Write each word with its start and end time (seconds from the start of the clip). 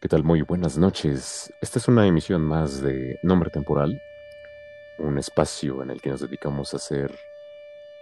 ¿Qué 0.00 0.08
tal? 0.08 0.24
Muy 0.24 0.40
buenas 0.40 0.78
noches. 0.78 1.52
Esta 1.60 1.78
es 1.78 1.86
una 1.86 2.06
emisión 2.06 2.40
más 2.40 2.80
de 2.80 3.18
Nombre 3.22 3.50
Temporal, 3.50 4.02
un 4.96 5.18
espacio 5.18 5.82
en 5.82 5.90
el 5.90 6.00
que 6.00 6.08
nos 6.08 6.22
dedicamos 6.22 6.72
a 6.72 6.78
hacer 6.78 7.14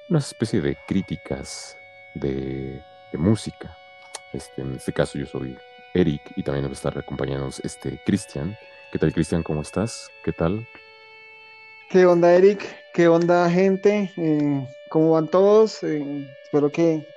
una 0.09 0.21
especie 0.21 0.61
de 0.61 0.77
críticas 0.87 1.77
de, 2.15 2.81
música. 3.15 3.77
Este, 4.33 4.63
en 4.63 4.77
este 4.77 4.93
caso 4.93 5.19
yo 5.19 5.27
soy 5.27 5.59
Eric 5.93 6.23
y 6.37 6.45
también 6.45 6.67
va 6.67 6.71
a 6.71 6.73
estar 6.73 6.97
acompañándonos 6.97 7.59
este 7.65 8.01
Cristian. 8.07 8.57
¿Qué 8.93 9.01
tal 9.01 9.13
Cristian? 9.13 9.43
¿Cómo 9.43 9.63
estás? 9.63 10.09
¿Qué 10.23 10.33
tal? 10.33 10.69
¿Qué 11.91 12.07
onda 12.07 12.33
Eric? 12.33 12.65
¿Qué 12.95 13.09
onda 13.09 13.51
gente? 13.51 14.13
Eh, 14.17 14.69
¿Cómo 14.89 15.11
van 15.11 15.27
todos? 15.27 15.83
Eh, 15.83 16.29
espero 16.45 16.71
que, 16.71 17.09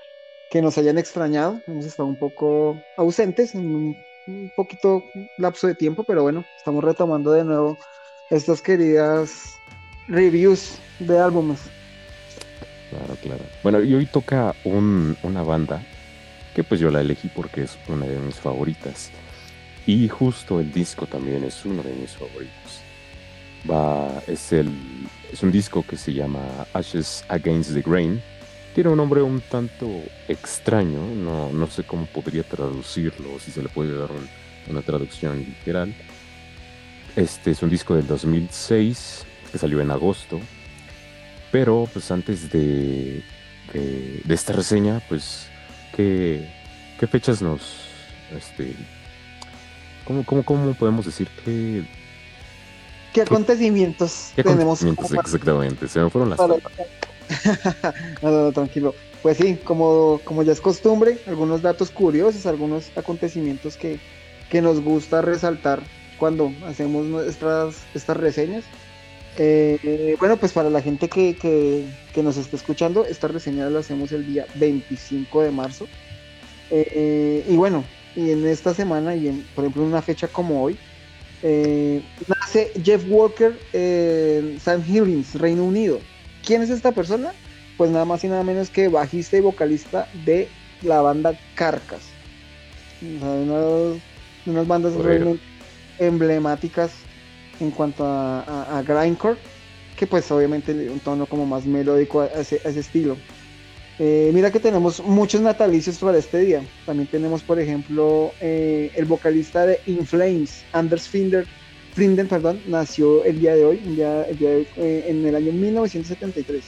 que 0.49 0.59
nos 0.59 0.75
hayan 0.79 0.97
extrañado. 0.97 1.61
Hemos 1.67 1.85
estado 1.85 2.09
un 2.09 2.17
poco 2.17 2.81
ausentes 2.97 3.53
en 3.53 3.95
un, 4.27 4.51
poquito 4.55 5.11
lapso 5.37 5.67
de 5.67 5.75
tiempo, 5.75 6.03
pero 6.03 6.23
bueno, 6.23 6.45
estamos 6.55 6.83
retomando 6.83 7.31
de 7.31 7.43
nuevo 7.43 7.77
estas 8.29 8.61
queridas 8.61 9.57
reviews 10.07 10.77
de 10.99 11.19
álbumes. 11.19 11.59
Claro, 12.89 13.15
claro. 13.21 13.43
Bueno, 13.63 13.81
y 13.81 13.93
hoy 13.93 14.05
toca 14.05 14.53
un- 14.63 15.17
una 15.23 15.43
banda 15.43 15.81
que 16.53 16.63
pues 16.63 16.79
yo 16.79 16.91
la 16.91 17.01
elegí 17.01 17.29
porque 17.29 17.63
es 17.63 17.77
una 17.87 18.05
de 18.05 18.19
mis 18.19 18.35
favoritas. 18.35 19.11
Y 19.85 20.07
justo 20.09 20.59
el 20.59 20.71
disco 20.71 21.07
también 21.07 21.43
es 21.43 21.65
uno 21.65 21.81
de 21.81 21.93
mis 21.93 22.11
favoritos. 22.11 22.81
Va, 23.69 24.21
es, 24.27 24.51
el, 24.51 24.69
es 25.31 25.41
un 25.43 25.51
disco 25.51 25.83
que 25.87 25.97
se 25.97 26.13
llama 26.13 26.67
Ashes 26.73 27.23
Against 27.29 27.73
the 27.73 27.81
Grain. 27.81 28.21
Tiene 28.73 28.89
un 28.89 28.97
nombre 28.97 29.21
un 29.21 29.41
tanto 29.41 29.85
extraño, 30.29 30.99
no, 31.15 31.51
no 31.51 31.67
sé 31.67 31.83
cómo 31.83 32.05
podría 32.05 32.43
traducirlo, 32.43 33.37
si 33.39 33.51
se 33.51 33.61
le 33.61 33.67
puede 33.69 33.97
dar 33.97 34.09
un- 34.11 34.29
una 34.69 34.81
traducción 34.81 35.39
literal. 35.39 35.93
Este 37.15 37.51
es 37.51 37.61
un 37.61 37.69
disco 37.69 37.95
del 37.95 38.07
2006 38.07 39.25
que 39.51 39.57
salió 39.57 39.81
en 39.81 39.91
agosto. 39.91 40.39
Pero 41.51 41.85
pues 41.91 42.09
antes 42.11 42.49
de, 42.49 43.23
de, 43.73 44.21
de 44.23 44.33
esta 44.33 44.53
reseña, 44.53 45.01
pues, 45.09 45.47
¿qué, 45.95 46.49
qué 46.97 47.07
fechas 47.07 47.41
nos... 47.41 47.61
Este, 48.33 48.73
¿cómo, 50.05 50.23
cómo, 50.25 50.43
cómo 50.45 50.73
podemos 50.75 51.05
decir 51.05 51.27
que... 51.43 51.83
¿Qué 53.11 53.21
acontecimientos 53.23 54.31
qué 54.33 54.43
tenemos? 54.45 54.81
acontecimientos 54.81 55.11
exactamente? 55.25 55.89
Se 55.89 55.99
me 55.99 56.09
fueron 56.09 56.29
las 56.29 56.37
para-. 56.37 56.55
no, 58.21 58.31
no, 58.31 58.51
tranquilo. 58.51 58.95
Pues 59.21 59.37
sí, 59.37 59.57
como, 59.63 60.19
como 60.23 60.43
ya 60.43 60.51
es 60.51 60.61
costumbre, 60.61 61.19
algunos 61.27 61.61
datos 61.61 61.91
curiosos, 61.91 62.45
algunos 62.45 62.91
acontecimientos 62.97 63.77
que, 63.77 63.99
que 64.49 64.61
nos 64.61 64.81
gusta 64.81 65.21
resaltar 65.21 65.81
cuando 66.17 66.51
hacemos 66.65 67.05
nuestras 67.05 67.83
estas 67.93 68.17
reseñas. 68.17 68.65
Eh, 69.37 70.15
bueno, 70.19 70.37
pues 70.37 70.53
para 70.53 70.69
la 70.69 70.81
gente 70.81 71.07
que, 71.09 71.35
que, 71.35 71.85
que 72.13 72.23
nos 72.23 72.37
está 72.37 72.55
escuchando, 72.57 73.05
esta 73.05 73.27
reseña 73.27 73.69
la 73.69 73.79
hacemos 73.79 74.11
el 74.11 74.25
día 74.25 74.47
25 74.55 75.41
de 75.43 75.51
marzo. 75.51 75.87
Eh, 76.69 77.45
y 77.47 77.55
bueno, 77.55 77.85
y 78.15 78.31
en 78.31 78.45
esta 78.45 78.73
semana, 78.73 79.15
y 79.15 79.27
en, 79.27 79.47
por 79.55 79.63
ejemplo 79.63 79.83
en 79.83 79.89
una 79.89 80.01
fecha 80.01 80.27
como 80.27 80.63
hoy, 80.63 80.77
eh, 81.41 82.03
nace 82.27 82.71
Jeff 82.83 83.03
Walker 83.07 83.57
en 83.73 84.59
San 84.59 84.83
Helens, 84.83 85.35
Reino 85.35 85.65
Unido. 85.65 86.01
¿Quién 86.45 86.61
es 86.61 86.69
esta 86.69 86.91
persona? 86.91 87.31
Pues 87.77 87.89
nada 87.91 88.05
más 88.05 88.23
y 88.23 88.27
nada 88.27 88.43
menos 88.43 88.69
que 88.69 88.87
bajista 88.87 89.37
y 89.37 89.41
vocalista 89.41 90.07
de 90.25 90.47
la 90.81 91.01
banda 91.01 91.37
Carcas. 91.55 92.01
O 93.01 93.19
sea, 93.19 93.29
unas, 93.29 94.01
unas 94.45 94.67
bandas 94.67 94.93
realmente 94.95 95.43
emblemáticas 95.99 96.91
en 97.59 97.71
cuanto 97.71 98.05
a, 98.05 98.41
a, 98.41 98.79
a 98.79 98.83
grindcore, 98.83 99.37
que 99.95 100.07
pues 100.07 100.31
obviamente 100.31 100.71
un 100.89 100.99
tono 100.99 101.25
como 101.25 101.45
más 101.45 101.65
melódico 101.65 102.21
a 102.21 102.27
ese, 102.27 102.61
a 102.65 102.69
ese 102.69 102.79
estilo. 102.79 103.17
Eh, 103.99 104.31
mira 104.33 104.49
que 104.49 104.59
tenemos 104.59 104.99
muchos 105.03 105.41
natalicios 105.41 105.99
para 105.99 106.17
este 106.17 106.39
día. 106.39 106.63
También 106.87 107.07
tenemos, 107.07 107.43
por 107.43 107.59
ejemplo, 107.59 108.31
eh, 108.41 108.91
el 108.95 109.05
vocalista 109.05 109.65
de 109.65 109.79
In 109.85 110.05
Flames, 110.07 110.63
Anders 110.71 111.07
Finder, 111.07 111.45
Frinden, 111.93 112.27
perdón, 112.27 112.61
nació 112.67 113.23
el 113.25 113.39
día 113.39 113.55
de 113.55 113.65
hoy, 113.65 113.77
día- 113.77 114.23
el 114.23 114.37
día 114.37 114.49
de 114.49 114.55
hoy, 114.57 114.67
eh, 114.77 115.05
en 115.07 115.25
el 115.25 115.35
año 115.35 115.51
1973. 115.51 116.63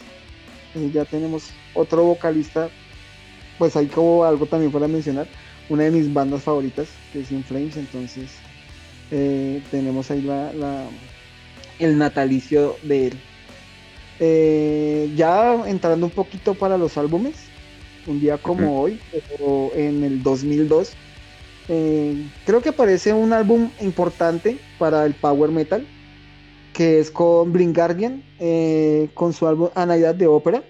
Entonces 0.67 0.93
ya 0.93 1.05
tenemos 1.05 1.45
otro 1.73 2.03
vocalista, 2.03 2.69
pues 3.57 3.75
hay 3.75 3.87
como 3.87 4.25
algo 4.25 4.45
también 4.47 4.71
para 4.71 4.87
mencionar, 4.87 5.27
una 5.69 5.83
de 5.83 5.91
mis 5.91 6.11
bandas 6.11 6.43
favoritas, 6.43 6.87
que 7.13 7.21
es 7.21 7.31
In 7.31 7.43
Flames, 7.43 7.77
entonces 7.77 8.31
eh, 9.11 9.61
tenemos 9.71 10.09
ahí 10.11 10.21
la, 10.21 10.51
la- 10.53 10.87
el 11.79 11.97
natalicio 11.97 12.75
de 12.83 13.07
él. 13.07 13.13
Eh, 14.19 15.11
ya 15.15 15.63
entrando 15.67 16.05
un 16.05 16.11
poquito 16.11 16.53
para 16.53 16.77
los 16.77 16.97
álbumes, 16.97 17.35
un 18.07 18.19
día 18.19 18.37
como 18.37 18.81
hoy, 18.81 18.99
pero 19.11 19.71
en 19.75 20.03
el 20.03 20.21
2002, 20.21 20.93
eh, 21.69 22.29
creo 22.45 22.61
que 22.61 22.69
aparece 22.69 23.13
un 23.13 23.31
álbum 23.31 23.69
importante 23.79 24.57
para 24.77 25.05
el 25.05 25.13
power 25.13 25.49
metal, 25.49 25.87
que 26.73 26.99
es 26.99 27.09
con 27.09 27.53
Blind 27.53 27.75
Guardian, 27.75 28.23
eh, 28.39 29.09
con 29.13 29.31
su 29.33 29.47
álbum 29.47 29.69
Anaidad 29.75 30.15
de 30.15 30.27
Ópera, 30.27 30.63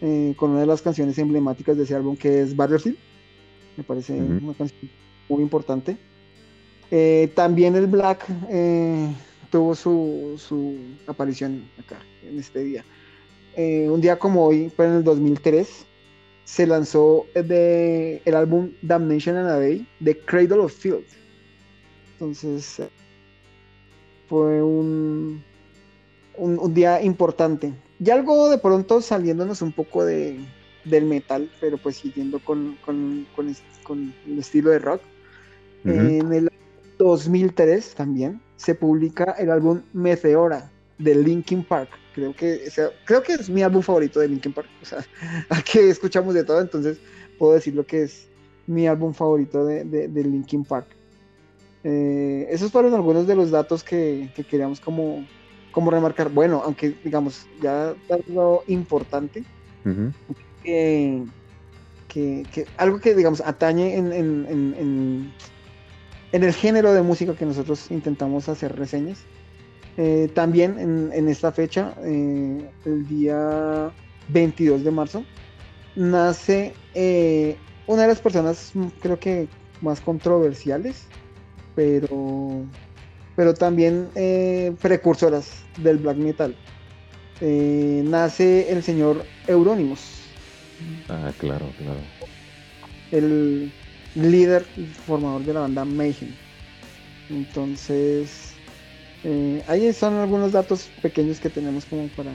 eh, 0.00 0.34
con 0.36 0.50
una 0.50 0.60
de 0.60 0.66
las 0.66 0.82
canciones 0.82 1.18
emblemáticas 1.18 1.76
de 1.76 1.84
ese 1.84 1.94
álbum 1.94 2.16
que 2.16 2.40
es 2.40 2.56
Battlefield. 2.56 2.96
Me 3.76 3.84
parece 3.84 4.14
una 4.14 4.54
canción 4.54 4.90
muy 5.28 5.42
importante. 5.42 5.96
También 7.34 7.76
el 7.76 7.86
Black 7.86 8.26
tuvo 9.50 9.76
su, 9.76 10.34
su 10.36 10.76
aparición 11.06 11.64
acá 11.78 12.00
en 12.28 12.38
este 12.38 12.64
día. 12.64 12.84
Un 13.56 14.00
día 14.00 14.18
como 14.18 14.44
hoy, 14.44 14.72
pero 14.76 14.90
en 14.90 14.96
el 14.96 15.04
2003, 15.04 15.86
se 16.44 16.66
lanzó 16.66 17.26
de, 17.34 18.22
el 18.24 18.34
álbum 18.34 18.70
Damnation 18.82 19.36
and 19.36 19.48
a 19.48 19.58
Day 19.58 19.86
de 20.00 20.18
Cradle 20.18 20.58
of 20.60 20.72
Field. 20.72 21.04
Entonces, 22.14 22.80
eh, 22.80 22.88
fue 24.28 24.62
un, 24.62 25.42
un, 26.36 26.58
un 26.58 26.74
día 26.74 27.02
importante. 27.02 27.72
Y 28.02 28.10
algo 28.10 28.48
de 28.50 28.58
pronto 28.58 29.00
saliéndonos 29.00 29.62
un 29.62 29.72
poco 29.72 30.04
de, 30.04 30.40
del 30.84 31.04
metal, 31.04 31.50
pero 31.60 31.78
pues 31.78 31.96
siguiendo 31.96 32.38
con, 32.40 32.76
con, 32.84 33.26
con, 33.36 33.48
es- 33.48 33.62
con 33.82 34.12
el 34.26 34.38
estilo 34.38 34.70
de 34.70 34.78
rock. 34.78 35.02
En 35.84 36.32
el 36.32 36.50
2003 36.98 37.94
también 37.94 38.40
se 38.56 38.74
publica 38.74 39.32
el 39.38 39.50
álbum 39.50 39.82
Meteora 39.92 40.70
de 40.98 41.14
Linkin 41.14 41.64
Park. 41.64 41.99
Creo 42.14 42.34
que, 42.34 42.64
o 42.66 42.70
sea, 42.70 42.90
creo 43.04 43.22
que 43.22 43.34
es 43.34 43.48
mi 43.48 43.62
álbum 43.62 43.82
favorito 43.82 44.18
de 44.20 44.28
Linkin 44.28 44.52
Park. 44.52 44.68
O 44.82 44.84
sea, 44.84 45.04
aquí 45.48 45.78
escuchamos 45.78 46.34
de 46.34 46.44
todo, 46.44 46.60
entonces 46.60 46.98
puedo 47.38 47.52
decir 47.54 47.74
lo 47.74 47.86
que 47.86 48.02
es 48.02 48.26
mi 48.66 48.86
álbum 48.86 49.12
favorito 49.14 49.64
de, 49.64 49.84
de, 49.84 50.08
de 50.08 50.24
Linkin 50.24 50.64
Park. 50.64 50.86
Eh, 51.84 52.46
esos 52.50 52.70
fueron 52.70 52.94
algunos 52.94 53.26
de 53.26 53.34
los 53.34 53.50
datos 53.50 53.82
que, 53.82 54.30
que 54.34 54.44
queríamos 54.44 54.80
como, 54.80 55.26
como 55.72 55.90
remarcar. 55.90 56.28
Bueno, 56.30 56.62
aunque 56.64 56.94
digamos, 57.04 57.46
ya 57.62 57.94
algo 58.10 58.64
importante, 58.66 59.44
que, 60.62 61.24
que- 62.08 62.46
que 62.52 62.66
algo 62.76 63.00
que 63.00 63.14
digamos 63.14 63.40
atañe 63.40 63.96
en- 63.96 64.12
en- 64.12 65.32
en 66.32 66.44
el 66.44 66.52
género 66.52 66.92
de 66.92 67.02
música 67.02 67.34
que 67.34 67.46
nosotros 67.46 67.90
intentamos 67.90 68.48
hacer 68.48 68.76
reseñas. 68.76 69.20
Eh, 70.02 70.30
también 70.32 70.78
en, 70.78 71.10
en 71.12 71.28
esta 71.28 71.52
fecha, 71.52 71.92
eh, 72.04 72.70
el 72.86 73.06
día 73.06 73.92
22 74.28 74.82
de 74.82 74.90
marzo, 74.90 75.24
nace 75.94 76.72
eh, 76.94 77.54
una 77.86 78.02
de 78.02 78.08
las 78.08 78.20
personas 78.22 78.70
mm, 78.72 78.86
creo 79.02 79.20
que 79.20 79.46
más 79.82 80.00
controversiales, 80.00 81.04
pero, 81.74 82.64
pero 83.36 83.52
también 83.52 84.08
precursoras 84.80 85.64
del 85.82 85.98
black 85.98 86.16
metal. 86.16 86.54
Nace 87.42 88.70
el 88.72 88.82
señor 88.82 89.24
Euronymous 89.46 90.20
Ah, 91.10 91.30
claro, 91.38 91.66
claro. 91.78 92.00
el 93.10 93.70
líder 94.14 94.66
y 94.76 94.86
formador 94.86 95.42
de 95.44 95.52
la 95.52 95.60
banda 95.60 95.84
Mayhem. 95.84 96.34
Entonces, 97.28 98.49
eh, 99.24 99.62
ahí 99.68 99.92
son 99.92 100.14
algunos 100.14 100.52
datos 100.52 100.88
pequeños 101.02 101.40
que 101.40 101.50
tenemos 101.50 101.84
como 101.84 102.08
para, 102.08 102.30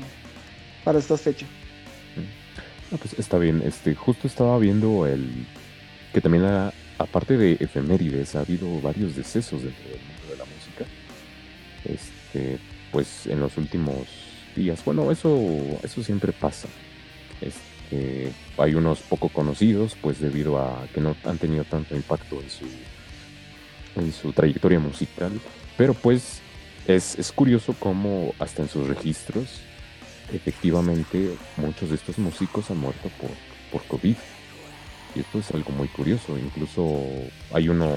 para 0.84 1.00
estas 1.00 1.22
fechas. 1.22 1.50
No, 2.92 2.98
pues 2.98 3.18
está 3.18 3.38
bien. 3.38 3.62
Este, 3.66 3.96
justo 3.96 4.28
estaba 4.28 4.58
viendo 4.60 5.08
el 5.08 5.28
que 6.14 6.22
también 6.22 6.46
ha- 6.46 6.72
aparte 6.98 7.38
de 7.38 7.54
efemérides 7.60 8.36
ha 8.36 8.42
habido 8.42 8.80
varios 8.82 9.16
decesos 9.16 9.64
dentro 9.64 9.84
del 9.90 10.00
mundo 10.00 10.24
de 10.30 10.38
la 10.38 10.46
música. 10.46 10.86
Este, 11.84 12.60
pues 12.92 13.26
en 13.28 13.40
los 13.40 13.58
últimos 13.58 13.96
días. 14.56 14.84
Bueno, 14.86 15.12
eso, 15.12 15.38
eso 15.84 16.04
siempre 16.04 16.32
pasa. 16.32 16.68
Este, 17.42 18.32
hay 18.58 18.76
unos 18.76 19.00
poco 19.00 19.30
conocidos, 19.30 19.98
pues 20.02 20.20
debido 20.22 20.60
a 20.60 20.88
que 20.94 21.02
no 21.02 21.16
han 21.26 21.38
tenido 21.38 21.64
tanto 21.66 21.96
impacto 21.96 22.42
en 22.42 22.50
su 22.50 22.66
en 23.98 24.12
su 24.12 24.34
trayectoria 24.34 24.78
musical, 24.80 25.32
pero 25.78 25.94
pues 25.94 26.42
es, 26.88 27.18
es 27.18 27.32
curioso 27.32 27.76
cómo 27.80 28.34
hasta 28.40 28.62
en 28.62 28.70
sus 28.70 28.88
registros, 28.88 29.62
efectivamente, 30.34 31.36
muchos 31.58 31.90
de 31.90 31.96
estos 31.96 32.18
músicos 32.18 32.70
han 32.70 32.78
muerto 32.78 33.10
por, 33.20 33.32
por 33.72 33.88
COVID. 33.88 34.16
Y 35.16 35.20
esto 35.20 35.40
es 35.40 35.52
algo 35.52 35.72
muy 35.72 35.88
curioso. 35.88 36.38
Incluso 36.38 37.00
hay 37.54 37.70
uno, 37.70 37.90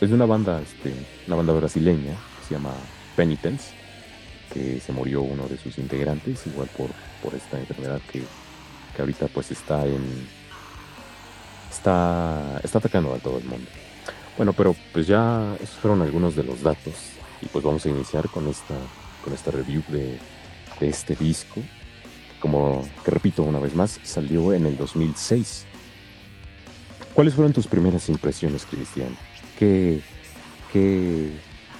es 0.00 0.08
de 0.08 0.14
una 0.14 0.26
banda, 0.26 0.60
este, 0.60 0.92
una 1.26 1.36
banda 1.36 1.52
brasileña, 1.52 2.14
que 2.40 2.48
se 2.48 2.54
llama 2.54 2.74
Penitence, 3.14 3.72
que 4.52 4.80
se 4.80 4.92
murió 4.92 5.22
uno 5.22 5.46
de 5.48 5.56
sus 5.56 5.78
integrantes, 5.78 6.46
igual 6.46 6.68
por, 6.76 6.90
por 7.22 7.34
esta 7.34 7.58
enfermedad 7.58 8.00
que, 8.10 8.22
que 8.94 9.02
ahorita 9.02 9.28
pues 9.28 9.50
está 9.50 9.86
en, 9.86 10.26
está, 11.70 12.60
está 12.62 12.78
atacando 12.78 13.14
a 13.14 13.18
todo 13.18 13.38
el 13.38 13.44
mundo. 13.44 13.68
Bueno, 14.36 14.52
pero 14.52 14.76
pues 14.92 15.06
ya 15.06 15.56
esos 15.62 15.76
fueron 15.76 16.02
algunos 16.02 16.36
de 16.36 16.42
los 16.42 16.62
datos 16.62 17.15
y 17.42 17.46
pues 17.46 17.64
vamos 17.64 17.84
a 17.86 17.88
iniciar 17.88 18.28
con 18.28 18.48
esta, 18.48 18.74
con 19.24 19.32
esta 19.32 19.50
review 19.50 19.82
de, 19.88 20.18
de 20.80 20.88
este 20.88 21.14
disco. 21.16 21.60
Como 22.40 22.86
que 23.04 23.10
repito 23.10 23.42
una 23.42 23.58
vez 23.58 23.74
más, 23.74 23.98
salió 24.02 24.52
en 24.52 24.66
el 24.66 24.76
2006. 24.76 25.66
¿Cuáles 27.14 27.34
fueron 27.34 27.52
tus 27.52 27.66
primeras 27.66 28.08
impresiones, 28.08 28.66
Cristian? 28.66 29.16
¿Qué, 29.58 30.02
qué, 30.72 31.30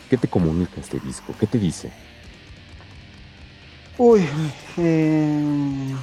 qué 0.08 0.16
te 0.16 0.28
comunica 0.28 0.80
este 0.80 0.98
disco? 0.98 1.34
¿Qué 1.38 1.46
te 1.46 1.58
dice? 1.58 1.92
Uy, 3.98 4.26
eh, 4.78 5.94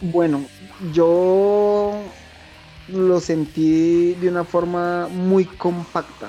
bueno, 0.00 0.44
yo 0.92 2.02
lo 2.88 3.20
sentí 3.20 4.14
de 4.14 4.28
una 4.28 4.44
forma 4.44 5.08
muy 5.08 5.44
compacta. 5.44 6.28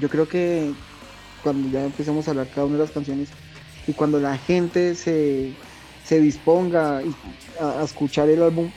Yo 0.00 0.08
creo 0.08 0.28
que 0.28 0.72
cuando 1.42 1.68
ya 1.70 1.84
empezamos 1.84 2.26
a 2.26 2.32
hablar 2.32 2.48
cada 2.48 2.66
una 2.66 2.76
de 2.76 2.84
las 2.84 2.90
canciones 2.90 3.28
y 3.86 3.92
cuando 3.92 4.18
la 4.20 4.36
gente 4.36 4.94
se, 4.94 5.54
disponga 6.10 7.02
a, 7.60 7.84
escuchar 7.84 8.28
el 8.28 8.42
álbum, 8.42 8.70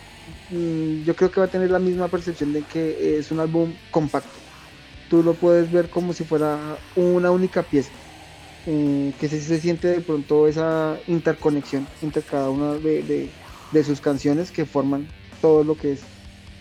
mm, 0.50 1.04
yo 1.04 1.16
creo 1.16 1.32
que 1.32 1.40
va 1.40 1.48
a 1.48 1.50
tener 1.50 1.72
la 1.72 1.80
misma 1.80 2.08
percepción 2.08 2.54
de 2.54 2.62
que 2.64 3.18
es 3.18 3.32
un 3.32 3.40
álbum 3.40 3.74
compacto. 3.90 4.30
Tú 5.10 5.24
lo 5.24 5.34
puedes 5.34 5.72
ver 5.72 5.90
como 5.90 6.14
si 6.14 6.24
fuera 6.24 6.78
una 6.96 7.32
única 7.32 7.64
pieza. 7.64 7.92
Eh, 8.68 9.12
que 9.20 9.28
se, 9.28 9.42
se, 9.42 9.60
siente 9.60 9.88
de 9.88 10.02
pronto 10.02 10.48
esa 10.48 11.00
interconexión 11.08 11.88
entre 12.04 12.22
cada 12.22 12.52
una 12.52 12.74
de, 12.76 13.32
de 13.72 13.84
sus 13.84 14.00
canciones 14.00 14.52
que 14.52 14.68
forman 14.68 15.08
todo 15.42 15.64
lo 15.64 15.76
que 15.76 15.94
es 15.94 16.02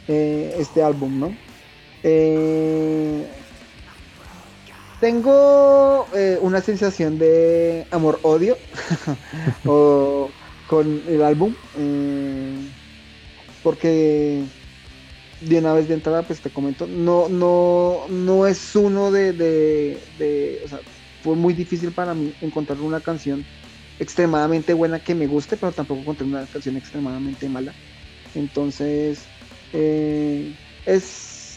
eh, 0.08 0.54
este 0.58 0.82
álbum, 0.82 1.20
¿no? 1.20 1.36
Eh, 2.02 3.24
tengo 5.00 6.10
eh, 6.14 6.38
una 6.42 6.60
sensación 6.62 7.18
de 7.18 7.88
amor-odio 7.90 8.58
con 10.66 11.04
el 11.08 11.22
álbum, 11.22 11.56
porque 13.62 14.50
de 15.40 15.58
una 15.58 15.74
vez 15.74 15.88
de 15.88 15.94
entrada, 15.94 16.26
pues 16.26 16.42
te 16.42 16.52
comento, 16.52 16.86
no, 16.88 17.28
no, 17.28 18.06
no 18.10 18.46
es 18.46 18.74
uno 18.76 19.10
de, 19.12 19.32
de, 19.34 20.60
o 20.64 20.68
sea, 20.68 20.80
fue 21.22 21.36
muy 21.36 21.54
difícil 21.54 21.94
para 21.94 22.14
mí 22.14 22.36
encontrar 22.40 22.80
una 22.80 23.02
canción 23.02 23.48
extremadamente 23.98 24.74
buena 24.74 25.00
que 25.00 25.14
me 25.14 25.26
guste, 25.26 25.56
pero 25.58 25.72
tampoco 25.74 26.02
encontré 26.02 26.26
una 26.26 26.48
canción 26.48 26.76
extremadamente 26.76 27.48
mala. 27.50 27.76
Entonces, 28.34 29.32
eh, 29.72 30.56
es, 30.84 31.04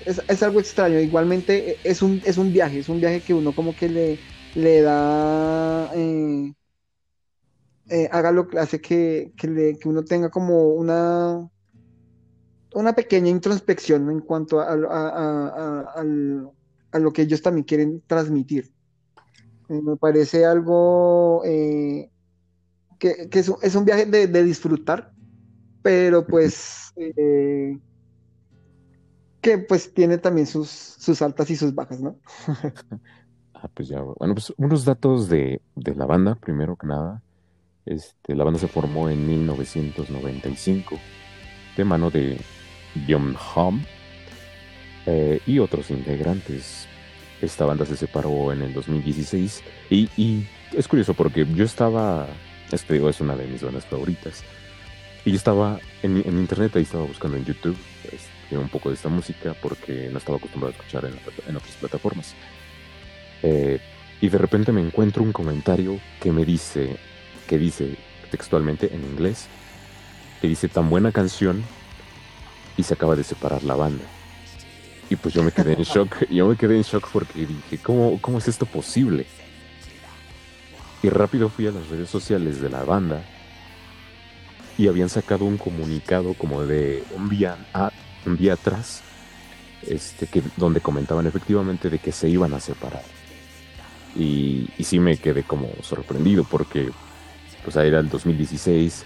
es, 0.05 0.43
algo 0.43 0.59
extraño. 0.59 0.99
Igualmente 0.99 1.77
es 1.83 2.01
un, 2.01 2.21
es 2.25 2.37
un 2.37 2.51
viaje, 2.51 2.79
es 2.79 2.89
un 2.89 2.99
viaje 2.99 3.21
que 3.21 3.33
uno 3.33 3.53
como 3.53 3.75
que 3.75 3.89
le, 3.89 4.19
le 4.55 4.81
da, 4.81 5.91
eh, 5.95 6.53
eh, 7.89 8.09
haga 8.11 8.31
lo 8.31 8.47
que 8.47 8.59
hace 8.59 8.81
que, 8.81 9.33
que, 9.37 9.79
uno 9.85 10.03
tenga 10.03 10.29
como 10.29 10.69
una, 10.69 11.49
una 12.73 12.93
pequeña 12.93 13.29
introspección 13.29 14.09
en 14.09 14.19
cuanto 14.19 14.59
a, 14.59 14.73
a, 14.73 16.03
lo 16.03 17.13
que 17.13 17.23
ellos 17.23 17.41
también 17.41 17.65
quieren 17.65 18.03
transmitir. 18.07 18.71
me 19.67 19.97
parece 19.97 20.45
algo 20.45 21.41
que, 21.43 22.09
que 22.99 23.39
es, 23.39 23.51
es, 23.61 23.75
un 23.75 23.85
viaje 23.85 24.05
de, 24.05 24.27
de 24.27 24.43
disfrutar, 24.43 25.11
pero 25.81 26.25
pues 26.25 26.93
que 29.43 29.57
pues 29.57 29.93
tiene 29.93 30.17
también 30.17 30.47
sus, 30.47 30.69
sus 30.69 31.21
altas 31.21 31.49
y 31.51 31.57
sus 31.57 31.75
bajas, 31.75 31.99
¿no? 31.99 32.15
ah, 33.53 33.69
pues 33.73 33.89
ya, 33.89 34.01
bueno, 34.01 34.33
pues 34.33 34.53
unos 34.57 34.85
datos 34.85 35.27
de, 35.27 35.61
la 35.75 36.05
banda, 36.05 36.35
primero 36.35 36.77
que 36.77 36.87
nada. 36.87 37.21
Este, 37.85 38.33
la 38.33 38.45
banda 38.45 38.59
se 38.59 38.69
formó 38.69 39.09
en 39.09 39.27
1995 39.27 40.97
de 41.75 41.83
mano 41.83 42.09
de 42.09 42.39
John 43.07 43.35
Hom 43.53 43.83
eh, 45.05 45.41
y 45.45 45.59
otros 45.59 45.91
integrantes. 45.91 46.87
Esta 47.41 47.65
banda 47.65 47.85
se 47.85 47.97
separó 47.97 48.53
en 48.53 48.61
el 48.61 48.73
2016 48.73 49.61
y, 49.89 50.09
y 50.15 50.47
es 50.71 50.87
curioso 50.87 51.13
porque 51.13 51.45
yo 51.45 51.65
estaba, 51.65 52.27
este 52.71 52.93
digo, 52.93 53.09
es 53.09 53.19
una 53.19 53.35
de 53.35 53.45
mis 53.45 53.61
bandas 53.61 53.85
favoritas. 53.85 54.41
Y 55.25 55.31
yo 55.31 55.35
estaba 55.35 55.81
en, 56.01 56.15
en 56.17 56.39
internet, 56.39 56.77
ahí 56.77 56.83
estaba 56.83 57.03
buscando 57.03 57.35
en 57.35 57.43
YouTube 57.43 57.77
este, 58.05 58.32
un 58.59 58.69
poco 58.69 58.89
de 58.89 58.95
esta 58.95 59.09
música 59.09 59.55
porque 59.61 60.09
no 60.11 60.17
estaba 60.17 60.37
acostumbrado 60.37 60.73
a 60.73 60.77
escuchar 60.77 61.05
en, 61.05 61.55
otras 61.55 61.75
plataformas. 61.75 62.33
Eh, 63.41 63.79
y 64.21 64.29
de 64.29 64.37
repente 64.37 64.71
me 64.71 64.81
encuentro 64.81 65.23
un 65.23 65.31
comentario 65.31 65.99
que 66.21 66.31
me 66.31 66.45
dice, 66.45 66.97
que 67.47 67.57
dice 67.57 67.97
textualmente 68.31 68.93
en 68.93 69.03
inglés, 69.03 69.47
que 70.41 70.47
dice 70.47 70.69
tan 70.69 70.89
buena 70.89 71.11
canción 71.11 71.63
y 72.77 72.83
se 72.83 72.93
acaba 72.93 73.15
de 73.15 73.23
separar 73.23 73.63
la 73.63 73.75
banda. 73.75 74.03
Y 75.09 75.15
pues 75.15 75.33
yo 75.33 75.43
me 75.43 75.51
quedé 75.51 75.73
en 75.73 75.83
shock, 75.83 76.27
yo 76.29 76.47
me 76.47 76.55
quedé 76.55 76.77
en 76.77 76.83
shock 76.83 77.09
porque 77.11 77.45
dije, 77.45 77.77
¿cómo, 77.83 78.19
cómo 78.21 78.37
es 78.37 78.47
esto 78.47 78.65
posible? 78.65 79.25
Y 81.01 81.09
rápido 81.09 81.49
fui 81.49 81.67
a 81.67 81.71
las 81.71 81.87
redes 81.89 82.09
sociales 82.09 82.61
de 82.61 82.69
la 82.69 82.83
banda 82.83 83.23
y 84.77 84.87
habían 84.87 85.09
sacado 85.09 85.45
un 85.45 85.57
comunicado 85.57 86.33
como 86.33 86.65
de 86.65 87.03
un 87.15 87.29
día, 87.29 87.57
a 87.73 87.91
un 88.25 88.37
día 88.37 88.53
atrás, 88.53 89.01
este, 89.87 90.27
que, 90.27 90.41
donde 90.57 90.81
comentaban 90.81 91.27
efectivamente 91.27 91.89
de 91.89 91.99
que 91.99 92.11
se 92.11 92.29
iban 92.29 92.53
a 92.53 92.59
separar. 92.59 93.03
Y, 94.15 94.69
sí 94.83 94.99
me 94.99 95.17
quedé 95.17 95.43
como 95.43 95.69
sorprendido 95.81 96.43
porque 96.43 96.91
pues 97.63 97.75
era 97.77 97.99
el 97.99 98.09
2016, 98.09 99.05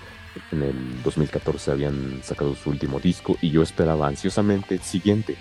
en 0.52 0.64
el 0.64 1.04
2014 1.04 1.72
habían 1.72 2.22
sacado 2.24 2.56
su 2.56 2.70
último 2.70 3.00
disco 3.00 3.38
y 3.42 3.52
yo 3.52 3.62
esperaba 3.62 4.08
ansiosamente 4.08 4.76
el 4.76 4.82
siguiente. 4.82 5.36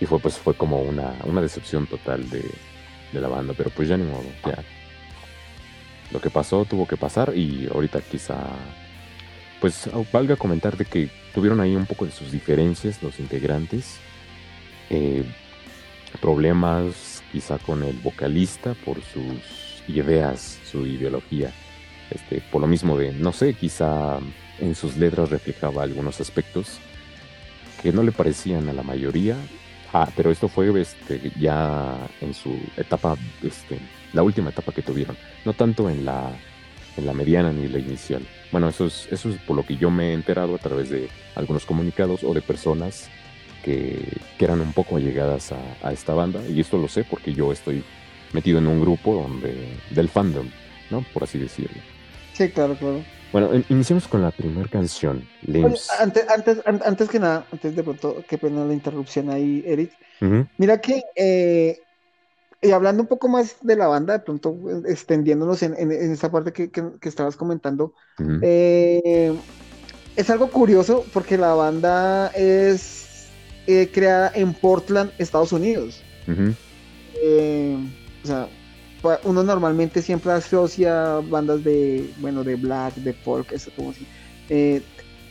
Y 0.00 0.06
fue 0.06 0.18
pues 0.20 0.38
fue 0.38 0.54
como 0.54 0.82
una, 0.82 1.14
una 1.24 1.40
decepción 1.40 1.86
total 1.86 2.28
de, 2.30 2.44
de 3.12 3.20
la 3.20 3.28
banda, 3.28 3.54
pero 3.56 3.70
pues 3.70 3.88
ya 3.88 3.96
ni 3.96 4.04
modo, 4.04 4.26
ya. 4.44 4.62
Lo 6.10 6.20
que 6.20 6.30
pasó 6.30 6.64
tuvo 6.64 6.86
que 6.86 6.96
pasar 6.96 7.36
y 7.36 7.68
ahorita 7.72 8.00
quizá 8.00 8.36
pues 9.60 9.88
valga 10.12 10.36
comentar 10.36 10.76
de 10.76 10.84
que 10.84 11.10
tuvieron 11.34 11.60
ahí 11.60 11.74
un 11.74 11.86
poco 11.86 12.04
de 12.04 12.12
sus 12.12 12.32
diferencias 12.32 13.02
los 13.02 13.18
integrantes, 13.18 13.98
eh, 14.90 15.24
problemas 16.20 17.22
quizá 17.32 17.58
con 17.58 17.82
el 17.82 17.96
vocalista 17.98 18.74
por 18.84 19.02
sus 19.02 19.82
ideas, 19.88 20.58
su 20.70 20.86
ideología, 20.86 21.52
este, 22.10 22.42
por 22.50 22.60
lo 22.60 22.66
mismo 22.66 22.96
de, 22.96 23.12
no 23.12 23.32
sé, 23.32 23.54
quizá 23.54 24.18
en 24.60 24.74
sus 24.74 24.96
letras 24.96 25.30
reflejaba 25.30 25.82
algunos 25.82 26.20
aspectos 26.20 26.78
que 27.82 27.92
no 27.92 28.02
le 28.02 28.12
parecían 28.12 28.68
a 28.68 28.72
la 28.72 28.82
mayoría. 28.82 29.36
Ah, 29.92 30.08
pero 30.14 30.30
esto 30.30 30.48
fue 30.48 30.68
este, 30.80 31.32
ya 31.38 31.96
en 32.20 32.34
su 32.34 32.58
etapa, 32.76 33.16
este, 33.42 33.78
la 34.12 34.22
última 34.22 34.50
etapa 34.50 34.72
que 34.72 34.82
tuvieron, 34.82 35.16
no 35.46 35.54
tanto 35.54 35.88
en 35.88 36.04
la, 36.04 36.30
en 36.96 37.06
la 37.06 37.14
mediana 37.14 37.52
ni 37.52 37.68
la 37.68 37.78
inicial. 37.78 38.22
Bueno, 38.50 38.68
eso 38.68 38.86
es, 38.86 39.08
eso 39.10 39.28
es 39.28 39.36
por 39.42 39.56
lo 39.56 39.64
que 39.64 39.76
yo 39.76 39.90
me 39.90 40.10
he 40.10 40.12
enterado 40.14 40.54
a 40.54 40.58
través 40.58 40.90
de 40.90 41.08
algunos 41.34 41.66
comunicados 41.66 42.24
o 42.24 42.32
de 42.32 42.40
personas 42.40 43.10
que, 43.62 44.18
eran 44.38 44.60
un 44.60 44.72
poco 44.72 44.96
allegadas 44.96 45.52
a, 45.82 45.92
esta 45.92 46.14
banda. 46.14 46.40
Y 46.48 46.60
esto 46.60 46.78
lo 46.78 46.88
sé 46.88 47.04
porque 47.04 47.34
yo 47.34 47.52
estoy 47.52 47.84
metido 48.32 48.58
en 48.58 48.66
un 48.66 48.80
grupo 48.80 49.14
donde, 49.14 49.76
del 49.90 50.08
fandom, 50.08 50.48
¿no? 50.90 51.04
Por 51.12 51.24
así 51.24 51.38
decirlo. 51.38 51.80
Sí, 52.32 52.48
claro, 52.50 52.74
claro. 52.76 53.02
Bueno, 53.32 53.50
iniciamos 53.68 54.08
con 54.08 54.22
la 54.22 54.30
primera 54.30 54.68
canción, 54.68 55.28
Limbs. 55.42 55.90
antes, 56.00 56.26
antes, 56.30 56.62
antes 56.64 57.08
que 57.10 57.18
nada, 57.18 57.44
antes 57.52 57.76
de 57.76 57.82
pronto, 57.82 58.24
qué 58.26 58.38
pena 58.38 58.64
la 58.64 58.72
interrupción 58.72 59.28
ahí, 59.28 59.62
Eric. 59.66 59.92
Mira 60.56 60.80
que 60.80 61.02
eh, 61.14 61.78
y 62.60 62.70
hablando 62.72 63.02
un 63.02 63.08
poco 63.08 63.28
más 63.28 63.56
de 63.62 63.76
la 63.76 63.86
banda, 63.86 64.14
de 64.14 64.18
pronto 64.20 64.56
extendiéndonos 64.86 65.62
en, 65.62 65.74
en, 65.78 65.92
esa 65.92 66.30
parte 66.30 66.52
que, 66.52 66.70
que, 66.70 67.08
estabas 67.08 67.36
comentando, 67.36 67.94
eh, 68.42 69.32
es 70.16 70.30
algo 70.30 70.50
curioso 70.50 71.04
porque 71.12 71.38
la 71.38 71.54
banda 71.54 72.28
es 72.34 73.28
eh, 73.68 73.88
creada 73.92 74.32
en 74.34 74.54
Portland, 74.54 75.12
Estados 75.18 75.52
Unidos. 75.52 76.02
Eh, 77.22 77.76
o 78.24 78.26
sea, 78.26 78.48
uno 79.24 79.44
normalmente 79.44 80.02
siempre 80.02 80.32
asocia 80.32 81.20
bandas 81.30 81.62
de, 81.62 82.10
bueno, 82.18 82.42
de 82.42 82.56
black, 82.56 82.94
de 82.96 83.12
folk, 83.12 83.52
eso 83.52 83.70
como 83.76 83.90
así, 83.90 84.06
eh, 84.48 84.82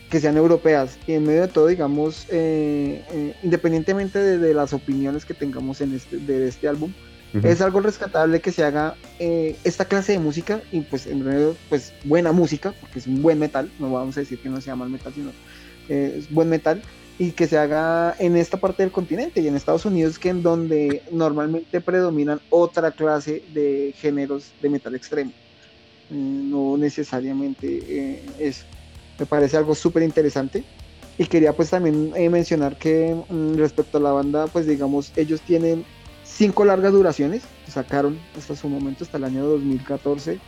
que 0.08 0.20
sean 0.20 0.38
europeas. 0.38 0.98
Y 1.06 1.12
en 1.12 1.26
medio 1.26 1.42
de 1.42 1.48
todo, 1.48 1.66
digamos, 1.66 2.26
independientemente 3.42 4.18
de, 4.18 4.54
las 4.54 4.72
opiniones 4.72 5.26
que 5.26 5.34
tengamos 5.34 5.82
en 5.82 5.94
este, 5.94 6.16
de 6.16 6.48
este 6.48 6.68
álbum, 6.68 6.92
es 7.34 7.60
algo 7.60 7.80
rescatable 7.80 8.40
que 8.40 8.52
se 8.52 8.64
haga 8.64 8.94
esta 9.18 9.84
clase 9.84 10.12
de 10.12 10.18
música 10.18 10.62
y 10.72 10.80
pues 10.80 11.06
en 11.06 11.24
realidad 11.24 11.52
pues 11.68 11.92
buena 12.04 12.32
música, 12.32 12.72
porque 12.80 12.98
es 12.98 13.06
un 13.06 13.22
buen 13.22 13.38
metal, 13.38 13.70
no 13.78 13.92
vamos 13.92 14.16
a 14.16 14.20
decir 14.20 14.38
que 14.38 14.48
no 14.48 14.60
sea 14.60 14.76
mal 14.76 14.88
metal, 14.88 15.12
sino 15.14 15.30
es 15.88 16.30
buen 16.30 16.48
metal 16.48 16.82
y 17.18 17.32
que 17.32 17.48
se 17.48 17.58
haga 17.58 18.14
en 18.18 18.36
esta 18.36 18.58
parte 18.58 18.84
del 18.84 18.92
continente 18.92 19.40
y 19.40 19.48
en 19.48 19.56
Estados 19.56 19.84
Unidos, 19.84 20.18
que 20.18 20.28
en 20.28 20.42
donde 20.42 21.02
normalmente 21.10 21.80
predominan 21.80 22.40
otra 22.48 22.92
clase 22.92 23.42
de 23.52 23.92
géneros 23.96 24.52
de 24.62 24.70
metal 24.70 24.94
extremo. 24.94 25.32
Eh, 26.10 26.14
no 26.14 26.76
necesariamente 26.76 27.80
eh, 27.88 28.22
eso. 28.38 28.64
Me 29.18 29.26
parece 29.26 29.56
algo 29.56 29.74
súper 29.74 30.04
interesante. 30.04 30.62
Y 31.20 31.26
quería 31.26 31.52
pues 31.52 31.70
también 31.70 32.12
eh, 32.14 32.30
mencionar 32.30 32.76
que 32.76 33.16
mm, 33.28 33.54
respecto 33.56 33.98
a 33.98 34.00
la 34.00 34.12
banda, 34.12 34.46
pues 34.46 34.68
digamos, 34.68 35.12
ellos 35.16 35.40
tienen 35.40 35.84
cinco 36.38 36.64
largas 36.64 36.92
duraciones, 36.92 37.42
sacaron 37.66 38.16
hasta 38.38 38.54
su 38.54 38.68
momento, 38.68 39.02
hasta 39.02 39.18
el 39.18 39.24
año 39.24 39.44
2014, 39.44 40.38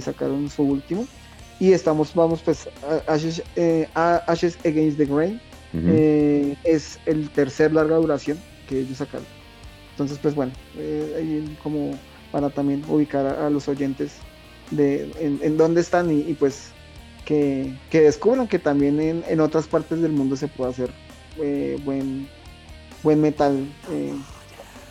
sacaron 0.00 0.50
su 0.50 0.64
último. 0.64 1.06
Y 1.60 1.72
estamos, 1.72 2.12
vamos 2.14 2.42
pues, 2.42 2.68
Ashes, 3.06 3.42
Ashes 3.94 4.58
Against 4.64 4.98
the 4.98 5.04
Grain, 5.04 5.40
eh, 5.72 6.56
es 6.64 6.98
el 7.06 7.30
tercer 7.30 7.72
larga 7.72 7.96
duración 7.96 8.38
que 8.68 8.80
ellos 8.80 8.98
sacaron. 8.98 9.26
Entonces, 9.92 10.18
pues 10.18 10.34
bueno, 10.34 10.52
eh, 10.76 11.14
ahí 11.16 11.56
como 11.62 11.92
para 12.32 12.50
también 12.50 12.82
ubicar 12.88 13.26
a, 13.26 13.50
los 13.50 13.68
oyentes 13.68 14.14
de 14.72 15.10
en, 15.20 15.56
dónde 15.56 15.80
están 15.80 16.10
y, 16.10 16.34
pues 16.34 16.70
que, 17.24 17.72
descubran 17.92 18.48
que 18.48 18.58
también 18.58 19.00
en, 19.00 19.40
otras 19.40 19.68
partes 19.68 20.00
del 20.00 20.12
mundo 20.12 20.36
se 20.36 20.48
puede 20.48 20.70
hacer 20.70 20.90
eh, 21.40 21.78
buen, 21.84 22.28
buen 23.04 23.20
metal, 23.20 23.64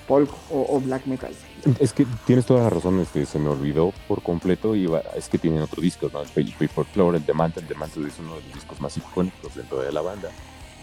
folk 0.09 0.29
o, 0.49 0.81
black 0.81 1.05
metal. 1.05 1.31
Es 1.79 1.93
que 1.93 2.05
tienes 2.25 2.45
toda 2.45 2.63
la 2.63 2.69
razón, 2.69 2.99
este, 2.99 3.25
se 3.25 3.37
me 3.37 3.49
olvidó 3.49 3.93
por 4.07 4.23
completo 4.23 4.75
y 4.75 4.89
es 5.15 5.29
que 5.29 5.37
tienen 5.37 5.61
otro 5.61 5.81
disco, 5.81 6.09
¿no? 6.11 6.21
El 6.35 6.69
for 6.69 6.85
Floor, 6.87 7.15
el 7.15 7.23
The 7.23 7.33
Mantle, 7.33 7.63
The 7.63 7.75
Mantle 7.75 8.07
es 8.07 8.17
uno 8.19 8.35
de 8.35 8.41
los 8.41 8.53
discos 8.55 8.81
más 8.81 8.97
icónicos 8.97 9.55
dentro 9.55 9.79
de 9.79 9.91
la 9.91 10.01
banda 10.01 10.29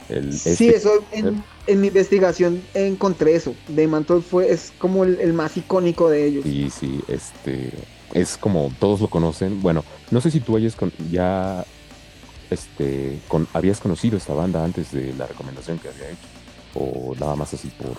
sí, 0.08 0.50
este 0.50 0.76
eso 0.76 1.04
en, 1.12 1.80
mi 1.80 1.88
investigación 1.88 2.62
encontré 2.74 3.34
eso. 3.34 3.54
De 3.68 3.86
Mantle 3.86 4.20
fue, 4.20 4.50
es 4.50 4.72
como 4.78 5.04
el, 5.04 5.32
más 5.32 5.56
icónico 5.56 6.08
de 6.08 6.26
ellos. 6.26 6.44
Sí, 6.44 6.70
sí, 6.70 7.00
este 7.08 7.72
es 8.14 8.36
como 8.36 8.72
todos 8.78 9.00
lo 9.00 9.08
conocen. 9.08 9.60
Bueno, 9.62 9.84
no 10.10 10.20
sé 10.20 10.30
si 10.30 10.40
tú 10.40 10.56
hayas 10.56 10.76
ya 11.10 11.64
este 12.50 13.18
con, 13.26 13.48
habías 13.52 13.80
conocido 13.80 14.16
esta 14.16 14.32
banda 14.32 14.64
antes 14.64 14.92
de 14.92 15.12
la 15.14 15.26
recomendación 15.26 15.78
que 15.78 15.88
había 15.88 16.10
hecho 16.10 16.28
o 16.74 17.14
nada 17.18 17.34
más 17.34 17.52
así 17.54 17.68
por 17.68 17.96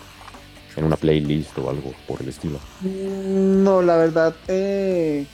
en 0.78 0.86
una 0.86 0.96
playlist 0.96 1.58
o 1.58 1.70
algo 1.70 1.94
por 2.08 2.22
el 2.22 2.30
estilo. 2.30 2.60
Mm, 2.82 3.64
no, 3.64 3.82
la 3.82 3.98
verdad, 3.98 4.36
eh, 4.48 5.26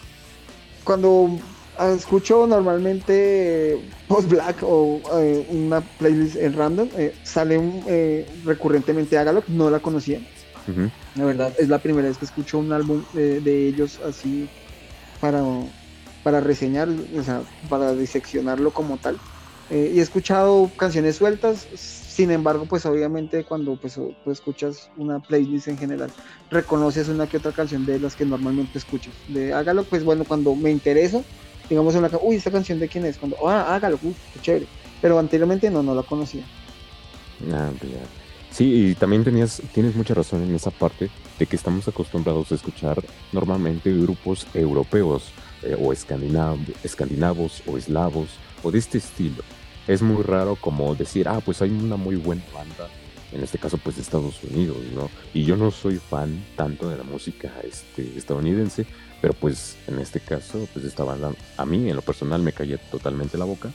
cuando 0.84 1.30
Ah, 1.76 1.90
escucho 1.90 2.46
normalmente 2.46 3.80
post 4.08 4.30
black 4.30 4.58
o 4.62 5.02
eh, 5.20 5.44
una 5.50 5.82
playlist 5.82 6.36
en 6.36 6.54
random 6.54 6.88
eh, 6.96 7.16
sale 7.24 7.60
eh, 7.88 8.28
recurrentemente 8.46 9.18
Agalog 9.18 9.46
no 9.48 9.72
la 9.72 9.80
conocía. 9.80 10.20
La 11.16 11.26
verdad 11.26 11.52
es 11.58 11.68
la 11.70 11.80
primera 11.80 12.08
vez 12.08 12.18
que 12.18 12.26
escucho 12.26 12.60
un 12.60 12.72
álbum 12.72 13.04
de 13.14 13.68
ellos 13.68 14.00
así 14.06 14.48
para 15.20 15.44
para 16.24 16.40
reseñar 16.40 16.88
o 17.20 17.24
sea 17.24 17.42
para 17.70 17.94
diseccionarlo 17.94 18.72
como 18.72 18.98
tal. 18.98 19.18
Y 19.70 20.00
he 20.00 20.02
escuchado 20.02 20.72
canciones 20.78 21.16
sueltas 21.18 21.68
sin 22.14 22.30
embargo 22.30 22.66
pues 22.66 22.86
obviamente 22.86 23.44
cuando 23.44 23.76
pues 23.76 23.96
tú 23.96 24.32
escuchas 24.32 24.90
una 24.98 25.20
playlist 25.20 25.68
en 25.68 25.78
general 25.78 26.12
reconoces 26.52 27.10
una 27.10 27.28
que 27.28 27.38
otra 27.38 27.52
canción 27.52 27.86
de 27.86 28.00
las 28.00 28.16
que 28.16 28.26
normalmente 28.26 28.78
escuchas 28.78 29.14
de 29.30 29.54
Agalog 29.54 29.88
pues 29.88 30.04
bueno 30.04 30.24
cuando 30.24 30.56
me 30.56 30.70
interesa 30.70 31.24
digamos, 31.70 31.96
una, 31.96 32.10
uy, 32.22 32.36
esta 32.36 32.52
canción 32.52 32.80
de 32.80 32.88
quién 32.88 33.06
es, 33.06 33.18
cuando, 33.18 33.38
ah, 33.48 33.76
hágalo, 33.76 34.00
uy, 34.04 34.16
qué 34.34 34.40
chévere. 34.42 34.68
Pero 35.02 35.20
anteriormente 35.20 35.70
no, 35.70 35.84
no 35.84 35.94
la 35.96 36.04
conocía. 36.04 36.44
Ah, 37.52 37.70
sí, 38.52 38.92
y 38.92 38.96
también 38.96 39.24
tenías, 39.24 39.62
tienes 39.74 39.96
mucha 39.96 40.14
razón 40.14 40.44
en 40.44 40.56
esa 40.56 40.72
parte 40.72 41.10
de 41.38 41.46
que 41.46 41.56
estamos 41.56 41.88
acostumbrados 41.88 42.52
a 42.52 42.56
escuchar 42.56 43.04
normalmente 43.32 43.92
grupos 43.92 44.48
europeos 44.54 45.32
eh, 45.64 45.76
o 45.80 45.92
escandinavos 45.92 47.64
o 47.66 47.78
eslavos 47.78 48.30
o 48.62 48.72
de 48.72 48.80
este 48.80 49.00
estilo. 49.00 49.44
Es 49.88 50.02
muy 50.02 50.24
raro 50.24 50.56
como 50.56 50.96
decir, 50.96 51.28
ah, 51.28 51.42
pues 51.44 51.62
hay 51.62 51.70
una 51.70 51.98
muy 51.98 52.16
buena 52.16 52.44
banda, 52.54 52.88
en 53.32 53.44
este 53.44 53.58
caso 53.58 53.78
pues 53.78 53.98
de 53.98 54.02
Estados 54.02 54.42
Unidos, 54.44 54.78
¿no? 54.96 55.10
Y 55.34 55.44
yo 55.44 55.58
no 55.58 55.72
soy 55.72 55.98
fan 55.98 56.44
tanto 56.56 56.90
de 56.90 56.98
la 56.98 57.04
música 57.04 57.52
este, 57.64 58.18
estadounidense, 58.18 58.86
pero 59.22 59.34
pues 59.34 59.78
en 59.88 60.00
este 60.00 60.20
caso, 60.20 60.68
pues 60.74 60.86
esta 60.86 61.04
banda 61.04 61.32
a 61.58 61.66
mí 61.66 61.90
en 61.90 61.96
lo 61.96 62.02
personal 62.02 62.42
me 62.42 62.54
caía 62.54 62.78
totalmente 62.78 63.38
la 63.38 63.46
boca, 63.46 63.72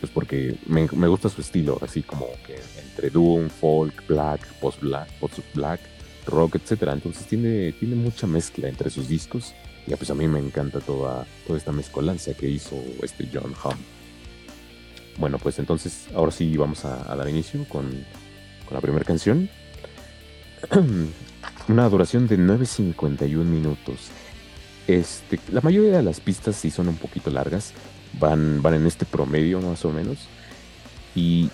pues 0.00 0.10
porque 0.12 0.56
me, 0.66 0.86
gusta 0.86 1.28
su 1.28 1.40
estilo, 1.40 1.78
así 1.82 2.02
como 2.02 2.26
que 2.46 2.58
entre 2.82 3.10
doom, 3.10 3.48
folk, 3.48 4.06
black, 4.08 4.46
post-black, 4.54 5.10
post-black, 5.18 5.80
rock, 6.26 6.56
etcétera. 6.56 6.92
Entonces 6.92 7.26
tiene, 7.26 7.72
tiene 7.72 7.96
mucha 7.96 8.26
mezcla 8.26 8.68
entre 8.68 8.88
sus 8.90 9.08
discos 9.08 9.54
y 9.86 9.94
pues 9.94 10.10
a 10.10 10.14
mí 10.14 10.26
me 10.26 10.38
encanta 10.38 10.80
toda, 10.80 11.26
toda 11.46 11.58
esta 11.58 11.72
mezcolancia 11.72 12.34
que 12.34 12.48
hizo 12.48 12.76
este 13.02 13.28
John 13.32 13.54
Hum. 13.64 13.99
Bueno, 15.20 15.38
pues 15.38 15.58
entonces 15.58 16.06
ahora 16.14 16.32
sí 16.32 16.56
vamos 16.56 16.86
a, 16.86 17.14
dar 17.14 17.28
inicio 17.28 17.64
con, 17.68 17.90
con 18.64 18.74
la 18.74 18.80
primera 18.80 19.04
canción. 19.04 19.50
Una 21.68 21.88
duración 21.90 22.26
de 22.26 22.38
9.51 22.38 23.28
minutos. 23.44 24.08
Este, 24.88 25.38
la 25.52 25.60
mayoría 25.60 25.98
de 25.98 26.02
las 26.02 26.20
pistas 26.20 26.56
sí 26.56 26.70
son 26.70 26.88
un 26.88 26.96
poquito 26.96 27.30
largas, 27.30 27.74
van, 28.18 28.62
van 28.62 28.74
en 28.74 28.86
este 28.86 29.04
promedio 29.04 29.60
más 29.60 29.84
o 29.84 29.92
menos. 29.92 30.18
Y 31.14 31.50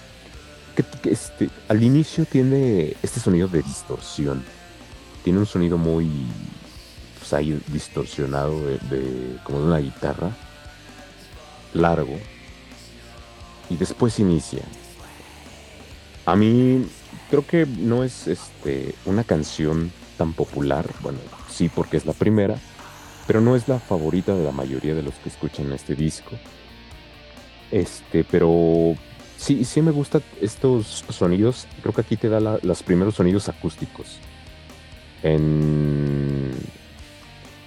este, 1.04 1.50
al 1.68 1.82
inicio 1.82 2.24
tiene 2.24 2.96
este 3.02 3.18
sonido 3.18 3.48
de 3.48 3.62
distorsión. 3.62 4.44
Tiene 5.24 5.40
un 5.40 5.46
sonido 5.46 5.76
muy 5.76 6.08
pues 7.18 7.44
distorsionado 7.66 8.64
de, 8.64 9.38
como 9.42 9.58
de 9.58 9.66
una 9.66 9.78
guitarra 9.78 10.30
largo. 11.74 12.16
Y 13.70 13.76
después 13.76 14.18
inicia. 14.18 14.62
A 16.24 16.36
mí 16.36 16.86
creo 17.30 17.46
que 17.46 17.66
no 17.66 18.04
es 18.04 18.26
este, 18.26 18.94
una 19.04 19.24
canción 19.24 19.92
tan 20.16 20.32
popular. 20.32 20.86
Bueno, 21.00 21.18
sí, 21.48 21.68
porque 21.68 21.96
es 21.96 22.06
la 22.06 22.12
primera 22.12 22.58
pero 23.26 23.40
no 23.40 23.56
es 23.56 23.68
la 23.68 23.78
favorita 23.78 24.34
de 24.34 24.44
la 24.44 24.52
mayoría 24.52 24.94
de 24.94 25.02
los 25.02 25.14
que 25.16 25.28
escuchan 25.28 25.72
este 25.72 25.94
disco. 25.94 26.32
Este, 27.70 28.24
pero 28.24 28.94
sí, 29.36 29.64
sí 29.64 29.82
me 29.82 29.90
gustan 29.90 30.22
estos 30.40 31.04
sonidos. 31.08 31.66
Creo 31.82 31.92
que 31.92 32.02
aquí 32.02 32.16
te 32.16 32.28
da 32.28 32.40
los 32.40 32.82
primeros 32.82 33.16
sonidos 33.16 33.48
acústicos. 33.48 34.18
En, 35.22 36.52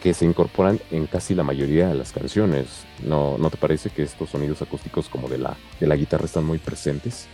que 0.01 0.13
se 0.13 0.25
incorporan 0.25 0.79
en 0.91 1.07
casi 1.07 1.35
la 1.35 1.43
mayoría 1.43 1.87
de 1.87 1.95
las 1.95 2.11
canciones. 2.11 2.67
¿No, 3.03 3.37
¿No 3.37 3.49
te 3.49 3.57
parece 3.57 3.89
que 3.89 4.03
estos 4.03 4.29
sonidos 4.29 4.61
acústicos 4.61 5.09
como 5.09 5.27
de 5.27 5.37
la, 5.37 5.57
de 5.79 5.87
la 5.87 5.95
guitarra 5.95 6.25
están 6.25 6.45
muy 6.45 6.57
presentes? 6.57 7.27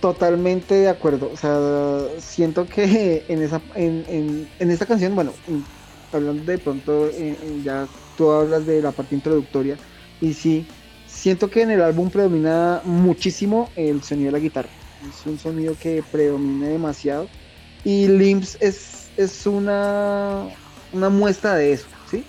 Totalmente 0.00 0.74
de 0.74 0.88
acuerdo. 0.88 1.30
O 1.32 1.36
sea, 1.36 1.58
siento 2.18 2.66
que 2.66 3.24
en 3.28 3.42
esa, 3.42 3.60
en, 3.74 4.04
en, 4.08 4.48
en 4.58 4.70
esta 4.70 4.86
canción, 4.86 5.14
bueno, 5.14 5.32
hablando 6.12 6.44
de 6.44 6.58
pronto, 6.58 7.10
ya 7.64 7.86
tú 8.16 8.30
hablas 8.30 8.66
de 8.66 8.82
la 8.82 8.92
parte 8.92 9.14
introductoria, 9.14 9.76
y 10.20 10.32
sí, 10.34 10.66
siento 11.06 11.50
que 11.50 11.62
en 11.62 11.70
el 11.70 11.82
álbum 11.82 12.10
predomina 12.10 12.80
muchísimo 12.84 13.70
el 13.76 14.02
sonido 14.02 14.26
de 14.26 14.32
la 14.32 14.38
guitarra. 14.38 14.68
Es 15.08 15.26
un 15.26 15.38
sonido 15.38 15.74
que 15.80 16.02
predomina 16.10 16.68
demasiado. 16.68 17.28
Y 17.84 18.08
Limps 18.08 18.56
es, 18.60 19.08
es 19.16 19.46
una, 19.46 20.48
una 20.92 21.08
muestra 21.08 21.54
de 21.54 21.72
eso, 21.72 21.86
¿sí? 22.10 22.24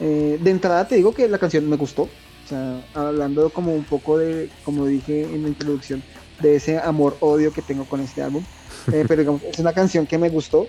Eh, 0.00 0.38
de 0.40 0.50
entrada 0.50 0.86
te 0.86 0.96
digo 0.96 1.12
que 1.12 1.28
la 1.28 1.38
canción 1.38 1.68
me 1.68 1.76
gustó. 1.76 2.02
O 2.02 2.48
sea, 2.48 2.84
hablando 2.94 3.50
como 3.50 3.74
un 3.74 3.84
poco 3.84 4.18
de, 4.18 4.50
como 4.64 4.86
dije 4.86 5.22
en 5.22 5.42
la 5.42 5.48
introducción, 5.48 6.02
de 6.40 6.56
ese 6.56 6.78
amor-odio 6.78 7.52
que 7.52 7.62
tengo 7.62 7.84
con 7.84 8.00
este 8.00 8.22
álbum. 8.22 8.44
pero 8.86 9.16
digamos, 9.16 9.42
es 9.42 9.58
una 9.58 9.72
canción 9.72 10.06
que 10.06 10.18
me 10.18 10.30
gustó. 10.30 10.66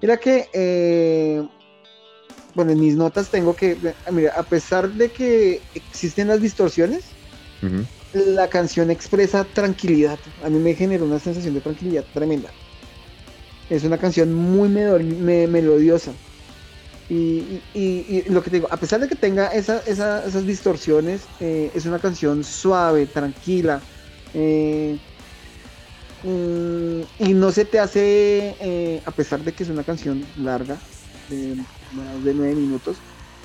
mira 0.00 0.16
que 0.16 1.48
bueno, 2.54 2.72
en 2.72 2.80
mis 2.80 2.96
notas 2.96 3.28
tengo 3.28 3.54
que, 3.54 3.76
mira, 4.10 4.32
a 4.36 4.42
pesar 4.42 4.88
de 4.90 5.10
que 5.10 5.60
existen 5.74 6.28
las 6.28 6.40
distorsiones, 6.40 7.04
la 8.12 8.48
canción 8.48 8.90
expresa 8.90 9.44
tranquilidad. 9.44 10.18
A 10.44 10.48
mí 10.48 10.58
me 10.58 10.74
genera 10.74 11.02
una 11.02 11.18
sensación 11.18 11.54
de 11.54 11.60
tranquilidad 11.60 12.04
tremenda. 12.14 12.50
Es 13.70 13.84
una 13.84 13.98
canción 13.98 14.34
muy 14.34 14.68
melodiosa. 14.68 16.12
Y, 17.08 18.24
lo 18.28 18.42
que 18.42 18.50
te 18.50 18.56
digo, 18.56 18.68
a 18.70 18.76
pesar 18.76 19.00
de 19.00 19.08
que 19.08 19.14
tenga 19.14 19.48
esas 19.48 20.46
distorsiones, 20.46 21.22
eh, 21.40 21.70
es 21.74 21.86
una 21.86 21.98
canción 21.98 22.44
suave, 22.44 23.06
tranquila. 23.06 23.80
Eh, 24.32 24.98
mm, 26.22 27.00
y 27.24 27.34
no 27.34 27.52
se 27.52 27.64
te 27.64 27.78
hace, 27.78 28.56
eh, 28.60 29.02
a 29.04 29.10
pesar 29.10 29.40
de 29.40 29.52
que 29.52 29.64
es 29.64 29.68
una 29.68 29.84
canción 29.84 30.24
larga, 30.38 30.78
de 31.28 31.56
más 31.92 32.24
de 32.24 32.34
nueve 32.34 32.54
minutos, 32.54 32.96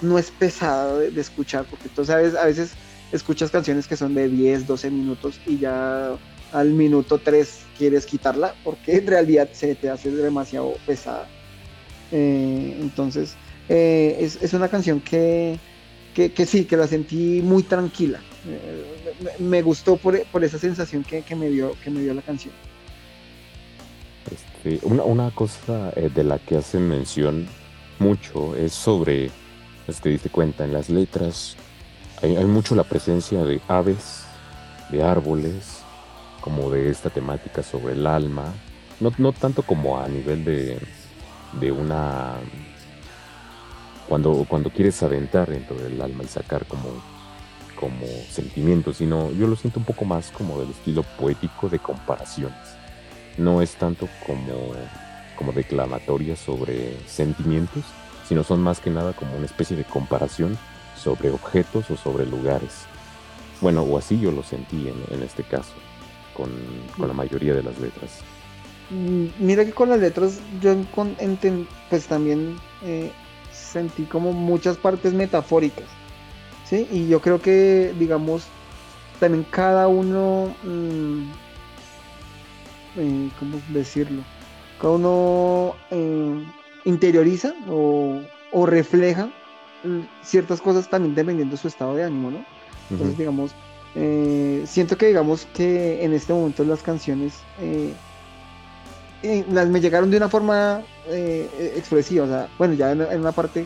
no 0.01 0.17
es 0.17 0.31
pesada 0.31 0.97
de, 0.97 1.21
escuchar, 1.21 1.65
porque 1.65 1.89
tú 1.89 2.05
sabes, 2.05 2.35
a 2.35 2.45
veces 2.45 2.71
escuchas 3.11 3.51
canciones 3.51 3.87
que 3.87 3.97
son 3.97 4.13
de 4.13 4.29
10, 4.29 4.67
12 4.67 4.91
minutos 4.91 5.39
y 5.45 5.57
ya 5.57 6.17
al 6.51 6.71
minuto 6.71 7.19
3 7.19 7.59
quieres 7.77 8.05
quitarla, 8.05 8.55
porque 8.63 8.97
en 8.97 9.07
realidad 9.07 9.49
se 9.53 9.75
te 9.75 9.89
hace 9.89 10.11
demasiado 10.11 10.73
pesada. 10.85 11.27
entonces, 12.11 13.35
eh, 13.69 14.17
es, 14.41 14.53
una 14.53 14.67
canción 14.67 14.99
que, 14.99 15.59
sí, 16.45 16.65
que 16.65 16.75
la 16.75 16.87
sentí 16.87 17.41
muy 17.41 17.63
tranquila. 17.63 18.19
Eh, 18.47 19.35
me, 19.39 19.61
gustó 19.61 19.97
por, 19.97 20.15
esa 20.43 20.57
sensación 20.57 21.03
que, 21.03 21.23
me 21.35 21.49
dio, 21.49 21.75
que 21.83 21.91
me 21.91 22.01
dio 22.01 22.13
la 22.13 22.23
canción. 22.23 22.53
Este, 24.31 24.85
una, 24.85 25.29
cosa 25.31 25.93
eh, 25.95 26.09
de 26.13 26.23
la 26.23 26.39
que 26.39 26.57
hacen 26.57 26.87
mención 26.87 27.47
mucho 27.99 28.55
es 28.55 28.73
sobre, 28.73 29.29
es 29.87 30.01
que 30.01 30.09
diste 30.09 30.29
cuenta, 30.29 30.65
en 30.65 30.73
las 30.73 30.89
letras 30.89 31.55
hay, 32.21 32.33
mucho 32.45 32.75
la 32.75 32.83
presencia 32.83 33.43
de 33.43 33.61
aves, 33.67 34.23
de 34.91 35.03
árboles, 35.03 35.78
como 36.41 36.69
de 36.69 36.89
esta 36.89 37.09
temática 37.09 37.63
sobre 37.63 37.93
el 37.93 38.07
alma, 38.07 38.53
no, 38.99 39.11
no 39.17 39.31
tanto 39.33 39.63
como 39.63 39.99
a 39.99 40.07
nivel 40.07 40.43
de, 40.43 40.79
de 41.59 41.71
una 41.71 42.35
cuando, 44.09 44.45
cuando 44.49 44.71
quieres 44.71 45.01
adentrar 45.03 45.49
dentro 45.49 45.77
del 45.77 46.01
alma 46.01 46.23
y 46.23 46.27
sacar 46.27 46.65
como, 46.65 46.89
como 47.79 48.07
sentimientos, 48.29 48.97
sino 48.97 49.31
yo 49.31 49.47
lo 49.47 49.55
siento 49.55 49.79
un 49.79 49.85
poco 49.85 50.03
más 50.03 50.31
como 50.31 50.59
del 50.59 50.71
estilo 50.71 51.03
poético 51.03 51.69
de 51.69 51.77
comparaciones. 51.77 52.57
No 53.37 53.61
es 53.61 53.75
tanto 53.75 54.09
como, 54.25 54.73
como 55.37 55.51
declamatoria 55.51 56.35
sobre 56.35 56.97
sentimientos, 57.07 57.83
sino 58.27 58.43
son 58.43 58.61
más 58.61 58.79
que 58.79 58.89
nada 58.89 59.13
como 59.13 59.35
una 59.35 59.45
especie 59.45 59.77
de 59.77 59.83
comparación 59.83 60.57
sobre 60.97 61.29
objetos 61.29 61.89
o 61.91 61.95
sobre 61.95 62.25
lugares. 62.25 62.85
Bueno, 63.61 63.83
o 63.83 63.97
así 63.97 64.19
yo 64.19 64.31
lo 64.31 64.41
sentí 64.41 64.91
en, 65.11 65.21
este 65.21 65.43
caso, 65.43 65.73
con, 66.39 67.07
la 67.07 67.13
mayoría 67.13 67.53
de 67.53 67.63
las 67.63 67.77
letras. 67.79 68.19
Mm, 68.89 69.27
mira 69.39 69.65
que 69.65 69.71
con 69.71 69.89
las 69.89 69.99
letras 69.99 70.39
yo 70.61 70.75
pues 71.89 72.07
también 72.07 72.55
eh, 72.83 73.11
sentí 73.51 74.03
como 74.03 74.31
muchas 74.31 74.77
partes 74.77 75.13
metafóricas, 75.13 75.85
¿sí? 76.65 76.87
Y 76.91 77.07
yo 77.07 77.21
creo 77.21 77.41
que, 77.41 77.93
digamos, 77.99 78.45
también 79.19 79.45
cada 79.49 79.87
uno, 79.87 80.55
mm, 80.63 81.21
eh, 82.97 83.29
¿cómo 83.37 83.61
decirlo? 83.69 84.23
Cada 84.81 84.93
uno 84.93 85.75
eh, 85.91 86.43
interioriza 86.85 87.53
o, 87.69 88.21
refleja 88.65 89.29
mm, 89.83 89.99
ciertas 90.23 90.61
cosas 90.61 90.89
también 90.89 91.15
dependiendo 91.15 91.55
de 91.55 91.61
su 91.61 91.67
estado 91.67 91.95
de 91.95 92.03
ánimo, 92.03 92.31
¿no? 92.31 92.45
Entonces, 92.89 93.17
digamos, 93.19 93.51
eh, 93.95 94.63
siento 94.65 94.97
que 94.97 95.07
digamos 95.07 95.47
que 95.53 96.03
en 96.03 96.13
este 96.13 96.33
momento 96.33 96.63
las 96.63 96.81
canciones 96.81 97.33
las 99.21 99.67
me 99.67 99.81
llegaron 99.81 100.09
de 100.09 100.17
una 100.17 100.29
forma 100.29 100.81
eh, 101.07 101.73
expresiva, 101.75 102.25
o 102.25 102.27
sea, 102.27 102.47
bueno, 102.57 102.73
ya 102.73 102.91
en, 102.91 103.01
una 103.19 103.31
parte, 103.31 103.65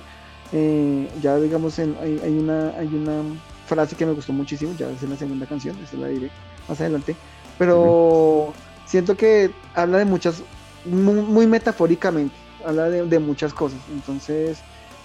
eh, 0.51 1.09
ya 1.21 1.37
digamos, 1.37 1.77
en, 1.79 1.95
hay, 2.01 2.37
una, 2.37 2.69
hay 2.77 2.87
una 2.87 3.21
frase 3.67 3.95
que 3.95 4.05
me 4.05 4.13
gustó 4.13 4.33
muchísimo, 4.33 4.73
ya 4.77 4.89
es 4.89 5.03
en 5.03 5.11
la 5.11 5.17
segunda 5.17 5.45
canción, 5.45 5.77
esa 5.83 5.97
la 5.97 6.07
diré 6.07 6.31
más 6.67 6.79
adelante, 6.81 7.15
pero 7.57 8.53
siento 8.85 9.15
que 9.15 9.51
habla 9.75 9.99
de 9.99 10.05
muchas, 10.05 10.41
muy, 10.85 11.45
metafóricamente, 11.45 12.35
habla 12.65 12.89
de, 12.89 13.19
muchas 13.19 13.53
cosas, 13.53 13.79
entonces 13.91 14.57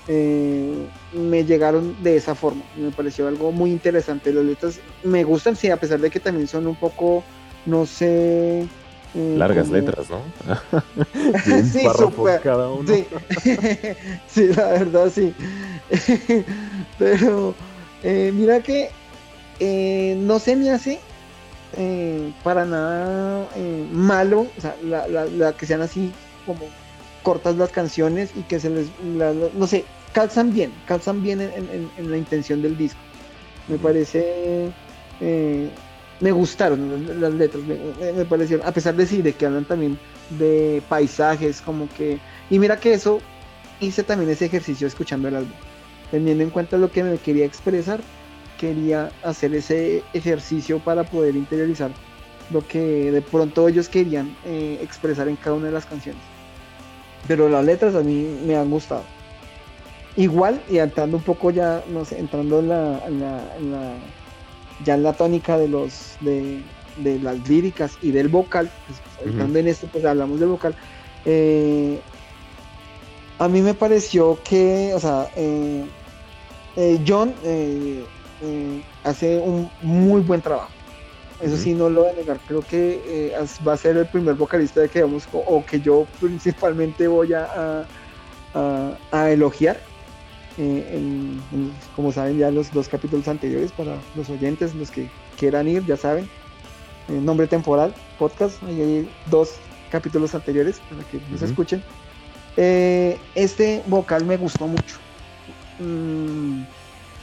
eh, 0.09 0.87
me 1.13 1.45
llegaron 1.45 2.03
de 2.03 2.17
esa 2.17 2.35
forma, 2.35 2.63
me 2.77 2.91
pareció 2.91 3.29
algo 3.29 3.53
muy 3.53 3.71
interesante, 3.71 4.33
las 4.33 4.45
letras 4.45 4.81
me 5.05 5.23
gustan, 5.23 5.55
sí, 5.55 5.71
a 5.71 5.77
pesar 5.77 6.01
de 6.01 6.11
que 6.11 6.19
también 6.19 6.49
son 6.49 6.67
un 6.67 6.77
poco, 6.77 7.23
no 7.67 7.87
sé, 7.87 8.67
Largas 9.15 9.71
letras, 9.71 10.07
¿no? 10.11 10.21
sí, 11.65 11.81
super, 11.97 12.41
cada 12.43 12.69
uno. 12.69 12.93
Sí. 14.29 14.49
la 14.49 14.67
verdad 14.69 15.11
sí. 15.13 15.35
Pero 16.99 17.55
eh, 18.03 18.31
mira 18.35 18.61
que 18.61 18.91
eh, 19.61 20.15
no 20.19 20.39
se 20.39 20.57
me 20.57 20.71
hace 20.71 21.01
eh, 21.77 22.33
para 22.45 22.67
nada 22.67 23.49
malo, 23.93 24.47
o 24.57 24.61
sea, 24.61 24.77
la, 24.83 25.53
que 25.55 25.67
sean 25.67 25.81
así 25.81 26.13
como 26.45 26.67
cortas 27.23 27.57
las 27.57 27.71
canciones 27.71 28.31
y 28.37 28.43
que 28.43 28.61
se 28.61 28.69
les, 28.69 28.89
no 29.55 29.67
sé, 29.67 29.85
calzan 30.19 30.53
bien, 30.53 30.73
calzan 30.85 31.23
bien 31.23 31.41
en, 31.41 32.11
la 32.11 32.17
intención 32.17 32.61
del 32.61 32.77
disco. 32.77 32.99
Me 33.69 33.79
parece 33.79 34.73
me 36.21 36.33
gustaron 36.33 37.21
las 37.21 37.33
letras, 37.33 37.63
me, 37.63 38.25
parecieron, 38.25 38.67
a 38.67 38.73
pesar 38.73 38.97
de 38.97 39.07
sí, 39.07 39.23
de 39.23 39.33
que 39.33 39.47
hablan 39.47 39.65
también 39.65 39.97
de 40.31 40.83
paisajes, 40.89 41.61
como 41.61 41.89
que, 41.91 42.19
y 42.51 42.59
mira 42.59 42.81
que 42.81 42.95
eso 42.95 43.21
hice 43.79 44.03
también 44.03 44.29
ese 44.31 44.47
ejercicio 44.47 44.89
escuchando 44.89 45.29
el 45.29 45.37
álbum, 45.37 45.53
teniendo 46.11 46.43
en 46.43 46.51
cuenta 46.51 46.77
lo 46.79 46.91
que 46.91 47.05
me 47.05 47.17
quería 47.19 47.45
expresar, 47.45 48.01
quería 48.59 49.13
hacer 49.23 49.55
ese 49.55 50.03
ejercicio 50.13 50.81
para 50.81 51.05
poder 51.05 51.37
interiorizar 51.37 51.93
lo 52.51 52.67
que 52.67 53.13
de 53.13 53.23
pronto 53.23 53.69
ellos 53.69 53.89
querían 53.89 54.35
eh, 54.45 54.81
expresar 54.83 55.29
en 55.29 55.37
cada 55.37 55.55
una 55.55 55.67
de 55.67 55.73
las 55.73 55.87
canciones. 55.87 56.23
Pero 57.29 57.49
las 57.49 57.65
letras 57.65 57.95
a 57.95 58.01
mí 58.01 58.27
me 58.45 58.57
han 58.57 58.69
gustado. 58.69 59.05
Igual, 60.19 60.61
y 60.69 60.79
entrando 60.79 61.17
un 61.17 61.23
poco 61.23 61.53
ya, 61.53 61.85
no 61.87 62.05
sé, 62.05 62.19
entrando 62.19 62.59
en 62.59 62.69
la 62.69 63.01
ya 64.85 64.95
en 64.95 65.05
la 65.05 65.13
tónica 65.13 65.57
de 65.57 65.69
los 65.69 66.17
de, 66.21 66.61
las 67.23 67.49
líricas 67.49 67.97
y 68.03 68.11
del 68.11 68.27
vocal, 68.27 68.69
pues, 69.23 69.57
en 69.57 69.69
esto 69.69 69.87
pues 69.93 70.05
hablamos 70.05 70.41
del 70.41 70.49
vocal, 70.49 70.75
eh, 71.25 72.01
a 73.39 73.47
mí 73.47 73.63
me 73.63 73.75
pareció 73.75 74.37
que, 74.43 74.93
o 74.93 74.99
sea, 74.99 75.31
eh, 75.37 75.85
eh, 76.75 77.01
John 77.07 77.33
hace 79.05 79.39
un 79.39 79.71
muy 79.83 80.21
buen 80.23 80.41
trabajo. 80.41 80.73
Eso 81.41 81.57
sí, 81.57 81.75
no 81.75 81.89
lo 81.89 82.03
voy 82.03 82.11
a 82.11 82.15
negar. 82.15 82.41
Creo 82.49 82.63
que 82.63 83.33
va 83.67 83.75
a 83.75 83.77
ser 83.77 83.97
el 83.97 84.07
primer 84.07 84.35
vocalista 84.35 84.81
de 84.81 84.89
que 84.89 85.01
vamos, 85.01 85.29
o 85.33 85.65
que 85.65 85.81
yo 85.81 86.09
principalmente 86.19 87.07
voy 87.07 87.35
a, 87.35 87.87
a 89.13 89.31
elogiar 89.31 89.79
eh, 90.59 91.01
como 91.95 92.11
saben 92.11 92.37
ya 92.37 92.51
los 92.51 92.73
dos 92.73 92.89
capítulos 92.89 93.29
anteriores 93.29 93.71
para 93.73 93.97
los 94.17 94.29
oyentes, 94.29 94.75
los 94.75 94.91
que 94.91 95.09
quieran 95.39 95.69
ir, 95.69 95.85
ya 95.87 95.97
saben. 95.97 96.29
nombre 97.09 97.47
temporal, 97.47 97.95
podcast, 98.19 98.63
hay 98.65 99.09
dos 99.31 99.55
capítulos 99.91 100.35
anteriores 100.35 100.81
para 100.91 101.03
que 101.09 101.21
nos 101.31 101.43
escuchen. 101.43 101.83
Eh, 102.57 103.19
este 103.35 103.83
vocal 103.87 104.25
me 104.25 104.37
gustó 104.37 104.67
mucho. 104.67 104.97
Mm, 105.79 106.63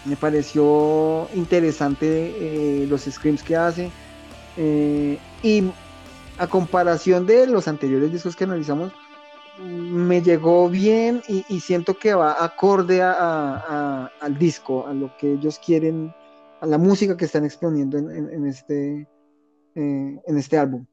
me 0.06 0.15
pareció 0.15 1.28
interesante 1.36 2.34
eh, 2.39 2.88
los 2.88 3.02
screams 3.02 3.43
que 3.43 3.56
hace. 3.56 3.91
y 5.43 5.63
a 6.38 6.48
comparación 6.48 7.26
de 7.26 7.48
los 7.48 7.67
anteriores 7.67 8.12
discos 8.12 8.36
que 8.36 8.45
analizamos, 8.45 8.91
me 9.59 10.21
llegó 10.21 10.69
bien 10.69 11.21
y, 11.27 11.59
siento 11.59 11.97
que 11.97 12.13
va 12.13 12.43
acorde 12.43 13.01
al 13.01 14.37
disco, 14.37 14.87
a 14.87 14.93
lo 14.93 15.15
que 15.17 15.33
ellos 15.33 15.59
quieren, 15.59 16.13
a 16.61 16.65
la 16.65 16.77
música 16.77 17.15
que 17.15 17.25
están 17.25 17.45
exponiendo 17.45 17.97
en, 17.97 18.45
este, 18.45 19.07
eh, 19.75 20.21
en 20.25 20.37
este 20.37 20.57
álbum. 20.57 20.85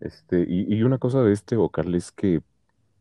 Este, 0.00 0.44
y, 0.48 0.82
una 0.82 0.98
cosa 0.98 1.22
de 1.22 1.32
este 1.32 1.56
vocal 1.56 1.94
es 1.94 2.10
que, 2.10 2.42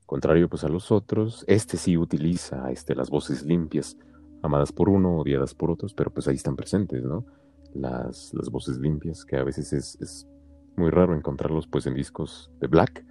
contrario 0.05 0.49
pues 0.49 0.63
a 0.63 0.69
los 0.69 0.91
otros, 0.91 1.43
este 1.47 1.77
sí 1.77 1.97
utiliza 1.97 2.71
este, 2.71 2.95
las 2.95 3.09
voces 3.09 3.43
limpias, 3.43 3.97
amadas 4.43 4.71
por 4.71 4.89
uno, 4.89 5.17
odiadas 5.17 5.55
por 5.55 5.71
otros, 5.71 5.93
pero 5.93 6.11
pues 6.11 6.27
ahí 6.27 6.35
están 6.35 6.55
presentes, 6.55 7.03
¿no? 7.03 7.25
Las, 7.73 8.33
las 8.33 8.49
voces 8.49 8.77
limpias, 8.77 9.25
que 9.25 9.37
a 9.37 9.43
veces 9.43 9.71
es, 9.73 9.97
es 10.01 10.27
muy 10.75 10.89
raro 10.89 11.15
encontrarlos 11.15 11.67
pues 11.67 11.85
en 11.85 11.95
discos 11.95 12.51
de 12.59 12.67
Black 12.67 13.03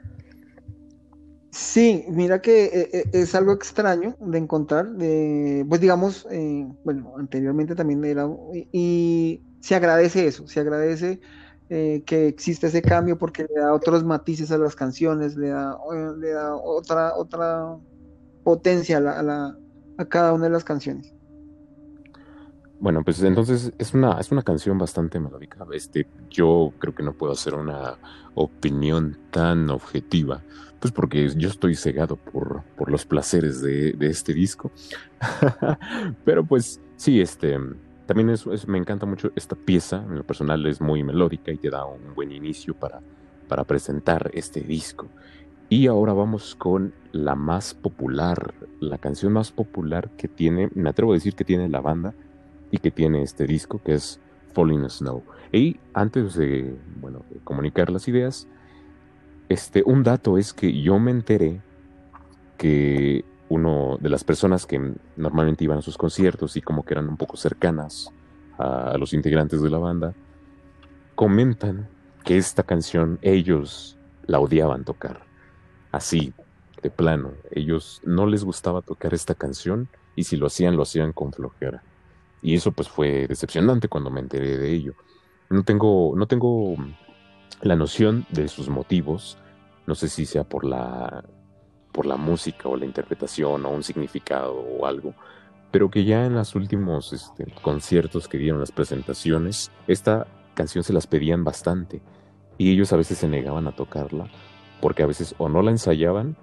Sí, 1.51 2.05
mira 2.09 2.41
que 2.41 2.67
eh, 2.67 2.91
eh, 2.93 3.05
es 3.13 3.35
algo 3.35 3.53
extraño 3.53 4.17
de 4.21 4.39
encontrar, 4.39 4.93
de, 4.93 5.67
pues 5.69 5.81
digamos, 5.81 6.27
eh, 6.31 6.65
bueno, 6.85 7.15
anteriormente 7.19 7.75
también 7.75 8.05
era, 8.05 8.29
y, 8.73 9.43
se 9.61 9.75
agradece 9.75 10.27
eso, 10.27 10.47
se 10.47 10.61
agradece 10.61 11.21
que 11.69 12.27
existe 12.27 12.67
ese 12.67 12.83
cambio 12.83 13.17
porque 13.17 13.45
le 13.45 13.61
da 13.61 13.73
otros 13.73 14.03
matices 14.03 14.51
a 14.51 14.59
las 14.59 14.75
canciones, 14.75 15.37
le 15.37 15.51
da, 15.51 15.79
le 16.19 16.31
da 16.31 16.57
otra, 16.57 17.15
otra 17.15 17.77
potencia 18.43 18.99
a 18.99 20.05
cada 20.07 20.33
una 20.33 20.47
de 20.47 20.51
las 20.51 20.65
canciones. 20.65 21.15
Bueno, 22.81 23.05
pues 23.05 23.23
entonces 23.23 23.73
es 23.79 23.93
una, 23.93 24.19
es 24.19 24.33
una 24.33 24.43
canción 24.43 24.79
bastante 24.79 25.21
melódica. 25.21 25.65
Este, 25.73 26.09
yo 26.31 26.73
creo 26.79 26.95
que 26.95 27.03
no 27.03 27.13
puedo 27.13 27.35
hacer 27.35 27.55
una 27.55 27.99
opinión 28.35 29.19
tan 29.31 29.69
objetiva, 29.69 30.43
pues 30.81 30.93
porque 30.93 31.29
yo 31.37 31.49
estoy 31.49 31.75
cegado 31.77 32.17
por, 32.17 32.65
por 32.77 32.91
los 32.91 33.07
placeres 33.07 33.61
de, 33.63 33.93
de 33.93 34.09
este 34.09 34.35
disco. 34.35 34.73
Pero 36.25 36.45
pues 36.47 36.81
sí, 36.97 37.21
este, 37.21 37.59
también 38.07 38.31
es, 38.31 38.47
es- 38.47 38.67
me 38.69 38.79
encanta 38.79 39.07
mucho 39.07 39.31
esta 39.37 39.57
pieza. 39.57 40.05
En 40.09 40.17
lo 40.17 40.25
personal 40.25 40.65
es 40.67 40.81
muy 40.81 41.03
melódica 41.05 41.53
y 41.53 41.59
te 41.59 41.71
da 41.71 41.85
un 41.87 42.15
buen 42.15 42.33
inicio 42.33 42.75
para, 42.75 43.03
para 43.49 43.65
presentar 43.65 44.31
este 44.35 44.63
disco. 44.63 45.13
Y 45.69 45.87
ahora 45.87 46.13
vamos 46.13 46.55
con 46.57 46.95
la 47.13 47.35
más 47.37 47.75
popular, 47.75 48.55
la 48.81 48.99
canción 48.99 49.33
más 49.33 49.53
popular 49.53 50.11
que 50.17 50.29
tiene, 50.29 50.69
me 50.75 50.91
atrevo 50.91 51.13
a 51.13 51.15
decir 51.15 51.35
que 51.35 51.45
tiene 51.45 51.69
la 51.69 51.81
banda 51.81 52.17
y 52.71 52.79
que 52.79 52.91
tiene 52.91 53.23
este 53.23 53.47
disco, 53.47 53.81
que 53.83 53.95
es 53.95 54.21
Falling 54.53 54.89
Snow. 54.91 55.27
Y 55.53 55.81
antes 55.95 56.35
de, 56.35 56.77
bueno, 56.87 57.25
de 57.31 57.41
comunicar 57.41 57.91
las 57.91 58.09
ideas, 58.09 58.49
este, 59.51 59.83
un 59.85 60.05
dato 60.05 60.39
es 60.39 60.53
que 60.53 60.81
yo 60.81 61.01
me 61.01 61.11
enteré 61.11 61.61
que 62.57 63.25
uno 63.49 63.99
de 64.01 64.09
las 64.09 64.23
personas 64.23 64.65
que 64.65 64.95
normalmente 65.17 65.65
iban 65.65 65.79
a 65.79 65.83
sus 65.83 65.99
conciertos 65.99 66.57
y 66.57 66.63
como 66.63 66.85
que 66.85 66.95
eran 66.95 67.09
un 67.09 67.17
poco 67.17 67.37
cercanas 67.37 68.13
a, 68.59 68.97
los 68.97 69.13
integrantes 69.13 69.61
de 69.61 69.69
la 69.69 69.79
banda, 69.79 70.15
comentan 71.17 71.89
que 72.25 72.37
esta 72.37 72.63
canción 72.63 73.19
ellos 73.23 73.99
la 74.25 74.39
odiaban 74.39 74.85
tocar. 74.85 75.23
Así, 75.91 76.33
de 76.81 76.91
plano. 76.91 77.33
Ellos 77.51 78.01
no 78.05 78.27
les 78.27 78.45
gustaba 78.45 78.83
tocar 78.83 79.15
esta 79.15 79.35
canción 79.35 79.89
y 80.15 80.23
si 80.23 80.37
lo 80.37 80.47
hacían, 80.47 80.77
lo 80.77 80.85
hacían 80.85 81.13
con 81.13 81.33
flojera. 81.33 81.83
Y 82.41 82.55
eso 82.55 82.71
pues 82.71 82.89
fue 82.89 83.27
decepcionante 83.27 83.89
cuando 83.89 84.11
me 84.11 84.21
enteré 84.21 84.59
de 84.59 84.71
ello. 84.71 84.95
No 85.49 85.65
tengo, 85.65 86.13
no 86.15 86.29
tengo 86.29 86.77
la 87.63 87.77
noción 87.77 88.27
de 88.31 88.49
sus 88.49 88.69
motivos. 88.69 89.39
No 89.87 89.95
sé 89.95 90.09
si 90.09 90.27
sea 90.27 90.45
por 90.45 90.65
la, 90.65 91.25
por 91.93 92.07
la 92.07 92.17
música 92.17 92.69
o 92.69 92.77
la 92.77 92.85
interpretación 92.85 93.65
o 93.67 93.71
un 93.71 93.83
significado 93.83 94.55
o 94.55 94.87
algo. 94.87 95.15
Pero 95.71 95.91
que 95.91 96.05
ya 96.05 96.27
en 96.27 96.35
los 96.35 96.55
últimos 96.55 97.13
este, 97.13 97.47
conciertos 97.63 98.29
que 98.29 98.39
dieron 98.39 98.61
las 98.61 98.73
presentaciones, 98.73 99.71
esta 99.87 100.27
canción 100.55 100.85
se 100.85 100.93
las 100.93 101.07
pedían 101.07 101.45
bastante. 101.45 102.03
Y 102.59 102.73
ellos 102.73 102.93
a 102.93 102.97
veces 102.97 103.19
se 103.19 103.29
negaban 103.29 103.67
a 103.67 103.73
tocarla 103.73 104.29
porque 104.81 105.03
a 105.03 105.07
veces 105.07 105.35
o 105.39 105.49
no 105.49 105.63
la 105.63 105.71
ensayaban 105.71 106.37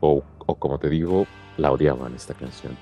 o, 0.00 0.22
o 0.46 0.54
como 0.54 0.78
te 0.78 0.88
digo, 0.88 1.26
la 1.56 1.72
odiaban 1.72 2.14
esta 2.14 2.34
canción. 2.34 2.76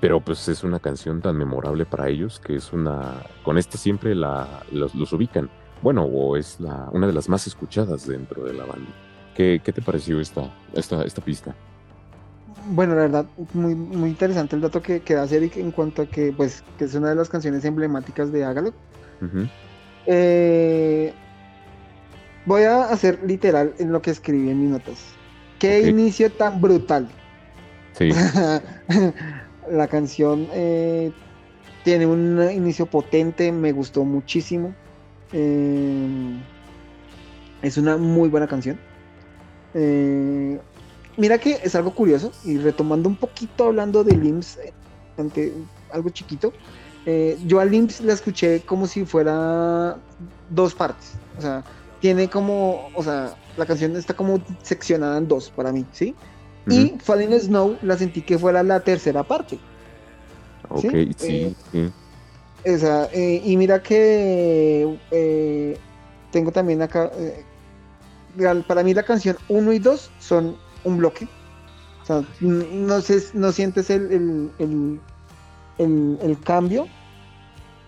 Pero 0.00 0.20
pues 0.20 0.48
es 0.48 0.62
una 0.62 0.78
canción 0.78 1.20
tan 1.20 1.36
memorable 1.36 1.86
para 1.86 2.08
ellos 2.08 2.38
que 2.38 2.54
es 2.56 2.72
una... 2.72 3.22
Con 3.42 3.58
esta 3.58 3.78
siempre 3.78 4.14
la, 4.14 4.62
los, 4.70 4.94
los 4.94 5.12
ubican. 5.12 5.50
Bueno, 5.82 6.04
o 6.04 6.36
es 6.36 6.58
la, 6.60 6.88
una 6.92 7.06
de 7.06 7.12
las 7.12 7.28
más 7.28 7.46
escuchadas 7.46 8.06
dentro 8.06 8.44
de 8.44 8.54
la 8.54 8.64
banda. 8.64 8.90
¿Qué, 9.34 9.60
qué 9.62 9.72
te 9.72 9.82
pareció 9.82 10.20
esta, 10.20 10.52
esta, 10.72 11.02
esta 11.04 11.22
pista? 11.22 11.54
Bueno, 12.70 12.94
la 12.94 13.02
verdad, 13.02 13.26
muy, 13.52 13.74
muy 13.74 14.10
interesante 14.10 14.56
el 14.56 14.62
dato 14.62 14.82
que, 14.82 15.00
que 15.00 15.14
das, 15.14 15.30
Eric, 15.30 15.56
en 15.56 15.70
cuanto 15.70 16.02
a 16.02 16.06
que, 16.06 16.32
pues, 16.36 16.64
que 16.78 16.84
es 16.84 16.94
una 16.94 17.10
de 17.10 17.14
las 17.14 17.28
canciones 17.28 17.64
emblemáticas 17.64 18.32
de 18.32 18.44
Hágalo. 18.44 18.72
Eh, 20.06 21.12
voy 22.44 22.62
a 22.62 22.84
hacer 22.84 23.20
literal 23.24 23.74
en 23.78 23.92
lo 23.92 24.02
que 24.02 24.10
escribí 24.10 24.50
en 24.50 24.60
mis 24.60 24.70
notas. 24.70 24.98
Qué 25.58 25.88
inicio 25.88 26.30
tan 26.32 26.60
brutal. 26.60 27.08
Sí, 27.92 28.10
La 29.70 29.88
canción 29.88 30.46
eh, 30.52 31.12
tiene 31.82 32.06
un 32.06 32.40
inicio 32.52 32.86
potente, 32.86 33.50
me 33.52 33.72
gustó 33.72 34.04
muchísimo. 34.04 34.74
Eh, 35.38 36.40
es 37.60 37.76
una 37.76 37.98
muy 37.98 38.28
buena 38.30 38.46
canción. 38.46 38.78
Eh, 39.74 40.58
mira 41.18 41.36
que 41.38 41.60
es 41.62 41.74
algo 41.74 41.94
curioso 41.94 42.32
y 42.42 42.56
retomando 42.56 43.08
un 43.08 43.16
poquito 43.16 43.66
hablando 43.66 44.02
de 44.02 44.16
Limbs, 44.16 44.56
eh, 44.56 44.72
ante 45.18 45.52
algo 45.92 46.08
chiquito. 46.08 46.52
eh, 47.04 47.38
yo 47.46 47.60
a 47.60 47.64
Limbs 47.64 48.00
la 48.00 48.14
escuché 48.14 48.62
como 48.62 48.86
si 48.86 49.04
fuera 49.04 49.96
dos 50.50 50.74
partes. 50.74 51.12
O 51.38 51.42
sea, 51.42 51.62
tiene 52.00 52.28
como, 52.28 52.88
o 52.94 53.02
sea, 53.02 53.36
la 53.56 53.66
canción 53.66 53.94
está 53.94 54.14
como 54.14 54.40
seccionada 54.62 55.18
en 55.18 55.28
dos 55.28 55.50
para 55.50 55.70
mí, 55.70 55.84
¿sí? 55.92 56.14
Y. 56.68 56.94
Falling 56.98 57.38
Snow 57.38 57.78
la 57.82 57.96
sentí 57.96 58.22
que 58.22 58.38
fuera 58.38 58.62
la 58.62 58.80
tercera 58.80 59.22
parte. 59.22 59.58
ok, 60.68 60.80
sí, 60.80 61.14
sí, 61.16 61.26
eh, 61.28 61.54
sí. 61.72 61.92
O 62.66 62.78
sea, 62.78 63.08
eh, 63.12 63.40
y 63.44 63.56
mira 63.56 63.80
que 63.82 64.98
eh, 65.12 65.78
tengo 66.32 66.50
también 66.50 66.82
acá, 66.82 67.10
eh, 67.16 67.44
para 68.66 68.82
mí 68.82 68.92
la 68.92 69.04
canción 69.04 69.36
1 69.48 69.72
y 69.72 69.78
2 69.78 70.10
son 70.18 70.56
un 70.84 70.96
bloque. 70.98 71.28
O 72.02 72.06
sea, 72.06 72.22
no, 72.40 73.00
sé, 73.00 73.22
no 73.34 73.52
sientes 73.52 73.88
el, 73.90 74.12
el, 74.12 74.50
el, 74.58 75.00
el- 75.78 76.18
el 76.22 76.40
cambio 76.40 76.86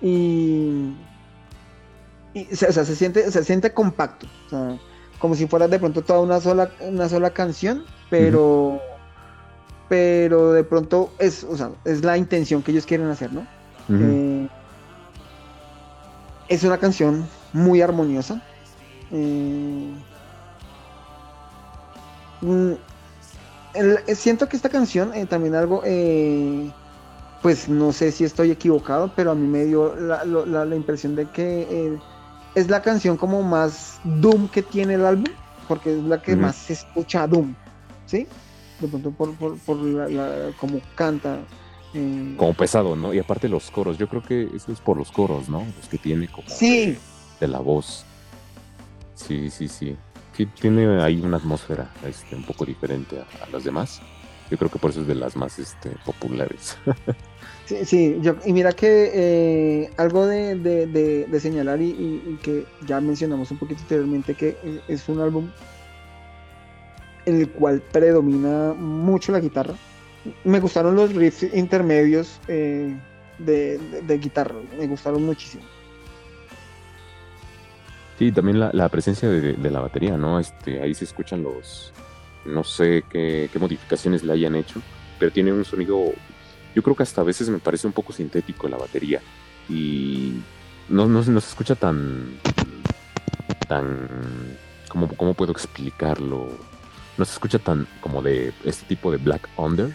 y, 0.00 0.92
y, 2.34 2.48
o 2.52 2.56
sea, 2.56 2.68
o 2.68 2.72
sea, 2.72 2.84
se 2.84 2.94
siente, 2.96 3.30
se 3.30 3.44
siente 3.44 3.72
compacto. 3.72 4.26
O 4.46 4.50
sea, 4.50 4.78
como 5.18 5.34
si 5.34 5.46
fuera 5.46 5.66
de 5.68 5.78
pronto 5.78 6.02
toda 6.02 6.20
una 6.20 6.40
sola, 6.40 6.70
una 6.80 7.08
sola 7.08 7.30
canción, 7.30 7.84
pero, 8.10 8.80
pero 9.88 10.52
de 10.52 10.62
pronto 10.64 11.10
es, 11.18 11.42
o 11.44 11.56
sea, 11.56 11.70
es 11.84 12.04
la 12.04 12.16
intención 12.16 12.62
que 12.62 12.70
ellos 12.72 12.86
quieren 12.86 13.08
hacer, 13.08 13.32
¿no? 13.32 13.46
Es 16.48 16.64
una 16.64 16.78
canción 16.78 17.28
muy 17.52 17.80
armoniosa. 17.82 18.40
Eh, 19.12 19.94
mm, 22.40 22.72
el- 23.74 23.98
eh, 24.06 24.14
siento 24.14 24.48
que 24.48 24.56
esta 24.56 24.68
canción 24.68 25.14
eh, 25.14 25.26
también 25.26 25.54
algo, 25.54 25.82
eh, 25.84 26.72
pues 27.42 27.68
no 27.68 27.92
sé 27.92 28.10
si 28.12 28.24
estoy 28.24 28.50
equivocado, 28.50 29.10
pero 29.14 29.30
a 29.30 29.34
mí 29.34 29.46
me 29.46 29.64
dio 29.64 29.94
la, 29.94 30.24
lo- 30.24 30.46
la- 30.46 30.64
la 30.64 30.74
impresión 30.76 31.14
de 31.14 31.26
que 31.28 31.98
es 32.54 32.68
la 32.68 32.82
canción 32.82 33.16
como 33.16 33.42
más 33.42 34.00
Doom 34.04 34.48
que 34.48 34.62
tiene 34.62 34.94
el 34.94 35.04
álbum, 35.06 35.28
porque 35.68 35.92
es 35.92 36.02
la 36.04 36.20
que 36.20 36.34
más 36.34 36.56
se 36.56 36.72
escucha 36.72 37.22
a 37.22 37.26
Doom, 37.28 37.54
¿sí? 38.06 38.26
De 38.80 38.88
pronto 38.88 39.10
por, 39.12 39.34
por, 39.36 39.58
por 39.60 39.76
la, 39.76 40.08
la- 40.08 40.52
como 40.56 40.80
canta. 40.96 41.38
Eh, 41.94 42.34
Como 42.36 42.54
pesado, 42.54 42.96
¿no? 42.96 43.12
Y 43.14 43.18
aparte 43.18 43.48
los 43.48 43.70
coros, 43.70 43.98
yo 43.98 44.08
creo 44.08 44.22
que 44.22 44.48
eso 44.54 44.72
es 44.72 44.80
por 44.80 44.96
los 44.96 45.10
coros, 45.10 45.48
¿no? 45.48 45.64
Los 45.76 45.88
que 45.88 45.98
tiene 45.98 46.28
como 46.28 46.48
Sí, 46.48 46.96
de 47.40 47.48
la 47.48 47.60
voz. 47.60 48.04
Sí, 49.14 49.50
sí, 49.50 49.68
sí. 49.68 49.96
Sí, 50.36 50.46
tiene 50.46 51.02
ahí 51.02 51.20
una 51.20 51.38
atmósfera 51.38 51.90
este, 52.06 52.36
un 52.36 52.42
poco 52.44 52.64
diferente 52.64 53.18
a, 53.18 53.44
a 53.44 53.48
las 53.50 53.64
demás. 53.64 54.00
Yo 54.50 54.56
creo 54.56 54.70
que 54.70 54.78
por 54.78 54.90
eso 54.92 55.00
es 55.02 55.06
de 55.08 55.14
las 55.16 55.34
más 55.36 55.58
este, 55.58 55.90
populares. 56.04 56.76
Sí, 57.66 57.84
sí, 57.84 58.16
yo, 58.22 58.34
y 58.46 58.54
mira 58.54 58.72
que 58.72 59.10
eh, 59.12 59.90
algo 59.98 60.26
de, 60.26 60.54
de- 60.54 60.86
de- 60.86 61.26
de 61.26 61.40
señalar 61.40 61.82
y, 61.82 61.90
y- 61.90 62.22
y 62.26 62.36
que 62.42 62.64
ya 62.86 62.98
mencionamos 62.98 63.50
un 63.50 63.58
poquito 63.58 63.82
anteriormente, 63.82 64.34
que 64.34 64.56
eh, 64.64 64.80
es 64.88 65.06
un 65.10 65.20
álbum 65.20 65.50
en 67.26 67.40
el 67.42 67.50
cual 67.50 67.82
predomina 67.92 68.72
mucho 68.72 69.32
la 69.32 69.40
guitarra. 69.40 69.74
Me 70.44 70.60
gustaron 70.60 70.94
los 70.96 71.14
riffs 71.14 71.42
intermedios 71.54 72.40
eh, 72.48 72.96
de, 73.38 73.78
de- 73.78 74.18
guitarra, 74.18 74.56
me 74.78 74.86
gustaron 74.86 75.24
muchísimo. 75.24 75.64
Sí, 78.18 78.32
también 78.32 78.58
la, 78.58 78.70
la 78.72 78.88
presencia 78.88 79.28
de, 79.28 79.52
de 79.52 79.70
la 79.70 79.80
batería, 79.80 80.16
¿no? 80.16 80.40
Este, 80.40 80.82
ahí 80.82 80.92
se 80.94 81.04
escuchan 81.04 81.42
los, 81.42 81.92
no 82.44 82.64
sé 82.64 83.04
qué, 83.08 83.48
qué 83.52 83.58
modificaciones 83.60 84.24
le 84.24 84.32
hayan 84.32 84.56
hecho, 84.56 84.82
pero 85.20 85.30
tiene 85.30 85.52
un 85.52 85.64
sonido, 85.64 86.12
yo 86.74 86.82
creo 86.82 86.96
que 86.96 87.04
hasta 87.04 87.20
a 87.20 87.24
veces 87.24 87.48
me 87.48 87.58
parece 87.60 87.86
un 87.86 87.92
poco 87.92 88.12
sintético 88.12 88.68
la 88.68 88.76
batería 88.76 89.20
y 89.68 90.40
no, 90.88 91.06
no, 91.06 91.22
no 91.22 91.40
se 91.40 91.48
escucha 91.48 91.76
tan, 91.76 92.38
tan, 93.68 94.08
¿cómo, 94.88 95.06
¿cómo 95.08 95.34
puedo 95.34 95.52
explicarlo? 95.52 96.48
No 97.18 97.24
se 97.24 97.32
escucha 97.32 97.58
tan 97.60 97.86
como 98.00 98.20
de 98.20 98.52
este 98.64 98.84
tipo 98.86 99.12
de 99.12 99.18
Black 99.18 99.48
Under, 99.56 99.94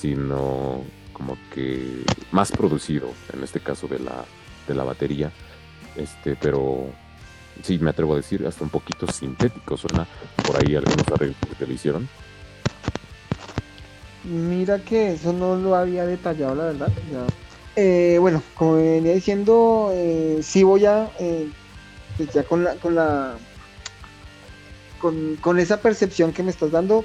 sino 0.00 0.82
como 1.12 1.36
que 1.52 2.02
más 2.32 2.50
producido, 2.52 3.10
en 3.32 3.42
este 3.42 3.60
caso 3.60 3.86
de 3.88 3.98
la, 3.98 4.24
de 4.66 4.74
la 4.74 4.84
batería, 4.84 5.30
este, 5.96 6.36
pero 6.36 6.86
sí, 7.62 7.78
me 7.78 7.90
atrevo 7.90 8.14
a 8.14 8.16
decir, 8.16 8.46
hasta 8.46 8.64
un 8.64 8.70
poquito 8.70 9.06
sintético. 9.10 9.76
Suena 9.76 10.06
por 10.46 10.56
ahí 10.56 10.74
algunos 10.74 11.06
arreglos 11.08 11.36
que 11.58 11.66
le 11.66 11.74
hicieron. 11.74 12.08
Mira 14.24 14.78
que 14.78 15.12
eso 15.14 15.32
no 15.32 15.56
lo 15.56 15.74
había 15.74 16.04
detallado, 16.04 16.54
la 16.54 16.64
verdad. 16.64 16.88
Eh, 17.76 18.18
bueno, 18.20 18.42
como 18.54 18.74
venía 18.74 19.14
diciendo, 19.14 19.90
eh, 19.94 20.40
sí 20.42 20.62
voy 20.62 20.84
a, 20.84 21.10
eh, 21.18 21.48
pues 22.16 22.30
ya 22.32 22.42
con 22.42 22.64
la, 22.64 22.74
con 22.74 22.94
la, 22.94 23.36
con, 25.00 25.58
esa 25.58 25.80
percepción 25.80 26.32
que 26.32 26.42
me 26.42 26.50
estás 26.50 26.70
dando, 26.70 27.04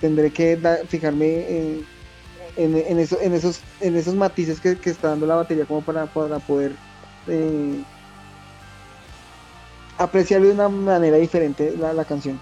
tendré 0.00 0.30
que 0.30 0.58
fijarme 0.88 1.84
en, 2.56 2.76
en, 2.76 2.98
eso, 2.98 3.18
en, 3.20 3.34
esos, 3.34 3.60
en 3.80 3.96
esos 3.96 4.14
matices 4.14 4.60
que, 4.60 4.78
está 4.84 5.08
dando 5.08 5.26
la 5.26 5.36
batería 5.36 5.64
como 5.64 5.82
para, 5.82 6.06
para 6.06 6.38
poder 6.38 6.72
apreciar 9.98 10.42
de 10.42 10.52
una 10.52 10.68
manera 10.68 11.16
diferente 11.16 11.74
la, 11.78 11.92
la 11.92 12.04
canción. 12.04 12.40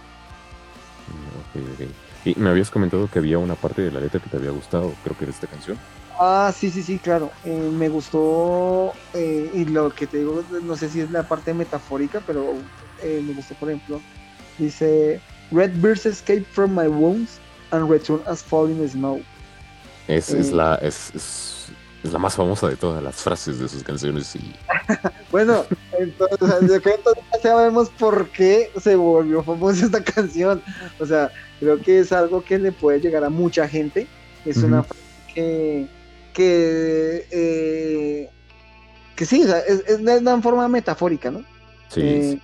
Y 2.25 2.35
me 2.35 2.51
habías 2.51 2.71
comentado 2.71 3.09
que 3.09 3.19
había 3.19 3.39
una 3.39 3.55
parte 3.55 3.83
de 3.83 3.93
la 3.93 4.01
letra 4.01 4.21
que 4.21 4.29
te 4.29 4.37
había 4.37 4.51
gustado, 4.51 4.93
creo 5.05 5.17
que 5.17 5.27
de 5.27 5.31
esta 5.31 5.47
canción. 5.47 5.79
Ah, 6.19 6.53
sí, 6.55 6.71
sí, 6.71 6.83
sí, 6.83 6.99
claro. 6.99 7.31
Eh, 7.45 7.71
me 7.73 7.89
gustó, 7.89 8.93
eh, 9.15 9.51
y 9.55 9.65
lo 9.67 9.91
que 9.91 10.07
te 10.07 10.19
digo, 10.19 10.43
no 10.63 10.77
sé 10.77 10.89
si 10.89 11.01
es 11.01 11.11
la 11.11 11.23
parte 11.23 11.55
metafórica, 11.55 12.21
pero 12.27 12.55
eh, 13.03 13.23
me 13.25 13.33
gustó, 13.35 13.55
por 13.55 13.71
ejemplo, 13.71 14.01
dice, 14.59 15.21
Red 15.51 15.81
birds 15.81 16.07
escape 16.07 16.45
from 16.53 16.75
my 16.75 16.89
wounds 16.89 17.39
and 17.73 17.89
return 17.89 18.21
as 18.27 18.43
falling 18.43 18.87
snow. 18.89 19.21
Es, 20.09 20.31
es 20.31 20.53
la, 20.53 20.77
es, 20.77 21.11
es, 21.15 22.13
la 22.13 22.19
más 22.19 22.37
famosa 22.37 22.69
de 22.69 22.77
todas 22.77 23.03
las 23.03 23.17
frases 23.17 23.59
de 23.59 23.69
sus 23.69 23.83
canciones. 23.83 24.37
Y... 24.37 24.55
bueno, 25.33 25.65
entonces, 25.99 26.71
yo 26.71 26.81
creo 26.81 26.97
que 27.03 27.21
ya 27.33 27.41
sabemos 27.43 27.91
por 27.91 28.29
qué 28.29 28.71
se 28.81 28.95
volvió 28.95 29.43
famosa 29.43 29.87
esta 29.87 30.03
canción. 30.03 30.63
O 31.01 31.07
sea, 31.07 31.31
creo 31.59 31.81
que 31.81 32.01
es 32.01 32.13
algo 32.13 32.45
que 32.45 32.59
le 32.59 32.73
puede 32.73 33.01
llegar 33.01 33.25
a 33.25 33.31
mucha 33.31 33.69
gente. 33.69 34.07
Es 34.45 34.59
una 34.59 34.85
frase 34.85 35.03
que 35.35 35.89
que, 36.37 37.27
eh, 37.31 38.31
que 39.17 39.25
sí, 39.25 39.43
es, 39.67 40.05
de 40.05 40.19
una 40.19 40.43
forma 40.43 40.69
metafórica, 40.69 41.31
¿no? 41.31 41.41
Sí. 41.89 42.01
Eh, 42.03 42.41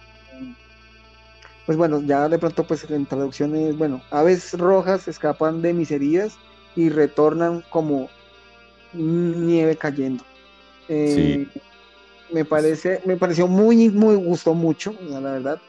pues 1.72 1.78
bueno, 1.78 2.02
ya 2.02 2.28
de 2.28 2.38
pronto 2.38 2.64
pues 2.64 2.84
en 2.90 3.06
traducción 3.06 3.56
es, 3.56 3.78
bueno, 3.78 4.02
aves 4.10 4.52
rojas 4.52 5.08
escapan 5.08 5.62
de 5.62 5.72
mis 5.72 5.90
heridas 5.90 6.36
y 6.76 6.90
retornan 6.90 7.64
como 7.70 8.10
nieve 8.92 9.74
cayendo. 9.76 10.22
Eh, 10.90 11.48
sí. 11.50 11.60
Me 12.30 12.44
parece, 12.44 13.00
me 13.06 13.16
pareció 13.16 13.48
muy, 13.48 13.88
muy, 13.88 14.16
gustó 14.16 14.52
mucho, 14.52 14.94
la 15.00 15.20
verdad. 15.20 15.62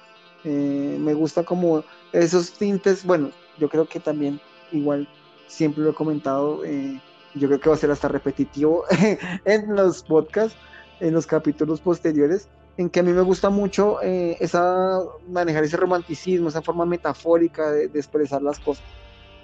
me 0.43 1.13
gusta 1.13 1.43
como 1.43 1.85
esos 2.11 2.51
tintes, 2.51 3.05
bueno, 3.05 3.31
yo 3.57 3.69
creo 3.69 3.85
que 3.85 4.01
también, 4.01 4.41
igual, 4.73 5.07
siempre 5.47 5.85
lo 5.85 5.91
he 5.91 5.93
comentado, 5.93 6.65
eh, 6.65 6.99
yo 7.33 7.47
creo 7.47 7.61
que 7.61 7.69
va 7.69 7.75
a 7.75 7.79
ser 7.79 7.91
hasta 7.91 8.09
repetitivo 8.09 8.83
en 9.45 9.73
los 9.73 10.03
podcasts, 10.03 10.57
en 10.99 11.13
los 11.13 11.25
capítulos 11.25 11.79
posteriores, 11.79 12.49
en 12.77 12.89
que 12.89 12.99
a 12.99 13.03
mí 13.03 13.11
me 13.11 13.21
gusta 13.21 13.49
mucho 13.49 14.01
eh, 14.01 14.37
esa 14.39 14.99
manejar 15.27 15.63
ese 15.63 15.77
romanticismo, 15.77 16.49
esa 16.49 16.61
forma 16.61 16.85
metafórica 16.85 17.71
de, 17.71 17.85
expresar 17.85 18.41
las 18.41 18.59
cosas. 18.59 18.83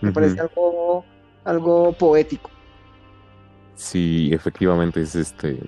Me 0.01 0.11
parece 0.11 0.39
algo, 0.39 1.03
algo 1.43 1.91
poético. 1.93 2.49
Sí, 3.75 4.29
efectivamente 4.33 5.01
es 5.01 5.15
este 5.15 5.59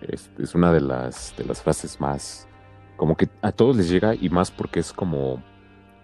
es, 0.00 0.54
una 0.54 0.72
de 0.72 0.80
las 0.80 1.34
de 1.36 1.44
las 1.44 1.60
frases 1.60 2.00
más 2.00 2.46
como 2.96 3.16
que 3.16 3.28
a 3.42 3.52
todos 3.52 3.76
les 3.76 3.88
llega 3.88 4.14
y 4.14 4.28
más 4.28 4.50
porque 4.50 4.80
es 4.80 4.92
como 4.92 5.42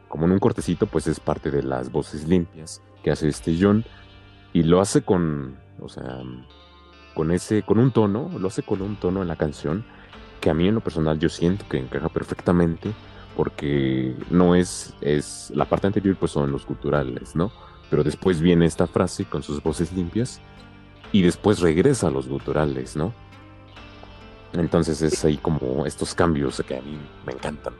como 0.08 0.26
en 0.26 0.32
un 0.32 0.38
cortecito 0.38 0.86
pues 0.86 1.06
es 1.06 1.20
parte 1.20 1.50
de 1.50 1.62
las 1.62 1.92
voces 1.92 2.26
limpias 2.26 2.82
que 3.02 3.10
hace 3.10 3.28
este 3.28 3.56
John 3.58 3.84
y 4.52 4.62
lo 4.62 4.80
hace 4.80 5.02
con 5.02 5.56
o 5.80 5.88
sea, 5.88 6.22
con 7.14 7.30
ese, 7.30 7.62
con 7.62 7.78
un 7.78 7.92
tono, 7.92 8.30
lo 8.38 8.48
hace 8.48 8.62
con 8.62 8.82
un 8.82 8.96
tono 8.96 9.22
en 9.22 9.28
la 9.28 9.36
canción 9.36 9.84
que 10.44 10.50
a 10.50 10.54
mí 10.54 10.68
en 10.68 10.74
lo 10.74 10.82
personal 10.82 11.18
yo 11.18 11.30
siento 11.30 11.66
que 11.66 11.78
encaja 11.78 12.10
perfectamente 12.10 12.92
porque 13.34 14.14
no 14.28 14.54
es, 14.54 14.92
es, 15.00 15.50
la 15.54 15.64
parte 15.64 15.86
anterior 15.86 16.16
pues 16.20 16.32
son 16.32 16.52
los 16.52 16.66
culturales, 16.66 17.34
¿no? 17.34 17.50
Pero 17.88 18.04
después 18.04 18.42
viene 18.42 18.66
esta 18.66 18.86
frase 18.86 19.24
con 19.24 19.42
sus 19.42 19.62
voces 19.62 19.90
limpias 19.94 20.42
y 21.12 21.22
después 21.22 21.60
regresa 21.60 22.08
a 22.08 22.10
los 22.10 22.28
guturales, 22.28 22.94
¿no? 22.94 23.14
Entonces 24.52 25.00
es 25.00 25.24
ahí 25.24 25.38
como 25.38 25.86
estos 25.86 26.14
cambios 26.14 26.62
que 26.68 26.76
a 26.76 26.82
mí 26.82 26.98
me 27.24 27.32
encantan. 27.32 27.72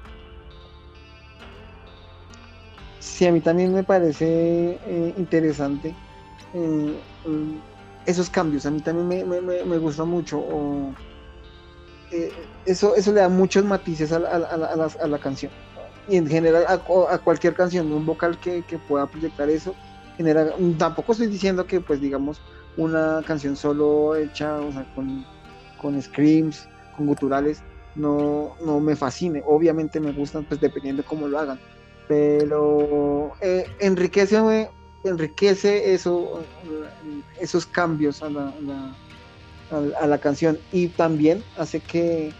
Sí, 2.99 3.27
a 3.27 3.33
mí 3.33 3.43
también 3.43 3.75
me 3.75 3.85
parece 3.85 4.81
eh, 4.87 5.15
interesante. 5.19 5.95
Eh, 6.55 6.95
esos 8.07 8.31
cambios. 8.31 8.65
A 8.65 8.71
mí 8.71 8.81
también 8.81 9.29
me, 9.29 9.41
me, 9.43 9.65
me 9.65 9.77
gusta 9.77 10.05
mucho. 10.05 10.43
Eso, 12.67 12.95
eso 12.95 13.13
le 13.13 13.21
da 13.21 13.29
muchos 13.29 13.65
matices 13.65 14.13
a 14.13 14.19
la, 14.19 14.29
a, 14.31 15.07
la, 15.09 15.19
canción. 15.19 15.53
Y 16.09 16.17
en 16.17 16.27
general 16.27 16.65
a, 16.69 17.19
cualquier 17.19 17.55
canción, 17.55 17.93
un 17.93 18.07
vocal 18.07 18.39
que, 18.39 18.63
pueda 18.89 19.07
proyectar 19.07 19.49
eso. 19.49 19.75
Genera, 20.17 20.53
tampoco 20.79 21.13
estoy 21.13 21.27
diciendo 21.27 21.67
que, 21.67 21.81
pues 21.81 22.01
digamos, 22.01 22.41
una 22.77 23.23
canción 23.27 23.57
solo 23.57 24.17
hecha 24.17 24.57
o 24.57 24.73
sea, 24.73 24.87
con, 24.95 25.25
con 25.81 26.01
screams, 26.01 26.69
con 26.97 27.07
guturales, 27.07 27.63
no, 27.95 28.55
no 28.65 28.81
me 28.81 28.97
fascine. 28.97 29.43
Obviamente 29.47 30.01
me 30.01 30.13
gustan, 30.13 30.45
pues 30.45 30.61
dependiendo 30.61 31.03
de 31.03 31.09
cómo 31.09 31.29
lo 31.29 31.39
hagan. 31.39 31.59
Pero 32.09 33.33
eh, 33.41 33.67
enriquece 33.81 34.69
enriquece 35.05 35.93
eso, 35.95 36.43
esos 37.41 37.67
cambios 37.67 38.23
a 38.23 38.31
la, 38.31 38.53
a 39.71 40.07
la, 40.07 40.19
canción 40.19 40.59
y 40.73 40.89
también 40.89 41.43
hace 41.57 41.81
que, 41.81 42.33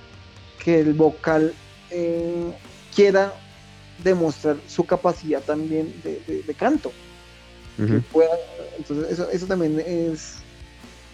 el 0.67 0.95
vocal 0.95 1.53
eh, 1.91 2.53
quiera 2.95 3.35
demostrar 4.03 4.57
su 4.67 4.85
capacidad 4.85 5.43
también 5.43 5.95
de, 6.03 6.55
canto. 6.55 6.91
entonces 7.79 9.11
eso, 9.11 9.31
eso 9.31 9.47
también 9.47 9.81
es, 9.81 10.37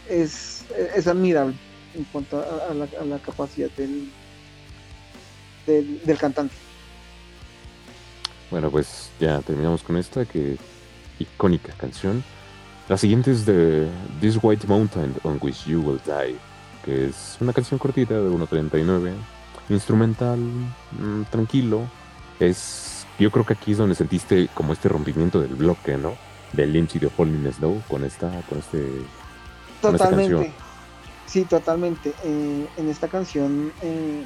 es, 0.08 0.64
es 0.94 1.06
admirable 1.06 1.54
en 1.94 2.04
cuanto 2.04 2.38
a, 2.38 2.74
la, 2.74 3.18
capacidad 3.18 3.70
del, 3.76 4.10
del, 5.66 6.00
del 6.04 6.18
cantante. 6.18 6.54
Bueno, 8.50 8.70
pues 8.70 9.10
ya 9.20 9.40
terminamos 9.40 9.82
con 9.82 9.96
esta 9.96 10.24
que 10.24 10.56
icónica 11.18 11.72
canción. 11.74 12.24
La 12.90 12.98
siguiente 12.98 13.30
es 13.30 13.46
de 13.46 13.86
This 14.20 14.36
White 14.42 14.66
Mountain 14.66 15.14
on 15.22 15.38
Which 15.40 15.64
You 15.66 15.80
Will 15.80 16.00
Die, 16.04 16.34
que 16.84 17.06
es 17.06 17.36
una 17.38 17.52
canción 17.52 17.78
cortita 17.78 18.14
de 18.14 18.28
1.39, 18.28 19.12
instrumental, 19.68 20.40
mm, 20.40 21.22
tranquilo. 21.30 21.82
Es, 22.40 23.06
yo 23.16 23.30
creo 23.30 23.46
que 23.46 23.52
aquí 23.52 23.70
es 23.70 23.78
donde 23.78 23.94
sentiste 23.94 24.48
como 24.54 24.72
este 24.72 24.88
rompimiento 24.88 25.40
del 25.40 25.54
bloque, 25.54 25.96
¿no? 25.96 26.16
Del 26.52 26.72
Lynch 26.72 26.96
y 26.96 26.98
de 26.98 27.10
Falling 27.10 27.48
Snow 27.52 27.80
con 27.88 28.02
esta, 28.02 28.28
con 28.48 28.58
este, 28.58 28.84
totalmente. 29.80 30.50
sí, 31.26 31.44
totalmente. 31.44 32.12
Eh, 32.24 32.66
en 32.76 32.88
esta 32.88 33.06
canción 33.06 33.72
eh, 33.82 34.24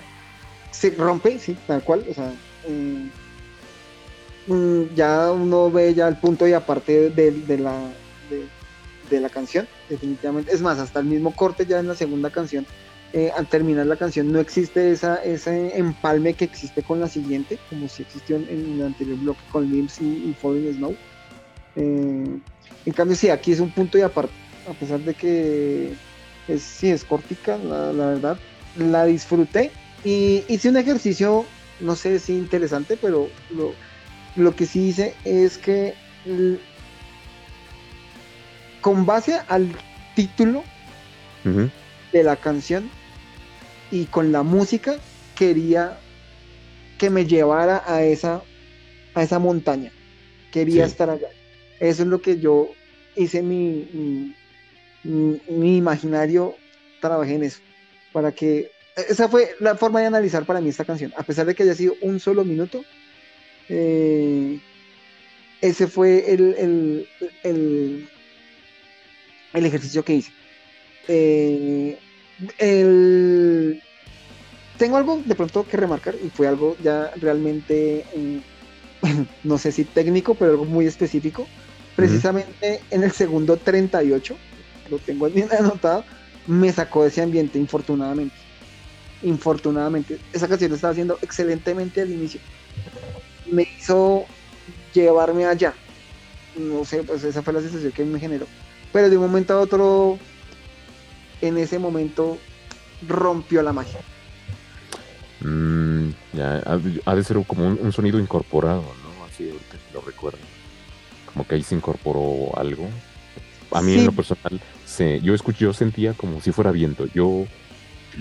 se 0.70 0.88
rompe, 0.92 1.38
sí, 1.38 1.55
tal 1.66 1.83
cual. 1.83 2.03
O 2.11 2.14
sea, 2.14 2.33
eh, 2.64 3.11
Mm, 4.46 4.94
ya 4.94 5.33
uno 5.33 5.70
ve 5.70 5.94
ya 5.94 6.07
el 6.07 6.16
punto 6.16 6.46
y 6.46 6.53
aparte 6.53 7.09
de, 7.11 7.59
la, 7.59 7.72
de, 9.10 9.20
la 9.20 9.28
canción, 9.28 9.66
definitivamente. 9.88 10.52
Es 10.52 10.60
más, 10.60 10.78
hasta 10.78 11.00
el 11.00 11.06
mismo 11.06 11.34
corte 11.34 11.66
ya 11.66 11.78
en 11.78 11.88
la 11.88 11.94
segunda 11.94 12.30
canción, 12.30 12.66
eh, 13.12 13.30
al 13.36 13.46
terminar 13.46 13.86
la 13.86 13.96
canción 13.96 14.32
no 14.32 14.40
existe 14.40 14.90
esa, 14.90 15.16
ese 15.22 15.78
empalme 15.78 16.34
que 16.34 16.44
existe 16.44 16.82
con 16.82 16.98
la 16.98 17.08
siguiente, 17.08 17.58
como 17.70 17.88
si 17.88 18.02
existió 18.02 18.36
en, 18.36 18.48
el 18.48 18.82
anterior 18.82 19.16
bloque 19.18 19.40
con 19.52 19.70
Limbs 19.70 20.00
y, 20.00 20.34
Falling 20.40 20.74
Snow. 20.74 20.96
Eh, 21.76 22.38
en 22.86 22.92
cambio, 22.92 23.16
sí, 23.16 23.30
aquí 23.30 23.52
es 23.52 23.60
un 23.60 23.70
punto 23.70 23.98
y 23.98 24.02
aparte, 24.02 24.34
a 24.68 24.72
pesar 24.72 25.00
de 25.00 25.14
que 25.14 25.92
es, 26.48 26.62
sí 26.62 26.90
es 26.90 27.04
cortica, 27.04 27.56
la, 27.56 27.92
verdad, 27.92 28.38
la 28.76 29.04
disfruté 29.04 29.70
y 30.04 30.44
hice 30.48 30.68
un 30.68 30.76
ejercicio, 30.76 31.44
no 31.80 31.96
sé 31.96 32.18
si 32.18 32.32
interesante, 32.34 32.98
pero 33.00 33.28
lo, 33.50 33.72
lo 34.36 34.56
que 34.56 34.66
sí 34.66 34.88
hice 34.88 35.14
es 35.24 35.56
que 35.56 35.94
con 38.84 39.06
base 39.06 39.40
al 39.48 39.74
título 40.14 40.62
de 42.12 42.22
la 42.22 42.36
canción 42.36 42.90
y 43.90 44.04
con 44.04 44.30
la 44.30 44.42
música 44.42 44.96
quería 45.34 45.98
que 46.98 47.08
me 47.08 47.24
llevara 47.24 47.82
a 47.86 48.02
esa 48.02 48.42
a 49.14 49.22
esa 49.22 49.38
montaña. 49.38 49.90
Quería 50.52 50.84
estar 50.84 51.08
allá. 51.08 51.28
Eso 51.80 52.02
es 52.02 52.08
lo 52.08 52.20
que 52.20 52.38
yo 52.38 52.72
hice 53.16 53.40
mi, 53.40 54.34
mi, 55.02 55.40
mi, 55.48 55.78
imaginario 55.78 56.54
trabajé 57.00 57.36
en 57.36 57.44
eso 57.44 57.60
para 58.12 58.32
que 58.32 58.70
esa 58.96 59.30
fue 59.30 59.52
la 59.60 59.76
forma 59.76 60.00
de 60.00 60.08
analizar 60.08 60.44
para 60.44 60.60
mí 60.60 60.68
esta 60.68 60.84
canción. 60.84 61.14
A 61.16 61.22
pesar 61.22 61.46
de 61.46 61.54
que 61.54 61.62
haya 61.62 61.74
sido 61.74 61.94
un 62.02 62.20
solo 62.20 62.44
minuto, 62.44 62.84
eh, 63.70 64.60
ese 65.62 65.86
fue 65.86 66.34
el, 66.34 67.08
el, 67.42 68.08
ejercicio 69.54 70.04
que 70.04 70.14
hice. 70.14 70.32
Eh, 71.08 71.98
tengo 74.78 74.96
algo 74.96 75.22
de 75.24 75.34
pronto 75.34 75.66
que 75.66 75.76
remarcar 75.76 76.14
y 76.22 76.30
fue 76.30 76.48
algo 76.48 76.76
ya 76.82 77.12
realmente, 77.16 78.04
eh, 78.14 78.40
no 79.44 79.58
sé 79.58 79.72
si 79.72 79.84
técnico, 79.84 80.34
pero 80.34 80.52
algo 80.52 80.64
muy 80.64 80.86
específico. 80.86 81.46
Precisamente 81.96 82.80
en 82.90 83.04
el 83.04 83.12
segundo 83.12 83.56
38, 83.56 84.36
lo 84.90 84.98
tengo 84.98 85.28
bien 85.30 85.48
anotado, 85.58 86.04
me 86.46 86.72
sacó 86.72 87.02
de 87.02 87.08
ese 87.08 87.22
ambiente, 87.22 87.58
infortunadamente. 87.58 88.34
Infortunadamente. 89.22 90.18
Esa 90.32 90.48
canción 90.48 90.70
lo 90.70 90.74
estaba 90.74 90.90
haciendo 90.90 91.18
excelentemente 91.22 92.02
al 92.02 92.10
inicio. 92.10 92.40
Me 93.50 93.68
hizo 93.78 94.26
llevarme 94.92 95.46
allá. 95.46 95.72
No 96.56 96.84
sé, 96.84 97.02
pues 97.02 97.24
esa 97.24 97.42
fue 97.42 97.52
la 97.52 97.60
sensación 97.60 97.92
que 97.92 98.04
me 98.04 98.18
generó. 98.18 98.46
Pero 98.94 99.11
de 99.11 99.16
un 99.16 99.24
momento 99.24 99.54
a 99.54 99.61
otro, 99.61 100.20
en 101.40 101.59
ese 101.59 101.80
momento, 101.80 102.38
rompió 103.09 103.61
la 103.61 103.72
magia. 103.72 103.98
Mm, 105.40 106.11
ya, 106.33 106.62
ha, 107.04 107.14
de 107.16 107.24
ser 107.24 107.44
como 107.44 107.66
un, 107.66 107.92
sonido 107.92 108.20
incorporado, 108.20 108.83
¿no? 108.83 109.24
Así 109.24 109.50
lo 109.92 110.00
recuerdo. 110.00 110.38
Como 111.26 111.44
que 111.44 111.57
ahí 111.57 111.64
se 111.64 111.74
incorporó 111.74 112.57
algo. 112.57 112.88
A 113.72 113.83
mí 113.83 113.94
en 113.94 114.07
lo 114.07 114.12
personal, 114.12 114.61
se, 114.87 115.20
yo 115.22 115.35
escuché, 115.35 115.64
yo 115.64 115.72
sentía 115.72 116.12
como 116.12 116.40
si 116.40 116.52
fuera 116.52 116.70
viento. 116.70 117.07
Yo, 117.12 117.48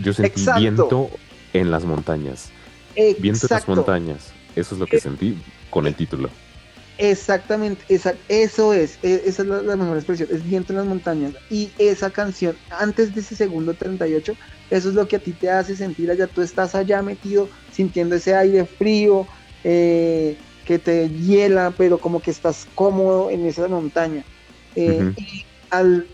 yo 0.04 0.12
sentí 0.12 0.44
viento 0.58 1.12
en 1.54 1.70
las 1.70 1.86
montañas. 1.86 2.50
Viento 3.20 3.46
en 3.46 3.50
las 3.52 3.68
montañas. 3.68 4.34
Eso 4.56 4.74
es 4.74 4.80
lo 4.80 4.88
que 4.88 5.00
sentí 5.00 5.38
con 5.70 5.86
el 5.86 5.94
título. 5.94 6.32
Exactamente, 7.04 7.84
esa, 7.90 8.16
eso 8.30 8.72
es, 8.72 8.98
e, 9.04 9.24
esa 9.26 9.42
es 9.42 9.48
la, 9.50 9.76
mejor 9.76 9.98
expresión, 9.98 10.30
es 10.32 10.42
viento 10.42 10.72
en 10.72 10.78
las 10.78 10.86
montañas. 10.86 11.34
Y 11.50 11.70
esa 11.78 12.10
canción, 12.12 12.56
antes 12.70 13.14
de 13.14 13.20
ese 13.20 13.36
segundo 13.36 13.74
38, 13.74 14.34
eso 14.70 14.88
es 14.88 14.96
lo 14.96 15.06
que 15.06 15.18
a 15.18 15.20
ti 15.20 15.34
te 15.34 15.50
hace 15.50 15.76
sentir 15.76 16.10
allá, 16.10 16.28
tú 16.28 16.42
estás 16.42 16.76
allá 16.76 17.02
metido, 17.02 17.50
sintiendo 17.74 18.16
ese 18.16 18.34
aire 18.36 18.64
frío, 18.64 19.28
eh, 19.66 20.38
que 20.66 20.80
te 20.80 21.10
hiela, 21.10 21.74
pero 21.78 21.98
como 21.98 22.22
que 22.22 22.32
estás 22.32 22.66
cómodo 22.74 23.30
en 23.30 23.46
esa 23.48 23.68
montaña. 23.68 24.24
Eh, 24.78 25.14
y 25.18 25.44
al 25.72 26.08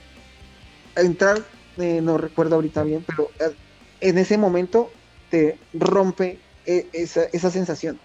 entrar, 0.96 1.38
eh, 1.78 2.02
no 2.02 2.18
recuerdo 2.18 2.56
ahorita 2.56 2.82
bien, 2.82 3.06
pero 3.06 3.30
en 4.02 4.18
ese 4.18 4.40
momento 4.40 4.90
te 5.30 5.60
rompe 5.72 6.40
esa, 6.66 7.26
esa 7.26 7.52
sensación. 7.52 8.00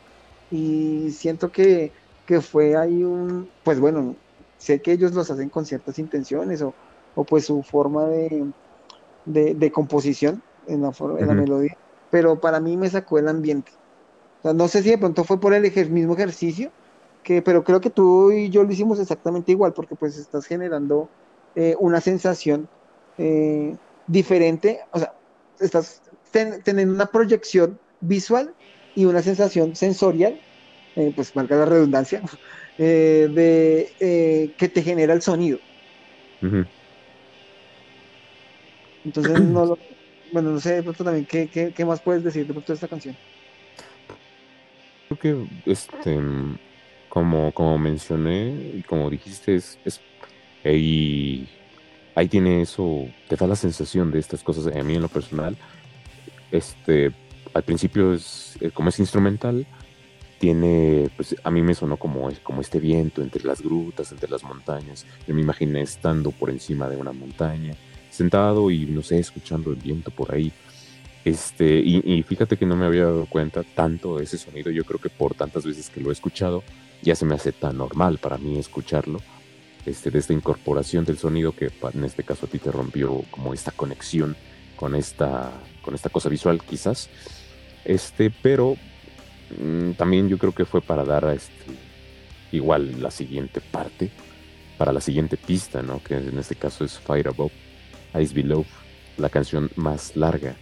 Y 0.51 1.13
siento 1.13 1.51
que 1.51 2.04
que 2.27 2.41
fue 2.41 2.77
ahí 2.77 3.03
un, 3.05 3.49
pues 3.63 3.79
bueno, 3.81 4.17
sé 4.59 4.81
que 4.81 4.93
ellos 4.93 5.13
los 5.13 5.31
hacen 5.31 5.49
con 5.49 5.67
ciertas 5.67 5.99
intenciones 5.99 6.63
o, 6.63 6.75
o 7.15 7.25
pues 7.25 7.47
su 7.47 7.63
forma 7.63 8.07
de, 8.07 8.47
de, 9.27 9.73
composición 9.73 10.43
en 10.67 10.83
la, 10.83 10.93
en 11.19 11.27
la 11.27 11.35
melodía, 11.35 11.77
pero 12.11 12.41
para 12.41 12.61
mí 12.61 12.77
me 12.77 12.89
sacó 12.89 13.19
el 13.19 13.29
ambiente. 13.29 13.73
no 14.43 14.69
sé 14.69 14.83
si 14.83 14.91
de 14.91 14.99
pronto 14.99 15.25
fue 15.25 15.39
por 15.41 15.55
el 15.55 15.91
mismo 15.91 16.15
ejercicio, 16.15 16.71
que, 17.23 17.43
pero 17.43 17.65
creo 17.65 17.81
que 17.81 17.91
tú 17.91 18.33
y 18.33 18.51
yo 18.51 18.65
lo 18.65 18.73
hicimos 18.73 19.01
exactamente 19.01 19.53
igual, 19.53 19.73
porque 19.73 19.97
pues 19.97 20.17
estás 20.17 20.47
generando 20.47 21.09
eh, 21.55 21.75
una 21.79 22.01
sensación 22.01 22.69
eh, 23.19 23.77
diferente, 24.07 24.81
o 24.93 24.99
sea, 24.99 25.15
estás 25.61 26.03
teniendo 26.31 26.95
una 26.95 27.07
proyección 27.07 27.79
visual 28.01 28.55
y 28.95 29.05
una 29.05 29.23
sensación 29.23 29.77
sensorial 29.77 30.41
eh, 30.97 31.13
pues 31.15 31.33
valga 31.35 31.57
la 31.57 31.65
redundancia, 31.65 32.23
eh, 32.79 33.29
de 33.31 33.93
eh, 34.01 34.51
que 34.57 34.69
te 34.69 34.83
genera 34.83 35.15
el 35.15 35.23
sonido. 35.23 35.59
Entonces, 39.05 39.41
no 39.41 39.79
bueno, 40.33 40.51
no 40.51 40.61
sé 40.61 40.75
de 40.75 40.83
pronto 40.83 41.05
también, 41.05 41.27
¿qué, 41.27 41.49
qué, 41.49 41.85
más 41.85 42.01
puedes 42.01 42.25
decir 42.25 42.47
de 42.47 42.53
pronto 42.53 42.73
de 42.73 42.75
esta 42.75 42.89
canción? 42.89 43.17
Creo 45.09 45.19
que, 45.19 45.71
este, 45.71 46.21
como, 47.09 47.53
como 47.53 47.79
mencioné 47.79 48.73
y 48.75 48.83
como 48.83 49.09
dijiste, 49.09 49.55
es, 49.55 49.79
es 49.85 50.01
ahí, 50.65 51.49
ahí 52.17 52.29
tiene 52.29 52.63
eso, 52.63 53.07
te 53.29 53.37
da 53.37 53.47
la 53.47 53.57
sensación 53.57 54.11
de 54.11 54.19
estas 54.19 54.43
cosas. 54.43 54.75
A 54.75 54.83
mí 54.83 54.97
en 54.97 55.03
lo 55.03 55.09
personal, 55.09 55.57
este, 56.51 57.13
al 57.55 57.63
principio 57.63 58.13
es, 58.13 58.59
como 58.75 58.89
es 58.89 58.99
instrumental, 58.99 59.67
tiene, 60.39 61.09
pues 61.17 61.37
a 61.43 61.51
mí 61.51 61.63
me 61.63 61.75
sonó 61.75 61.97
como, 61.97 62.31
como 62.43 62.61
este 62.61 62.81
viento 62.81 63.23
entre 63.23 63.45
las 63.45 63.63
grutas, 63.63 64.13
entre 64.13 64.31
las 64.31 64.43
montañas. 64.43 65.07
Yo 65.27 65.35
me 65.35 65.41
imaginé 65.41 65.83
estando 65.83 66.31
por 66.31 66.51
encima 66.51 66.89
de 66.89 66.97
una 66.97 67.13
montaña, 67.13 67.75
sentado 68.11 68.71
y 68.71 68.87
no 68.87 69.03
sé, 69.03 69.19
escuchando 69.19 69.71
el 69.71 69.77
viento 69.77 70.11
por 70.11 70.35
ahí. 70.35 70.53
Este, 71.25 71.79
y, 71.79 72.23
fíjate 72.23 72.59
que 72.59 72.67
no 72.67 72.77
me 72.77 72.85
había 72.85 73.05
dado 73.05 73.27
cuenta 73.27 73.63
tanto 73.63 74.19
de 74.19 74.25
ese 74.25 74.37
sonido. 74.37 74.71
Yo 74.71 74.85
creo 74.85 75.01
que 75.01 75.09
por 75.09 75.35
tantas 75.35 75.65
veces 75.65 75.89
que 75.89 76.01
lo 76.01 76.11
he 76.11 76.13
escuchado, 76.13 76.63
ya 77.03 77.15
se 77.15 77.25
me 77.25 77.35
hace 77.35 77.53
tan 77.53 77.79
normal 77.79 78.19
para 78.19 78.37
mí 78.37 78.59
escucharlo. 78.59 79.21
Este, 79.87 80.11
de 80.11 80.19
esta 80.19 80.33
incorporación 80.33 81.05
del 81.05 81.19
sonido 81.19 81.53
que 81.53 81.71
en 81.93 82.05
este 82.05 82.23
caso 82.23 82.47
a 82.47 82.49
ti 82.49 82.59
te 82.59 82.73
rompió 82.73 83.23
como 83.31 83.53
esta 83.53 83.71
conexión 83.71 84.35
con 84.77 84.95
esta, 84.95 85.53
con 85.83 85.95
esta 85.95 86.09
cosa 86.09 86.29
visual 86.29 86.63
quizás. 86.63 87.09
Este, 87.85 88.31
pero 88.31 88.77
también 89.97 90.29
yo 90.29 90.39
creo 90.39 90.53
que 90.53 90.65
fue 90.65 90.81
para 90.81 91.05
dar 91.05 91.25
a 91.25 91.35
este, 91.35 91.53
igual 92.53 93.01
la 93.01 93.11
siguiente 93.11 93.61
parte, 93.61 94.11
para 94.79 94.93
la 94.93 95.01
siguiente 95.01 95.37
pista, 95.37 95.83
¿no? 95.83 96.03
Que 96.03 96.15
en 96.15 96.39
este 96.39 96.57
caso 96.57 96.85
es 96.85 96.99
Fire 96.99 97.29
Above, 97.29 97.53
Ice 98.21 98.35
Below, 98.35 98.65
la 99.17 99.29
canción 99.29 99.71
más 99.77 100.17
larga 100.17 100.57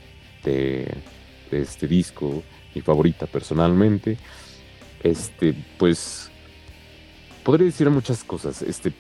de, 0.45 0.93
este 1.51 1.87
disco, 1.87 2.43
mi 2.75 2.81
favorita 2.81 3.27
personalmente. 3.27 4.19
Este, 5.03 5.55
pues, 5.79 6.31
podría 7.43 7.67
decir 7.67 7.89
muchas 7.91 8.25
cosas. 8.25 8.63
Este, 8.63 8.93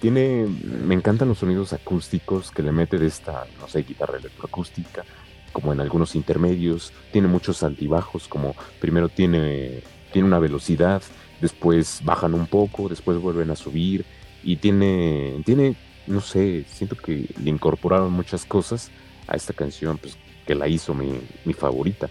tiene, 0.00 0.46
me 0.46 0.94
encantan 0.94 1.28
los 1.28 1.38
sonidos 1.38 1.72
acústicos 1.72 2.50
que 2.50 2.62
le 2.62 2.72
mete 2.72 2.98
de 2.98 3.06
esta, 3.06 3.46
no 3.58 3.68
sé, 3.68 3.82
guitarra 3.82 4.18
electroacústica 4.18 5.04
como 5.52 5.72
en 5.72 5.80
algunos 5.80 6.14
intermedios, 6.14 6.92
tiene 7.12 7.28
muchos 7.28 7.62
altibajos, 7.62 8.28
como 8.28 8.54
primero 8.80 9.08
tiene, 9.08 9.82
tiene 10.12 10.28
una 10.28 10.38
velocidad, 10.38 11.02
después 11.40 12.00
bajan 12.04 12.34
un 12.34 12.46
poco, 12.46 12.88
después 12.88 13.18
vuelven 13.18 13.50
a 13.50 13.56
subir, 13.56 14.04
y 14.42 14.56
tiene, 14.56 15.42
tiene, 15.44 15.76
no 16.06 16.20
sé, 16.20 16.64
siento 16.68 16.96
que 16.96 17.28
le 17.42 17.50
incorporaron 17.50 18.12
muchas 18.12 18.44
cosas 18.44 18.90
a 19.26 19.34
esta 19.34 19.52
canción, 19.52 19.98
pues 19.98 20.16
que 20.46 20.54
la 20.54 20.68
hizo 20.68 20.94
mi, 20.94 21.20
mi 21.44 21.52
favorita. 21.52 22.08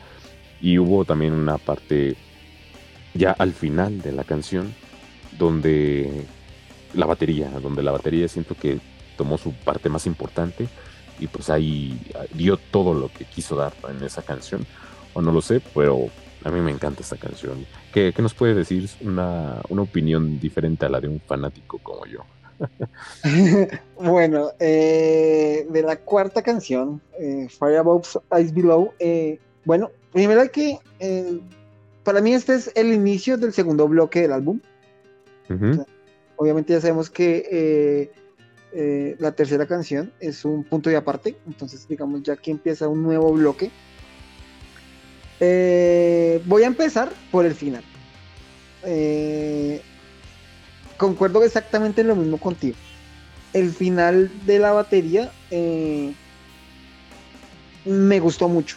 Y 0.62 0.78
hubo 0.78 1.06
también 1.06 1.34
una 1.34 1.58
parte 1.58 2.16
ya 3.14 3.32
al 3.32 3.54
final 3.54 4.02
de 4.02 4.12
la 4.12 4.24
canción, 4.24 4.74
donde 5.38 6.26
la 6.94 7.06
batería, 7.06 7.50
donde 7.62 7.84
la 7.84 7.92
batería 7.92 8.28
siento 8.28 8.56
que 8.56 8.80
tomó 9.18 9.38
su 9.38 9.54
parte 9.54 9.90
más 9.90 10.06
importante 10.06 10.68
y 11.20 11.28
pues 11.28 11.50
ahí 11.50 12.00
dio 12.34 12.58
todo 12.58 12.94
lo 12.94 13.10
que 13.10 13.26
quiso 13.26 13.56
dar 13.56 13.74
en 13.90 14.04
esa 14.04 14.22
canción. 14.22 14.66
O 15.14 15.22
no 15.22 15.32
lo 15.32 15.42
sé, 15.42 15.62
pero 15.74 16.10
a 16.44 16.52
mí 16.52 16.62
me 16.62 16.72
encanta 16.72 17.02
esta 17.02 17.18
canción. 17.18 17.66
¿Qué, 17.92 18.14
nos 18.20 18.34
puede 18.34 18.54
decir 18.54 18.90
una, 19.02 19.62
opinión 19.70 20.40
diferente 20.40 20.86
a 20.86 20.90
la 20.90 21.00
de 21.00 21.08
un 21.08 21.20
fanático 21.20 21.80
como 21.80 22.06
yo? 22.06 22.20
bueno, 24.00 24.52
eh, 24.60 25.66
de 25.70 25.82
la 25.82 25.98
cuarta 25.98 26.42
canción, 26.42 27.02
eh, 27.20 27.48
Fire 27.50 27.78
Above 27.78 28.08
Ice 28.40 28.54
Below, 28.54 28.94
eh, 29.00 29.40
bueno, 29.66 29.92
primero 30.14 30.50
que 30.52 30.80
para 32.04 32.22
mí 32.22 32.34
este 32.34 32.54
es 32.54 32.72
el 32.76 32.94
inicio 32.94 33.38
del 33.38 33.52
segundo 33.52 33.88
bloque 33.88 34.22
del 34.22 34.34
álbum. 34.34 34.60
obviamente 36.38 36.74
ya 36.74 36.82
sabemos 36.82 37.10
que 37.10 38.12
eh, 38.78 39.16
la 39.20 39.32
tercera 39.32 39.66
canción 39.66 40.12
es 40.20 40.44
un 40.44 40.66
punto 40.66 40.90
de 40.90 40.98
aparte, 40.98 41.38
entonces 41.48 41.88
digamos 41.88 42.24
ya 42.24 42.36
que 42.36 42.52
empieza 42.52 42.90
un 42.90 43.04
nuevo 43.04 43.32
bloque. 43.32 43.72
Eh, 45.40 46.42
voy 46.46 46.64
a 46.64 46.68
empezar 46.68 47.10
por 47.32 47.46
el 47.46 47.56
final. 47.56 47.86
Eh, 48.84 49.82
concuerdo 50.98 51.42
exactamente 51.46 52.04
lo 52.04 52.18
mismo 52.18 52.38
contigo. 52.38 52.76
El 53.54 53.72
final 53.72 54.30
de 54.46 54.60
la 54.60 54.74
batería 54.74 55.32
me 57.86 58.20
gustó 58.20 58.50
mucho. 58.50 58.76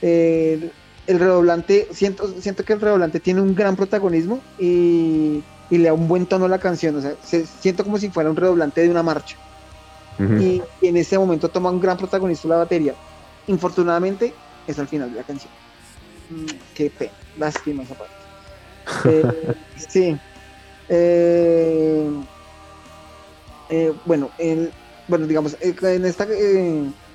el 0.00 0.70
redoblante, 1.08 1.88
siento, 1.90 2.40
siento 2.40 2.64
que 2.64 2.74
el 2.74 2.80
redoblante 2.80 3.18
tiene 3.18 3.40
un 3.40 3.56
gran 3.56 3.74
protagonismo 3.74 4.40
y 4.60 5.42
y 5.70 5.78
le 5.78 5.88
da 5.88 5.94
un 5.94 6.08
buen 6.08 6.26
tono 6.26 6.44
a 6.44 6.48
la 6.48 6.58
canción. 6.58 6.96
O 6.96 7.00
sea, 7.00 7.14
se, 7.22 7.46
siento 7.46 7.84
como 7.84 7.98
si 7.98 8.10
fuera 8.10 8.30
un 8.30 8.36
redoblante 8.36 8.80
de 8.80 8.90
una 8.90 9.02
marcha. 9.02 9.36
y, 10.18 10.62
en 10.80 10.96
ese 10.96 11.18
momento 11.18 11.48
toma 11.48 11.70
un 11.70 11.80
gran 11.80 11.96
protagonista 11.96 12.48
la 12.48 12.56
batería. 12.56 12.94
Infortunadamente, 13.48 14.32
es 14.66 14.78
al 14.78 14.88
final 14.88 15.10
de 15.10 15.18
la 15.18 15.24
canción. 15.24 15.52
Mm, 16.30 16.46
qué 16.74 16.90
pena, 16.90 17.12
lástima 17.38 17.82
esa 17.82 17.94
parte. 17.94 18.14
Eh, 19.04 19.54
sí. 19.76 20.16
Eh, 20.88 22.08
eh, 23.68 23.92
bueno, 24.04 24.30
el, 24.38 24.72
bueno, 25.08 25.26
digamos, 25.26 25.56
en 25.60 26.04
esta, 26.04 26.24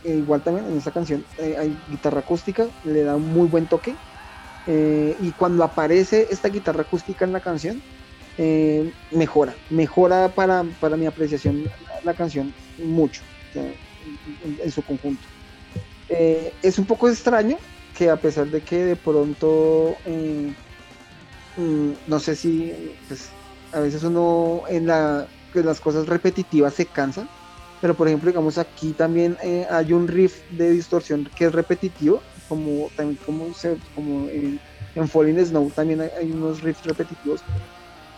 igual 0.04 0.42
también 0.42 0.66
en 0.68 0.78
esta 0.78 0.92
canción 0.92 1.24
hay 1.40 1.78
guitarra 1.90 2.20
acústica, 2.20 2.68
le 2.84 3.04
da 3.04 3.16
un 3.16 3.34
muy 3.34 3.48
buen 3.48 3.68
toque. 3.68 3.96
y 4.68 5.32
cuando 5.38 5.64
aparece 5.64 6.28
esta 6.30 6.50
guitarra 6.50 6.82
acústica 6.82 7.24
en 7.24 7.32
la 7.32 7.40
canción, 7.40 7.82
mejora, 9.12 9.56
mejora 9.70 10.30
para, 10.30 10.64
para, 10.80 10.98
mi 10.98 11.06
apreciación 11.06 11.66
la 12.04 12.14
canción 12.14 12.54
mucho, 12.84 13.22
en, 13.54 14.72
su 14.72 14.82
conjunto. 14.82 15.22
es 16.10 16.80
un 16.80 16.86
poco 16.86 17.08
extraño 17.10 17.58
que 17.96 18.10
a 18.10 18.16
pesar 18.16 18.48
de 18.48 18.62
que 18.62 18.84
de 18.84 18.96
pronto 18.96 19.96
Mm, 21.58 21.92
no 22.08 22.20
sé 22.20 22.36
si 22.36 22.74
pues, 23.08 23.30
a 23.74 23.82
veces 23.82 24.04
uno 24.04 24.64
en, 24.70 24.88
la, 24.88 25.28
las 25.54 25.82
cosas 25.82 26.08
repetitivas 26.08 26.74
se 26.74 26.86
cansa, 26.86 27.28
pero 27.82 27.94
por 27.96 28.08
ejemplo, 28.08 28.30
digamos 28.30 28.58
aquí 28.58 28.94
también 28.94 29.38
eh, 29.44 29.68
hay 29.70 29.92
un 29.92 30.08
riff 30.08 30.42
de 30.52 30.72
distorsión 30.72 31.30
que 31.36 31.46
es 31.46 31.52
repetitivo, 31.52 32.22
como 32.48 32.90
también 32.96 33.20
como, 33.26 33.48
como 33.96 34.30
en, 34.30 34.60
Falling 35.08 35.46
Snow 35.46 35.72
también 35.72 36.02
hay, 36.02 36.32
unos 36.32 36.62
riffs 36.62 36.86
repetitivos. 36.86 37.44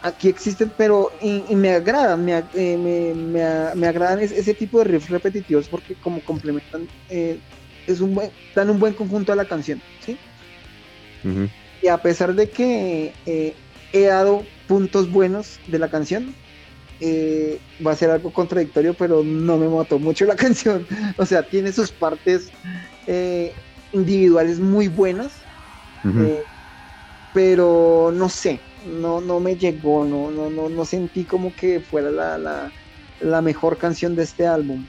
Aquí 0.03 0.27
existen, 0.27 0.69
pero 0.77 1.13
y, 1.21 1.55
me 1.55 1.71
agradan, 1.71 2.25
me, 2.25 2.43
eh, 2.55 2.77
me, 2.77 3.73
me, 3.73 3.87
agradan 3.87 4.19
ese, 4.19 4.53
tipo 4.53 4.79
de 4.79 4.83
riffs 4.83 5.09
repetitivos 5.09 5.69
porque 5.69 5.95
como 5.95 6.19
complementan, 6.19 6.89
eh, 7.09 7.39
es 7.87 8.01
un 8.01 8.13
buen, 8.13 8.29
dan 8.53 8.69
un 8.69 8.79
buen 8.79 8.93
conjunto 8.93 9.31
a 9.31 9.37
la 9.37 9.45
canción, 9.45 9.81
¿sí? 10.05 10.17
Y 11.81 11.87
a 11.87 11.97
pesar 11.99 12.35
de 12.35 12.49
que 12.49 13.13
eh, 13.25 13.55
he 13.93 14.01
dado 14.01 14.45
puntos 14.67 15.09
buenos 15.09 15.61
de 15.67 15.79
la 15.79 15.89
canción, 15.89 16.35
va 17.85 17.91
a 17.91 17.95
ser 17.95 18.09
algo 18.09 18.33
contradictorio, 18.33 18.93
pero 18.93 19.23
no 19.23 19.57
me 19.57 19.69
mató 19.69 19.99
mucho 19.99 20.25
la 20.25 20.35
canción. 20.37 20.85
O 21.15 21.25
sea, 21.25 21.43
tiene 21.43 21.71
sus 21.71 21.91
partes 21.91 22.51
individuales 23.93 24.59
muy 24.59 24.89
buenas, 24.89 25.31
pero 27.33 28.11
no 28.13 28.27
sé, 28.27 28.59
no, 28.85 29.21
no 29.21 29.39
me 29.39 29.55
llegó, 29.55 30.05
no, 30.05 30.31
no, 30.31 30.49
no, 30.49 30.69
no 30.69 30.85
sentí 30.85 31.23
como 31.23 31.55
que 31.55 31.79
fuera 31.79 32.11
la, 32.11 32.71
la 33.21 33.41
mejor 33.41 33.77
canción 33.77 34.15
de 34.15 34.23
este 34.23 34.45
álbum. 34.45 34.85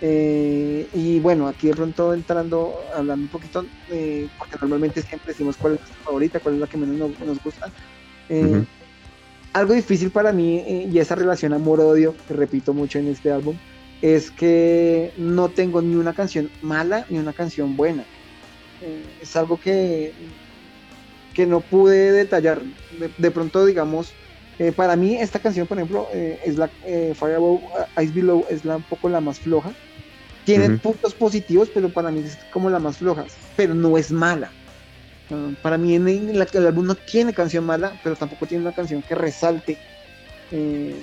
Eh, 0.00 0.88
y 0.94 1.18
bueno, 1.18 1.48
aquí 1.48 1.68
de 1.68 1.74
pronto 1.74 2.14
entrando, 2.14 2.80
hablando 2.94 3.24
un 3.24 3.28
poquito, 3.28 3.64
eh, 3.90 4.28
porque 4.38 4.56
normalmente 4.60 5.02
siempre 5.02 5.32
decimos 5.32 5.56
cuál 5.56 5.74
es 5.74 5.80
nuestra 5.80 6.04
favorita, 6.04 6.40
cuál 6.40 6.54
es 6.54 6.60
la 6.60 6.66
que 6.66 6.76
menos 6.76 7.18
nos, 7.18 7.42
gusta. 7.42 7.70
Eh, 8.28 8.64
algo 9.52 9.74
difícil 9.74 10.10
para 10.10 10.32
mí, 10.32 10.86
y 10.90 10.98
esa 10.98 11.14
relación 11.14 11.52
amor-odio, 11.52 12.14
que 12.28 12.34
repito 12.34 12.72
mucho 12.72 12.98
en 12.98 13.08
este 13.08 13.32
álbum, 13.32 13.56
es 14.00 14.30
que 14.30 15.12
no 15.16 15.48
tengo 15.48 15.82
ni 15.82 15.96
una 15.96 16.12
canción 16.12 16.50
mala 16.62 17.04
ni 17.08 17.18
una 17.18 17.32
canción 17.32 17.76
buena. 17.76 18.04
es 19.20 19.34
algo 19.34 19.58
que, 19.58 20.12
que 21.38 21.46
no 21.46 21.60
pude 21.60 22.10
detallar. 22.10 22.60
De, 23.16 23.30
pronto, 23.30 23.64
digamos, 23.64 24.12
para 24.74 24.96
mí 24.96 25.14
esta 25.14 25.38
canción, 25.38 25.68
por 25.68 25.78
ejemplo, 25.78 26.08
es 26.12 26.58
la 26.58 26.66
Fire 27.14 27.36
Above, 27.36 27.62
Ice 28.02 28.12
Below, 28.12 28.44
es 28.50 28.64
la, 28.64 28.76
un 28.76 28.82
poco 28.82 29.08
la 29.08 29.20
más 29.20 29.38
floja 29.38 29.72
tiene 30.56 30.78
puntos 30.78 31.12
positivos, 31.12 31.70
pero 31.72 31.90
para 31.90 32.10
mí 32.10 32.20
es 32.20 32.38
como 32.50 32.70
la 32.70 32.78
más 32.78 32.96
floja. 32.96 33.26
Pero 33.54 33.74
no 33.74 33.98
es 33.98 34.10
mala. 34.10 34.50
Ah, 35.30 35.50
para 35.60 35.76
mí 35.76 35.94
en 35.94 36.08
el, 36.08 36.40
el, 36.40 36.66
álbum 36.66 36.86
no 36.86 36.94
tiene 36.94 37.34
canción 37.34 37.66
mala, 37.66 38.00
pero 38.02 38.16
tampoco 38.16 38.46
tiene 38.46 38.62
una 38.62 38.74
canción 38.74 39.02
que 39.02 39.14
resalte. 39.14 39.76
Eh, 40.50 40.94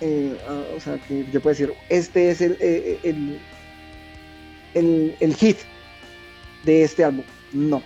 eh, 0.00 0.38
ah, 0.48 0.62
o 0.74 0.80
sea, 0.80 0.96
que 0.96 1.26
yo 1.30 1.40
puedo 1.42 1.52
decir, 1.54 1.74
este 1.90 2.30
es 2.30 2.40
el, 2.40 2.56
eh, 2.60 2.98
el, 4.74 5.14
el, 5.20 5.34
hit 5.34 5.58
de 6.64 6.84
este 6.84 7.04
álbum. 7.04 7.24
No. 7.52 7.82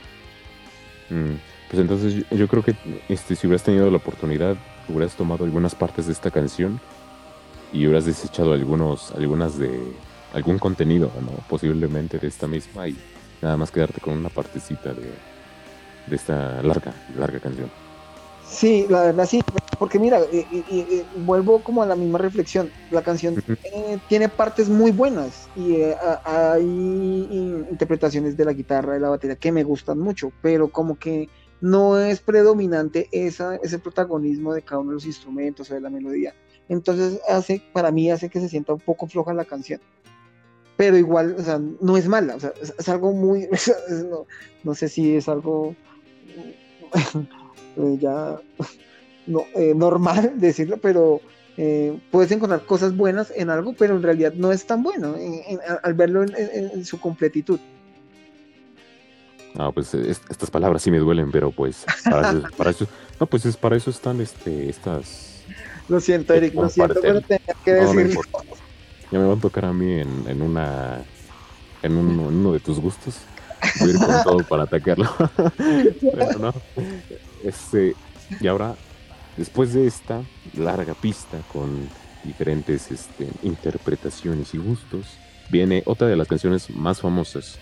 Mm, 1.12 1.36
pues 1.70 1.80
entonces 1.80 2.24
yo, 2.30 2.48
creo 2.48 2.62
que 2.62 2.74
este, 3.08 3.36
si 3.36 3.46
hubieras 3.46 3.62
tenido 3.62 3.90
la 3.90 3.98
oportunidad, 3.98 4.56
hubieras 4.88 5.14
tomado 5.14 5.44
algunas 5.44 5.74
partes 5.74 6.06
de 6.06 6.12
esta 6.12 6.30
canción 6.30 6.80
y 7.72 7.86
hubieras 7.86 8.06
desechado 8.06 8.52
algunos, 8.52 9.12
algunas 9.12 9.58
de, 9.58 9.78
algún 10.32 10.58
contenido. 10.58 11.10
Posiblemente 11.48 12.18
de 12.18 12.28
esta 12.28 12.46
misma 12.46 12.88
y 12.88 12.96
nada 13.40 13.56
más 13.56 13.70
quedarte 13.70 14.00
con 14.00 14.14
una 14.14 14.28
partecita 14.28 14.94
de, 14.94 15.12
de 16.06 16.16
esta 16.16 16.62
larga, 16.62 16.92
larga 17.16 17.40
canción. 17.40 17.81
Sí, 18.52 18.86
la 18.88 19.04
verdad 19.04 19.26
sí, 19.26 19.42
porque 19.78 19.98
mira, 19.98 20.20
y, 20.30 21.02
vuelvo 21.24 21.62
como 21.64 21.82
a 21.82 21.86
la 21.86 21.96
misma 21.96 22.18
reflexión, 22.18 22.70
la 22.90 23.02
canción 23.02 23.42
eh, 23.48 23.98
tiene 24.08 24.28
partes 24.28 24.68
muy 24.68 24.90
buenas 24.90 25.48
y 25.56 25.76
eh, 25.76 25.96
hay 26.24 26.62
interpretaciones 27.70 28.36
de 28.36 28.44
la 28.44 28.52
guitarra, 28.52 28.92
de 28.92 29.00
la 29.00 29.08
batería 29.08 29.36
que 29.36 29.50
me 29.50 29.64
gustan 29.64 29.98
mucho, 29.98 30.32
pero 30.42 30.68
como 30.68 30.98
que 30.98 31.30
no 31.62 31.98
es 31.98 32.20
predominante 32.20 33.08
esa, 33.10 33.56
ese 33.56 33.78
protagonismo 33.78 34.52
de 34.52 34.62
cada 34.62 34.80
uno 34.80 34.90
de 34.90 34.96
los 34.96 35.06
instrumentos 35.06 35.70
o 35.70 35.74
de 35.74 35.80
la 35.80 35.88
melodía. 35.88 36.34
Entonces 36.68 37.20
hace, 37.28 37.62
para 37.72 37.90
mí 37.90 38.10
hace 38.10 38.28
que 38.28 38.40
se 38.40 38.50
sienta 38.50 38.74
un 38.74 38.80
poco 38.80 39.06
floja 39.06 39.32
la 39.32 39.46
canción 39.46 39.80
pero 40.76 40.96
igual, 40.96 41.36
o 41.38 41.42
sea, 41.42 41.60
no 41.80 41.96
es 41.96 42.08
mala, 42.08 42.34
o 42.34 42.40
sea, 42.40 42.52
es, 42.60 42.88
algo 42.88 43.12
muy, 43.12 43.46
no, 44.64 44.74
sé 44.74 44.88
si 44.88 45.14
es 45.14 45.28
algo 45.28 45.76
eh, 47.76 47.96
ya 48.00 48.40
no, 49.26 49.44
eh, 49.54 49.74
normal 49.74 50.32
decirlo, 50.36 50.78
pero 50.78 51.20
eh, 51.56 51.98
puedes 52.10 52.30
encontrar 52.32 52.64
cosas 52.64 52.96
buenas 52.96 53.32
en 53.36 53.50
algo, 53.50 53.74
pero 53.74 53.96
en 53.96 54.02
realidad 54.02 54.32
no 54.34 54.52
es 54.52 54.66
tan 54.66 54.82
bueno 54.82 55.14
al 55.82 55.94
verlo 55.94 56.22
en, 56.22 56.84
su 56.84 56.98
completitud. 56.98 57.60
Ah, 59.58 59.70
pues 59.70 59.92
estas 59.92 60.50
palabras 60.50 60.82
sí 60.82 60.90
me 60.90 60.98
duelen, 60.98 61.30
pero 61.30 61.50
pues 61.50 61.84
para 62.08 62.70
eso, 62.70 62.86
no, 63.20 63.26
pues 63.26 63.44
es 63.44 63.56
para 63.58 63.76
eso 63.76 63.90
están 63.90 64.20
este, 64.22 64.70
estas. 64.70 65.42
Lo 65.88 66.00
siento, 66.00 66.32
Eric, 66.32 66.54
lo 66.54 66.70
siento, 66.70 67.00
pero 67.02 67.20
tenía 67.20 67.54
que 67.62 67.72
decirlo. 67.72 68.22
Ya 69.10 69.18
me 69.18 69.26
va 69.26 69.34
a 69.34 69.36
tocar 69.36 69.66
a 69.66 69.74
mí 69.74 70.00
en, 70.00 70.40
una 70.40 71.04
en, 71.82 71.96
uno 71.96 72.52
de 72.54 72.60
tus 72.60 72.80
gustos. 72.80 73.18
Voy 73.78 73.90
a 73.90 73.92
ir 73.92 73.98
con 73.98 74.22
todo 74.24 74.38
para 74.48 74.62
atacarlo. 74.62 75.08
Pero 75.56 76.38
no. 76.38 76.54
Este, 77.42 77.94
y 78.40 78.46
ahora, 78.46 78.76
después 79.36 79.72
de 79.72 79.86
esta 79.86 80.22
larga 80.54 80.94
pista 80.94 81.38
con 81.52 81.88
diferentes 82.24 82.90
este, 82.90 83.28
interpretaciones 83.42 84.54
y 84.54 84.58
gustos, 84.58 85.06
viene 85.50 85.82
otra 85.86 86.06
de 86.06 86.16
las 86.16 86.28
canciones 86.28 86.70
más 86.70 87.00
famosas, 87.00 87.58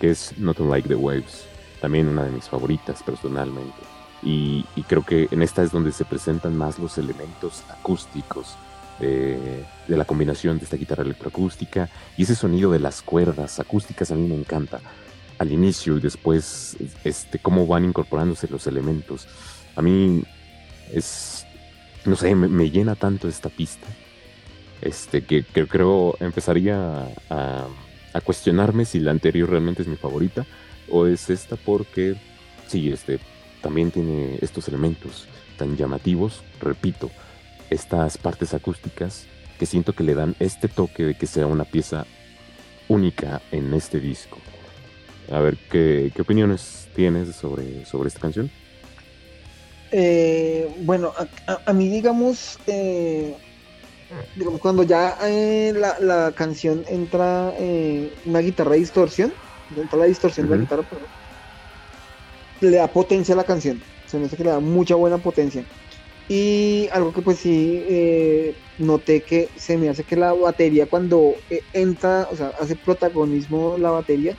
que 0.00 0.10
es 0.10 0.38
Not 0.38 0.60
Like 0.60 0.88
the 0.88 0.94
Waves. 0.94 1.44
También 1.80 2.08
una 2.08 2.24
de 2.24 2.30
mis 2.30 2.48
favoritas 2.48 3.02
personalmente. 3.02 3.74
y 4.22 4.64
creo 4.88 5.04
que 5.04 5.28
en 5.30 5.42
esta 5.42 5.62
es 5.62 5.70
donde 5.70 5.92
se 5.92 6.06
presentan 6.06 6.56
más 6.56 6.78
los 6.78 6.96
elementos 6.96 7.62
acústicos 7.68 8.56
de, 8.98 9.64
la 9.88 10.04
combinación 10.04 10.58
de 10.58 10.64
esta 10.64 10.76
guitarra 10.76 11.02
electroacústica 11.02 11.88
y 12.16 12.22
ese 12.22 12.34
sonido 12.34 12.70
de 12.70 12.78
las 12.78 13.02
cuerdas 13.02 13.60
acústicas 13.60 14.10
a 14.10 14.14
mí 14.14 14.26
me 14.26 14.34
encanta 14.34 14.80
al 15.38 15.52
inicio 15.52 15.96
y 15.96 16.00
después 16.00 16.76
este 17.04 17.38
cómo 17.38 17.66
van 17.66 17.84
incorporándose 17.84 18.48
los 18.48 18.66
elementos 18.66 19.26
a 19.76 19.82
mí 19.82 20.22
es 20.92 21.46
no 22.04 22.16
sé 22.16 22.34
me, 22.34 22.70
llena 22.70 22.94
tanto 22.94 23.28
esta 23.28 23.48
pista 23.48 23.86
este 24.80 25.24
que, 25.24 25.44
creo 25.44 26.16
empezaría 26.20 27.08
a, 27.30 27.66
a, 28.12 28.20
cuestionarme 28.20 28.84
si 28.84 29.00
la 29.00 29.10
anterior 29.10 29.50
realmente 29.50 29.82
es 29.82 29.88
mi 29.88 29.96
favorita 29.96 30.46
o 30.90 31.06
es 31.06 31.30
esta 31.30 31.56
porque 31.56 32.16
sí 32.68 32.90
este 32.90 33.18
también 33.62 33.90
tiene 33.90 34.38
estos 34.42 34.68
elementos 34.68 35.26
tan 35.56 35.76
llamativos 35.76 36.42
repito 36.60 37.10
estas 37.70 38.18
partes 38.18 38.54
acústicas 38.54 39.26
que 39.58 39.66
siento 39.66 39.92
que 39.94 40.04
le 40.04 40.14
dan 40.14 40.34
este 40.40 40.68
toque 40.68 41.04
de 41.04 41.14
que 41.14 41.26
sea 41.26 41.46
una 41.46 41.64
pieza 41.64 42.06
única 42.88 43.40
en 43.50 43.72
este 43.74 44.00
disco. 44.00 44.38
A 45.30 45.40
ver, 45.40 45.56
¿qué, 45.70 46.12
opiniones 46.18 46.88
tienes 46.94 47.34
sobre, 47.34 47.84
sobre 47.86 48.08
esta 48.08 48.20
canción? 48.20 48.50
Eh, 49.90 50.68
bueno, 50.80 51.12
a, 51.66 51.72
mí 51.72 51.88
digamos, 51.88 52.58
eh, 52.66 53.34
digamos, 54.36 54.60
cuando 54.60 54.82
ya 54.82 55.16
eh, 55.22 55.72
la, 56.00 56.32
canción 56.32 56.84
entra 56.88 57.52
una 58.26 58.40
guitarra 58.40 58.72
de 58.72 58.78
distorsión, 58.78 59.32
entra 59.76 59.98
la 59.98 60.06
distorsión 60.06 60.48
de 60.48 60.56
la 60.56 60.62
guitarra, 60.62 60.84
le 62.60 62.76
da 62.76 62.88
potencia 62.88 63.34
a 63.34 63.36
la 63.36 63.44
canción. 63.44 63.80
Se 64.06 64.18
me 64.18 64.26
hace 64.26 64.36
que 64.36 64.44
le 64.44 64.50
da 64.50 64.60
mucha 64.60 64.94
buena 64.94 65.18
potencia. 65.18 65.64
Y 66.28 66.88
algo 66.92 67.12
que 67.12 67.20
pues 67.20 67.38
sí 67.38 67.84
eh, 67.86 68.54
noté 68.78 69.20
que 69.20 69.48
se 69.56 69.76
me 69.76 69.90
hace 69.90 70.04
que 70.04 70.16
la 70.16 70.32
batería 70.32 70.86
cuando 70.86 71.34
eh, 71.50 71.60
entra, 71.74 72.28
o 72.30 72.36
sea, 72.36 72.52
hace 72.60 72.76
protagonismo 72.76 73.76
la 73.78 73.90
batería, 73.90 74.34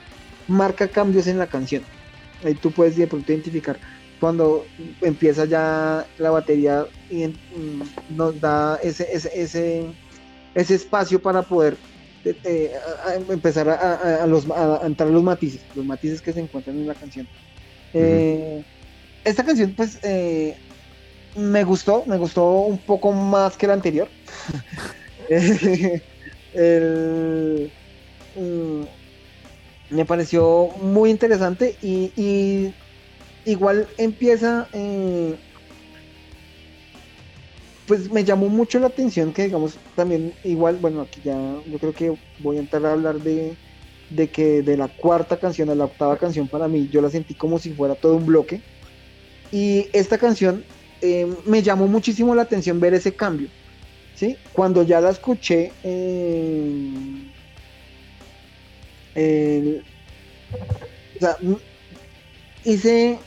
marca 0.48 0.88
cambios 0.88 1.26
en 1.26 1.38
la 1.38 1.46
canción. 1.46 1.82
Ahí 2.44 2.54
tú 2.54 2.70
puedes 2.70 2.96
de 2.96 3.06
pronto 3.06 3.32
identificar 3.32 3.78
cuando 4.20 4.66
empieza 5.02 5.44
ya 5.44 6.06
la 6.18 6.30
batería 6.30 6.86
y 7.10 7.26
mm, 7.26 7.82
nos 8.16 8.40
da 8.40 8.78
ese, 8.82 9.06
ese, 9.12 9.30
ese, 9.34 9.86
ese 10.54 10.74
espacio 10.74 11.20
para 11.20 11.42
poder 11.42 11.76
eh, 12.24 12.72
empezar 13.28 13.68
a, 13.68 14.26
los, 14.26 14.50
a, 14.50 14.80
entrar 14.84 15.10
los 15.10 15.22
matices, 15.22 15.60
los 15.74 15.84
matices 15.84 16.20
que 16.20 16.32
se 16.32 16.40
encuentran 16.40 16.76
en 16.76 16.86
la 16.86 16.94
canción. 16.94 17.28
Esta 19.24 19.44
canción, 19.44 19.74
pues, 19.76 20.00
me 21.36 21.64
gustó, 21.64 22.04
me 22.06 22.16
gustó 22.16 22.44
un 22.60 22.78
poco 22.78 23.12
más 23.12 23.56
que 23.56 23.66
la 23.66 23.74
anterior. 23.74 24.08
Mm, 28.36 28.84
me 29.90 30.04
pareció 30.04 30.68
muy 30.80 31.10
interesante 31.10 31.76
y, 31.82 32.72
igual 33.44 33.86
empieza, 33.98 34.68
eh, 34.72 35.36
pues 37.86 38.10
me 38.10 38.24
llamó 38.24 38.48
mucho 38.48 38.80
la 38.80 38.88
atención 38.88 39.32
que 39.32 39.44
digamos 39.44 39.78
también 39.94 40.32
igual, 40.42 40.76
bueno, 40.76 41.02
aquí 41.02 41.20
ya 41.24 41.36
yo 41.70 41.78
creo 41.78 41.92
que 41.92 42.16
voy 42.40 42.56
a 42.56 42.60
entrar 42.60 42.84
a 42.86 42.92
hablar 42.92 43.20
de, 43.20 43.54
de 44.10 44.28
que 44.28 44.62
de 44.62 44.76
la 44.76 44.88
cuarta 44.88 45.38
canción 45.38 45.70
a 45.70 45.74
la 45.74 45.84
octava 45.84 46.16
canción 46.16 46.48
para 46.48 46.66
mí 46.66 46.88
yo 46.90 47.00
la 47.00 47.10
sentí 47.10 47.34
como 47.34 47.58
si 47.58 47.72
fuera 47.72 47.94
todo 47.94 48.16
un 48.16 48.26
bloque. 48.26 48.60
Y 49.52 49.88
esta 49.92 50.18
canción 50.18 50.64
eh, 51.00 51.32
me 51.44 51.62
llamó 51.62 51.86
muchísimo 51.86 52.34
la 52.34 52.42
atención 52.42 52.80
ver 52.80 52.94
ese 52.94 53.14
cambio. 53.14 53.48
¿sí? 54.16 54.36
Cuando 54.52 54.82
ya 54.82 55.00
la 55.00 55.10
escuché, 55.10 55.72
eh, 55.84 57.25
hice. 62.64 63.18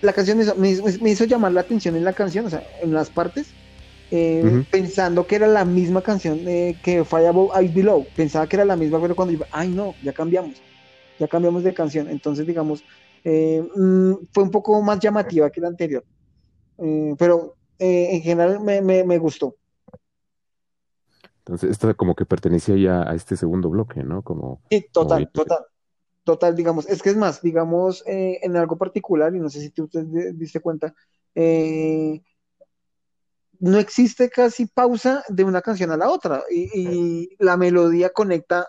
La 0.00 0.12
canción 0.12 0.38
me 0.58 1.10
hizo, 1.10 1.24
llamar 1.24 1.52
la 1.52 1.60
atención 1.60 1.94
en 1.94 2.04
la 2.04 2.12
canción, 2.12 2.46
o 2.46 2.50
sea, 2.50 2.66
en 2.82 2.92
las 2.92 3.08
partes, 3.08 3.46
eh, 4.10 4.64
pensando 4.68 5.28
que 5.28 5.36
era 5.36 5.46
la 5.46 5.64
misma 5.64 6.02
canción 6.02 6.40
que 6.44 7.04
Fireball 7.08 7.64
Ice 7.64 7.72
Below. 7.72 8.06
Pensaba 8.16 8.48
que 8.48 8.56
era 8.56 8.64
la 8.64 8.74
misma, 8.74 9.00
pero 9.00 9.14
cuando 9.14 9.32
yo, 9.32 9.44
ay 9.52 9.68
no, 9.68 9.94
ya 10.02 10.12
cambiamos, 10.12 10.56
ya 11.20 11.28
cambiamos 11.28 11.62
de 11.62 11.72
canción. 11.72 12.10
Entonces, 12.10 12.44
digamos, 12.46 12.84
eh, 13.24 13.62
mm, 13.76 14.14
fue 14.32 14.42
un 14.42 14.50
poco 14.50 14.80
más 14.82 14.98
llamativa 14.98 15.50
que 15.50 15.60
la 15.60 15.68
anterior, 15.68 16.04
eh, 16.78 17.14
pero 17.16 17.56
eh, 17.78 18.08
en 18.16 18.22
general 18.22 18.60
me, 18.60 19.18
gustó. 19.18 19.56
Entonces, 21.44 21.70
esta 21.70 21.94
como 21.94 22.14
que 22.14 22.24
pertenecía 22.24 22.76
ya 22.76 23.02
a 23.02 23.14
este 23.14 23.36
segundo 23.36 23.68
bloque, 23.68 24.02
¿no? 24.04 24.22
Como, 24.22 24.62
sí, 24.70 24.86
total, 24.92 25.28
total, 25.32 25.64
total, 26.24 26.54
digamos, 26.54 26.88
es 26.88 27.02
que 27.02 27.10
es 27.10 27.16
más, 27.16 27.42
digamos, 27.42 28.04
en 28.06 28.56
algo 28.56 28.78
particular, 28.78 29.34
y 29.34 29.40
no 29.40 29.50
sé 29.50 29.60
si 29.60 29.70
tú 29.70 29.88
te 29.88 30.04
diste 30.34 30.60
cuenta, 30.60 30.94
no 33.58 33.78
existe 33.78 34.30
casi 34.30 34.66
pausa 34.66 35.24
de 35.28 35.44
una 35.44 35.62
canción 35.62 35.90
a 35.90 35.96
la 35.96 36.10
otra, 36.10 36.42
y, 36.50 36.70
y 36.74 37.36
la 37.38 37.56
melodía 37.56 38.10
conecta 38.10 38.68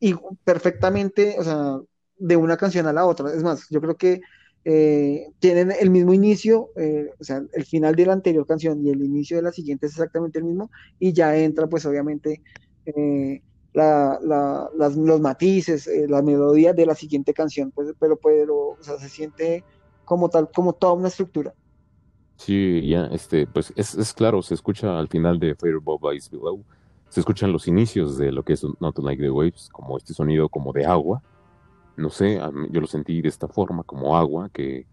y 0.00 0.14
perfectamente, 0.44 1.36
o 1.38 1.44
sea, 1.44 1.78
de 2.16 2.36
una 2.36 2.56
canción 2.56 2.86
a 2.86 2.92
la 2.92 3.06
otra. 3.06 3.32
Es 3.32 3.42
más, 3.42 3.66
yo 3.70 3.80
creo 3.80 3.96
que 3.96 4.20
eh, 4.64 5.28
tienen 5.38 5.72
el 5.78 5.90
mismo 5.90 6.12
inicio, 6.12 6.70
eh, 6.76 7.10
o 7.18 7.24
sea, 7.24 7.42
el 7.52 7.64
final 7.64 7.94
de 7.94 8.06
la 8.06 8.12
anterior 8.12 8.46
canción 8.46 8.84
y 8.84 8.90
el 8.90 9.02
inicio 9.02 9.36
de 9.36 9.42
la 9.42 9.52
siguiente 9.52 9.86
es 9.86 9.92
exactamente 9.92 10.38
el 10.38 10.44
mismo, 10.44 10.70
y 10.98 11.12
ya 11.12 11.36
entra, 11.36 11.66
pues 11.66 11.86
obviamente, 11.86 12.42
eh, 12.86 13.42
los 13.72 15.20
matices, 15.20 15.88
la 16.08 16.22
melodía 16.22 16.72
de 16.72 16.86
la 16.86 16.94
siguiente 16.94 17.32
canción, 17.32 17.70
pues, 17.70 17.94
pero, 17.98 18.16
pero 18.16 18.56
o 18.70 18.78
sea, 18.80 18.98
se 18.98 19.08
siente 19.08 19.64
como 20.04 20.28
tal, 20.28 20.50
como 20.50 20.72
toda 20.72 20.94
una 20.94 21.08
estructura. 21.08 21.54
Sí, 22.36 22.88
ya, 22.88 23.06
este, 23.06 23.46
pues 23.46 23.72
es, 23.76 24.14
claro, 24.14 24.42
se 24.42 24.54
escucha 24.54 24.98
al 24.98 25.08
final 25.08 25.38
de 25.38 25.54
Fireball 25.54 26.16
Ice 26.16 26.30
Below, 26.30 26.64
se 27.08 27.20
escuchan 27.20 27.52
los 27.52 27.66
inicios 27.68 28.16
de 28.16 28.32
lo 28.32 28.42
que 28.42 28.52
es 28.52 28.64
Not 28.80 28.98
Like 28.98 29.22
the 29.22 29.30
Waves, 29.30 29.68
como 29.72 29.96
este 29.96 30.14
sonido 30.14 30.48
como 30.48 30.72
de 30.72 30.86
agua, 30.86 31.22
no 31.98 32.10
sé, 32.10 32.40
yo 32.70 32.80
lo 32.80 32.86
sentí 32.86 33.20
de 33.20 33.28
esta 33.28 33.48
forma, 33.48 33.82
como 33.82 34.16
agua, 34.16 34.48
que 34.50 34.86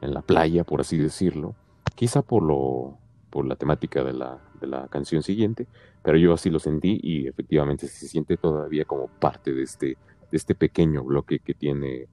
en 0.00 0.12
la 0.12 0.22
playa, 0.22 0.64
por 0.64 0.80
así 0.80 0.98
decirlo, 0.98 1.54
quizá 1.94 2.22
por 2.22 2.42
lo 2.42 2.98
por 3.30 3.46
la 3.46 3.56
temática 3.56 4.02
de 4.02 4.12
la, 4.12 4.38
de 4.60 4.66
la 4.66 4.88
canción 4.88 5.22
siguiente, 5.22 5.68
pero 6.02 6.18
yo 6.18 6.34
así 6.34 6.50
lo 6.50 6.58
sentí 6.58 6.98
y 7.00 7.28
efectivamente 7.28 7.86
se 7.86 8.08
siente 8.08 8.36
todavía 8.36 8.84
como 8.84 9.06
parte 9.06 9.54
de 9.54 9.62
este, 9.62 9.86
de 9.86 9.96
este 10.36 10.54
pequeño 10.54 11.04
bloque 11.04 11.38
que 11.38 11.54
tiene 11.54 12.08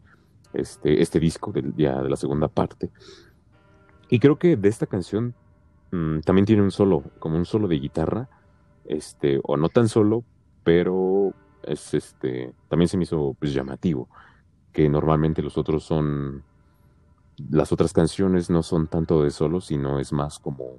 este, 0.53 1.01
este 1.01 1.19
disco 1.19 1.51
del, 1.51 1.75
día 1.75 2.01
de 2.01 2.09
la 2.09 2.15
segunda 2.15 2.47
parte. 2.47 2.91
Y 4.09 4.19
creo 4.19 4.38
que 4.38 4.55
de 4.55 4.69
esta 4.69 4.85
canción 4.85 5.33
mm, 5.91 6.19
también 6.19 6.45
tiene 6.45 6.61
un 6.61 6.71
solo, 6.71 7.03
como 7.19 7.35
un 7.35 7.45
solo 7.45 7.67
de 7.67 7.79
guitarra, 7.79 8.29
este, 8.85 9.39
o 9.43 9.57
no 9.57 9.69
tan 9.69 9.89
solo, 9.89 10.23
pero 10.63 11.33
es 11.63 11.93
este, 11.93 12.53
también 12.69 12.88
se 12.88 12.97
me 12.97 13.03
hizo 13.03 13.35
pues, 13.39 13.53
llamativo, 13.53 14.07
que 14.78 14.88
normalmente 14.88 15.41
los 15.41 15.57
otros 15.57 15.84
son, 15.84 16.43
las 17.49 17.71
otras 17.71 17.93
canciones 17.93 18.51
no 18.51 18.61
son 18.61 18.86
tanto 18.86 19.23
de 19.23 19.32
solo, 19.32 19.59
sino 19.59 19.99
es 19.99 20.13
más 20.13 20.38
como 20.38 20.78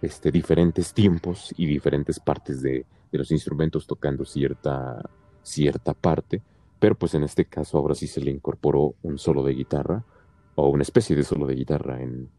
este, 0.00 0.30
diferentes 0.30 0.94
tiempos 0.94 1.52
y 1.56 1.66
diferentes 1.66 2.20
partes 2.20 2.62
de, 2.62 2.86
de 3.10 3.18
los 3.18 3.32
instrumentos 3.32 3.88
tocando 3.88 4.24
cierta, 4.24 5.02
cierta 5.42 5.94
parte, 5.94 6.42
pero 6.78 6.94
pues 6.94 7.14
en 7.14 7.24
este 7.24 7.44
caso 7.46 7.76
ahora 7.76 7.96
sí 7.96 8.06
se 8.06 8.20
le 8.20 8.30
incorporó 8.30 8.94
un 9.02 9.18
solo 9.18 9.42
de 9.42 9.54
guitarra, 9.54 10.04
o 10.54 10.68
una 10.68 10.82
especie 10.82 11.16
de 11.16 11.24
solo 11.24 11.48
de 11.48 11.56
guitarra 11.56 12.00
en, 12.00 12.30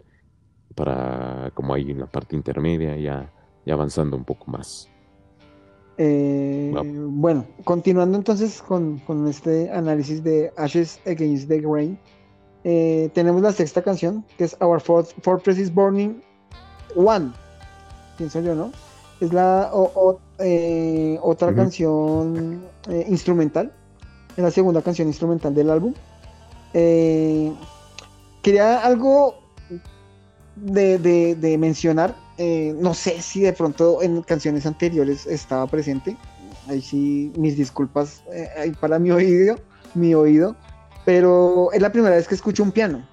para 0.76 1.52
como 1.54 1.74
ahí 1.74 1.92
en 1.92 2.00
la 2.00 2.08
parte 2.08 2.38
intermedia 2.38 2.96
ya, 2.96 3.34
ya 3.66 3.74
avanzando 3.74 4.16
un 4.16 4.24
poco 4.24 4.50
más. 4.50 4.90
Eh, 5.98 6.74
bueno, 7.10 7.46
continuando 7.64 8.18
entonces 8.18 8.62
con, 8.62 9.02
este 9.28 9.70
análisis 9.72 10.24
de 10.24 10.52
Ashes 10.58 11.00
Against 11.06 11.48
the 11.48 11.60
Grain, 11.60 12.00
eh, 12.64 13.10
tenemos 13.14 13.42
la 13.42 13.52
sexta 13.52 13.82
canción, 13.82 14.26
que 14.38 14.46
es 14.46 14.58
Our 14.60 14.82
Fortress 14.82 15.58
is 15.60 15.74
Burning 15.74 16.22
One. 16.96 17.32
Pienso 18.18 18.42
yo, 18.42 18.56
¿no? 18.56 18.72
Es 19.20 19.32
la 19.34 19.72
eh, 20.40 21.20
otra 21.22 21.54
canción 21.54 22.64
instrumental. 23.08 23.72
Es 24.36 24.44
la 24.44 24.52
segunda 24.52 24.82
canción 24.82 25.08
instrumental 25.08 25.54
del 25.54 25.70
álbum. 25.70 25.94
quería 28.42 28.80
algo 28.80 29.36
de 30.56 31.56
mencionar 31.60 32.23
eh, 32.38 32.76
no 32.80 32.94
sé 32.94 33.22
si 33.22 33.42
de 33.42 33.54
pronto 33.54 34.02
en 34.02 34.22
canciones 34.24 34.66
anteriores 34.66 35.26
estaba 35.28 35.68
presente. 35.68 36.18
Ahí 36.68 36.82
sí, 36.82 37.32
mis 37.38 37.58
disculpas 37.58 38.24
eh, 38.32 38.74
para 38.80 38.98
mi 39.00 39.12
oído, 39.12 39.58
mi 39.94 40.16
oído. 40.16 40.56
Pero 41.06 41.72
es 41.74 41.82
la 41.82 41.92
primera 41.92 42.16
vez 42.16 42.28
que 42.28 42.36
escucho 42.36 42.64
un 42.64 42.72
piano. 42.72 43.06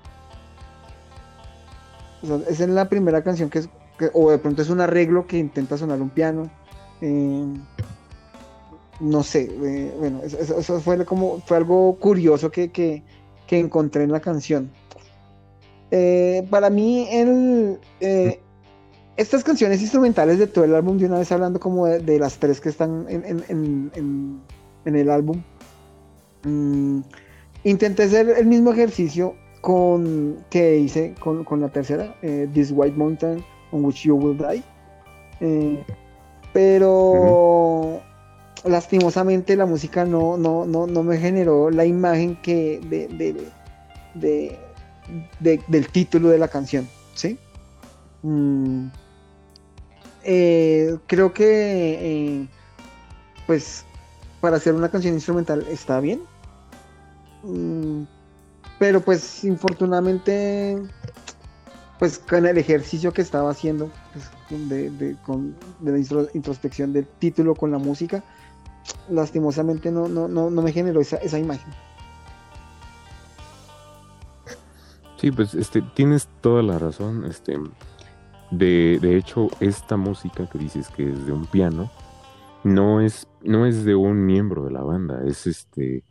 es 2.49 2.61
en 2.61 2.75
la 2.75 2.89
primera 2.89 3.23
canción 3.23 3.51
que 3.51 3.61
es, 3.61 3.69
o 4.15 4.31
de 4.31 4.39
pronto 4.39 4.63
es 4.63 4.71
un 4.71 4.81
arreglo 4.81 5.27
que 5.27 5.39
intenta 5.39 5.77
sonar 5.77 6.01
un 6.01 6.11
piano. 6.11 6.51
Eh, 7.01 7.45
no 9.01 9.23
sé, 9.23 9.51
bueno, 9.99 10.21
eso, 10.23 10.81
fue 10.81 11.05
como 11.07 11.41
fue 11.41 11.57
algo 11.57 11.97
curioso 11.99 12.51
que, 12.51 12.71
que, 12.71 13.03
encontré 13.49 14.05
en 14.05 14.13
la 14.13 14.21
canción. 14.21 14.71
para 16.51 16.71
mí, 16.71 17.09
el, 17.11 17.79
estas 19.21 19.45
canciones 19.45 19.83
instrumentales 19.83 20.39
de 20.39 20.47
todo 20.47 20.65
el 20.65 20.75
álbum, 20.75 20.97
de 20.97 21.05
una 21.05 21.19
vez 21.19 21.31
hablando 21.31 21.61
como 21.61 21.87
de, 21.87 22.19
las 22.19 22.39
tres 22.39 22.59
que 22.59 22.71
están 22.71 23.07
en, 23.09 24.41
el 24.87 25.11
álbum, 25.11 25.43
mm, 26.45 27.01
intenté 27.65 28.05
hacer 28.05 28.31
el 28.31 28.47
mismo 28.47 28.73
ejercicio 28.73 29.35
con 29.61 30.39
que 30.49 30.79
hice 30.79 31.15
con, 31.21 31.61
la 31.61 31.69
tercera, 31.69 32.17
eh, 32.23 32.49
This 32.55 32.73
White 32.75 32.97
Mountain 32.97 33.45
on 33.73 33.85
Which 33.85 34.05
You 34.05 34.17
Will 34.17 34.39
Die. 34.39 34.63
Eh, 35.43 35.85
pero 36.55 38.01
lastimosamente 38.65 39.55
la 39.55 39.67
música 39.67 40.07
no, 40.07 40.39
no, 40.39 40.65
no, 40.65 41.03
me 41.03 41.19
generó 41.19 41.71
la 41.71 41.85
imagen 41.85 42.37
que 42.37 42.81
del 44.15 45.87
título 45.93 46.31
de 46.31 46.39
la 46.39 46.49
canción. 46.49 46.89
¿sí? 47.15 47.39
Mm, 48.23 48.89
eh, 50.25 50.99
creo 51.07 51.33
que, 51.33 52.43
eh, 52.43 52.49
pues, 53.47 53.85
para 54.41 54.57
hacer 54.57 54.75
una 54.75 54.89
canción 54.89 55.15
instrumental 55.15 55.67
está 55.71 56.01
bien. 56.01 56.23
Mm, 57.43 58.03
pero 58.79 59.01
pues, 59.01 59.45
infortunadamente, 59.45 60.79
pues 61.99 62.19
con 62.19 62.47
el 62.47 62.59
ejercicio 62.59 63.13
que 63.13 63.23
estaba 63.23 63.51
haciendo 63.51 63.91
pues, 64.13 64.69
de, 64.69 65.17
con, 65.27 65.55
de, 65.81 65.93
la 65.93 66.27
introspección 66.35 66.93
del 66.93 67.07
título 67.19 67.55
con 67.55 67.71
la 67.71 67.79
música, 67.79 68.25
lastimosamente 69.09 69.91
no, 69.91 70.09
no, 70.09 70.29
no, 70.29 70.51
no 70.51 70.63
me 70.63 70.73
generó 70.73 71.01
esa, 71.01 71.17
esa 71.17 71.39
imagen. 71.39 71.73
Sí, 75.21 75.31
pues 75.31 75.55
este, 75.55 75.83
tienes 75.83 76.29
toda 76.41 76.63
la 76.63 76.79
razón. 76.79 77.27
Este, 77.27 77.59
de, 78.51 78.99
de 79.01 79.17
hecho, 79.17 79.49
esta 79.61 79.97
música 79.97 80.49
que 80.49 80.59
dices 80.59 80.89
que 80.89 81.11
es 81.11 81.27
de 81.27 81.33
un 81.33 81.47
piano, 81.47 81.91
no 82.65 83.01
es, 83.01 83.27
no 83.43 83.67
es 83.67 83.85
de 83.85 83.95
un 83.95 84.27
miembro 84.27 84.65
de 84.65 84.71
la 84.71 84.83
banda, 84.83 85.23
es 85.27 85.47
este, 85.47 86.05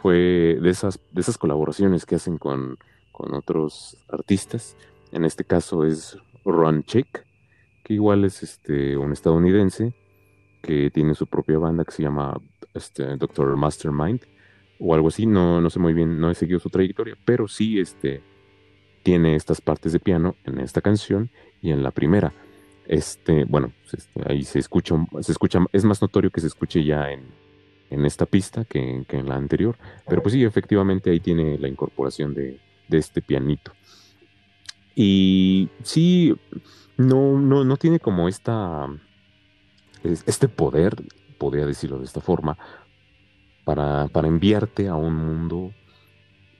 fue 0.00 0.58
de 0.60 0.70
esas, 0.70 1.00
de 1.12 1.20
esas 1.20 1.38
colaboraciones 1.38 2.06
que 2.06 2.14
hacen 2.14 2.38
con, 2.38 2.78
con 3.12 3.34
otros 3.34 3.96
artistas. 4.08 4.76
En 5.12 5.24
este 5.24 5.44
caso 5.44 5.84
es 5.84 6.18
Ron 6.44 6.82
Chick, 6.84 7.24
que 7.84 7.94
igual 7.94 8.24
es 8.24 8.42
este, 8.42 8.96
un 8.96 9.12
estadounidense 9.12 9.94
que 10.62 10.90
tiene 10.90 11.14
su 11.14 11.26
propia 11.26 11.58
banda 11.58 11.84
que 11.84 11.92
se 11.92 12.02
llama 12.02 12.40
este, 12.72 13.16
Doctor 13.16 13.56
Mastermind 13.56 14.22
o 14.78 14.94
algo 14.94 15.08
así. 15.08 15.26
No, 15.26 15.60
no 15.60 15.70
sé 15.70 15.78
muy 15.78 15.92
bien, 15.92 16.18
no 16.18 16.30
he 16.30 16.34
seguido 16.34 16.58
su 16.58 16.70
trayectoria, 16.70 17.16
pero 17.24 17.46
sí 17.48 17.78
este, 17.78 18.22
tiene 19.02 19.36
estas 19.36 19.60
partes 19.60 19.92
de 19.92 20.00
piano 20.00 20.34
en 20.44 20.60
esta 20.60 20.80
canción 20.80 21.30
y 21.64 21.72
en 21.72 21.82
la 21.82 21.90
primera. 21.90 22.32
Este, 22.86 23.44
bueno, 23.44 23.72
pues, 23.80 23.94
este, 23.94 24.30
ahí 24.30 24.44
se 24.44 24.58
escucha, 24.58 24.94
se 25.20 25.32
escucha, 25.32 25.60
es 25.72 25.84
más 25.84 26.02
notorio 26.02 26.30
que 26.30 26.42
se 26.42 26.46
escuche 26.46 26.84
ya 26.84 27.10
en, 27.10 27.24
en 27.88 28.04
esta 28.04 28.26
pista 28.26 28.66
que, 28.66 29.04
en 29.08 29.28
la 29.28 29.36
anterior, 29.36 29.76
pero 30.06 30.22
pues 30.22 30.34
sí, 30.34 30.44
efectivamente 30.44 31.10
ahí 31.10 31.20
tiene 31.20 31.58
la 31.58 31.68
incorporación 31.68 32.34
de, 32.34 32.60
de 32.88 32.98
este 32.98 33.22
pianito. 33.22 33.72
Y 34.94 35.70
sí, 35.82 36.36
no, 36.98 37.40
no, 37.40 37.64
no 37.64 37.76
tiene 37.78 37.98
como 37.98 38.28
esta, 38.28 38.86
este 40.02 40.48
poder, 40.48 41.02
podría 41.38 41.64
decirlo 41.64 41.98
de 41.98 42.04
esta 42.04 42.20
forma, 42.20 42.58
para, 43.64 44.08
para 44.08 44.28
enviarte 44.28 44.88
a 44.88 44.96
un 44.96 45.16
mundo 45.16 45.72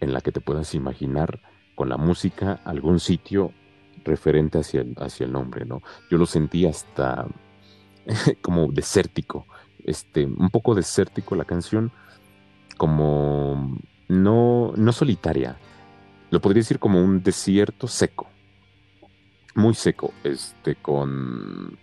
en 0.01 0.15
la 0.15 0.23
que 0.23 0.33
te 0.33 0.41
puedas 0.41 0.75
imaginar 0.75 1.41
con 1.75 1.91
la 1.91 1.99
música 1.99 2.55
algún 2.65 3.01
sitio 3.01 3.53
referente 4.05 4.59
hacia 4.59 4.83
el, 4.83 4.95
hacia 4.99 5.27
el 5.27 5.33
nombre, 5.33 5.65
¿no? 5.65 5.83
Yo 6.11 6.19
lo 6.19 6.27
sentí 6.27 6.67
hasta 6.67 7.27
como 8.43 8.71
desértico, 8.71 9.47
este, 9.85 10.25
un 10.25 10.51
poco 10.51 10.75
desértico 10.75 11.35
la 11.35 11.45
canción, 11.45 11.91
como 12.77 13.79
no, 14.09 14.73
no 14.77 14.93
solitaria, 14.93 15.57
lo 16.31 16.41
podría 16.41 16.61
decir 16.61 16.79
como 16.79 17.03
un 17.03 17.23
desierto 17.23 17.87
seco, 17.87 18.29
muy 19.55 19.75
seco, 19.75 20.13
este, 20.25 20.77
con, 20.77 21.79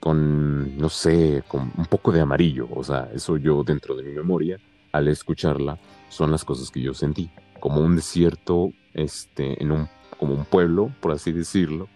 con, 0.00 0.78
no 0.78 0.88
sé, 0.88 1.44
con 1.46 1.72
un 1.76 1.86
poco 1.86 2.12
de 2.12 2.20
amarillo, 2.20 2.68
o 2.74 2.82
sea, 2.82 3.10
eso 3.14 3.36
yo 3.36 3.62
dentro 3.64 3.94
de 3.94 4.02
mi 4.02 4.12
memoria, 4.12 4.58
al 4.92 5.08
escucharla, 5.08 5.78
son 6.08 6.30
las 6.30 6.44
cosas 6.44 6.70
que 6.70 6.80
yo 6.80 6.94
sentí, 6.94 7.30
como 7.60 7.80
un 7.80 7.96
desierto, 7.96 8.72
este, 8.94 9.62
en 9.62 9.72
un, 9.72 9.88
como 10.18 10.34
un 10.34 10.44
pueblo, 10.44 10.92
por 11.00 11.12
así 11.12 11.32
decirlo, 11.32 11.88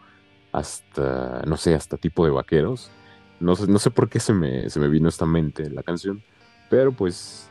hasta, 0.52 1.42
no 1.46 1.56
sé, 1.56 1.74
hasta 1.74 1.96
tipo 1.96 2.24
de 2.24 2.30
vaqueros. 2.30 2.90
No 3.40 3.56
sé, 3.56 3.66
no 3.66 3.78
sé 3.78 3.90
por 3.90 4.08
qué 4.08 4.20
se 4.20 4.32
me, 4.32 4.70
se 4.70 4.78
me 4.78 4.88
vino 4.88 5.08
esta 5.08 5.26
mente 5.26 5.68
la 5.70 5.82
canción, 5.82 6.22
pero 6.70 6.92
pues, 6.92 7.48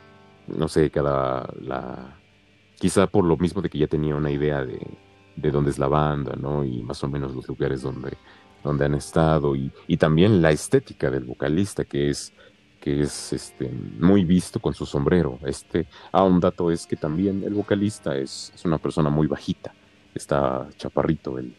no 0.48 0.68
sé, 0.68 0.90
cada, 0.90 1.50
la, 1.60 2.18
quizá 2.80 3.08
por 3.08 3.26
lo 3.26 3.38
mismo 3.38 3.62
de 3.62 3.70
que 3.70 3.78
ya 3.78 3.88
tenía 3.88 4.16
una 4.16 4.32
idea 4.32 4.64
de, 4.66 4.80
de 5.36 5.52
dónde 5.52 5.72
es 5.72 5.80
la 5.80 5.88
banda, 5.88 6.36
¿no? 6.40 6.64
Y 6.64 6.82
más 6.84 7.04
o 7.04 7.10
menos 7.10 7.36
los 7.36 7.48
lugares 7.48 7.82
donde, 7.82 8.14
donde 8.64 8.86
han 8.86 8.96
estado 8.96 9.56
y, 9.56 9.72
y 9.88 9.98
también 9.98 10.42
la 10.42 10.52
estética 10.52 11.10
del 11.10 11.26
vocalista 11.26 11.84
que 11.84 12.10
es 12.10 12.34
que 12.82 13.02
es 13.02 13.32
este, 13.32 13.70
muy 14.00 14.26
visto 14.26 14.60
con 14.60 14.74
su 14.74 14.86
sombrero. 14.86 15.38
Este, 15.46 15.86
ah, 16.12 16.24
un 16.24 16.40
dato 16.40 16.72
es 16.72 16.88
que 16.88 16.96
también 16.96 17.44
el 17.44 17.54
vocalista 17.54 18.18
es, 18.18 18.52
es 18.56 18.66
una 18.66 18.80
persona 18.80 19.10
muy 19.10 19.28
bajita, 19.28 19.72
está 20.16 20.68
chaparrito 20.78 21.38
el, 21.38 21.56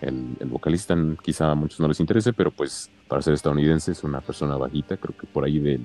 el, 0.00 0.36
el, 0.38 0.48
vocalista, 0.48 0.96
quizá 1.22 1.50
a 1.50 1.54
muchos 1.54 1.80
no 1.80 1.88
les 1.88 2.00
interese, 2.00 2.32
pero 2.32 2.50
pues 2.50 2.90
para 3.08 3.22
ser 3.22 3.34
estadounidense 3.34 3.92
es 3.92 4.04
una 4.04 4.20
persona 4.20 4.56
bajita, 4.56 4.96
creo 4.96 5.16
que 5.16 5.26
por 5.26 5.44
ahí 5.44 5.58
del, 5.58 5.84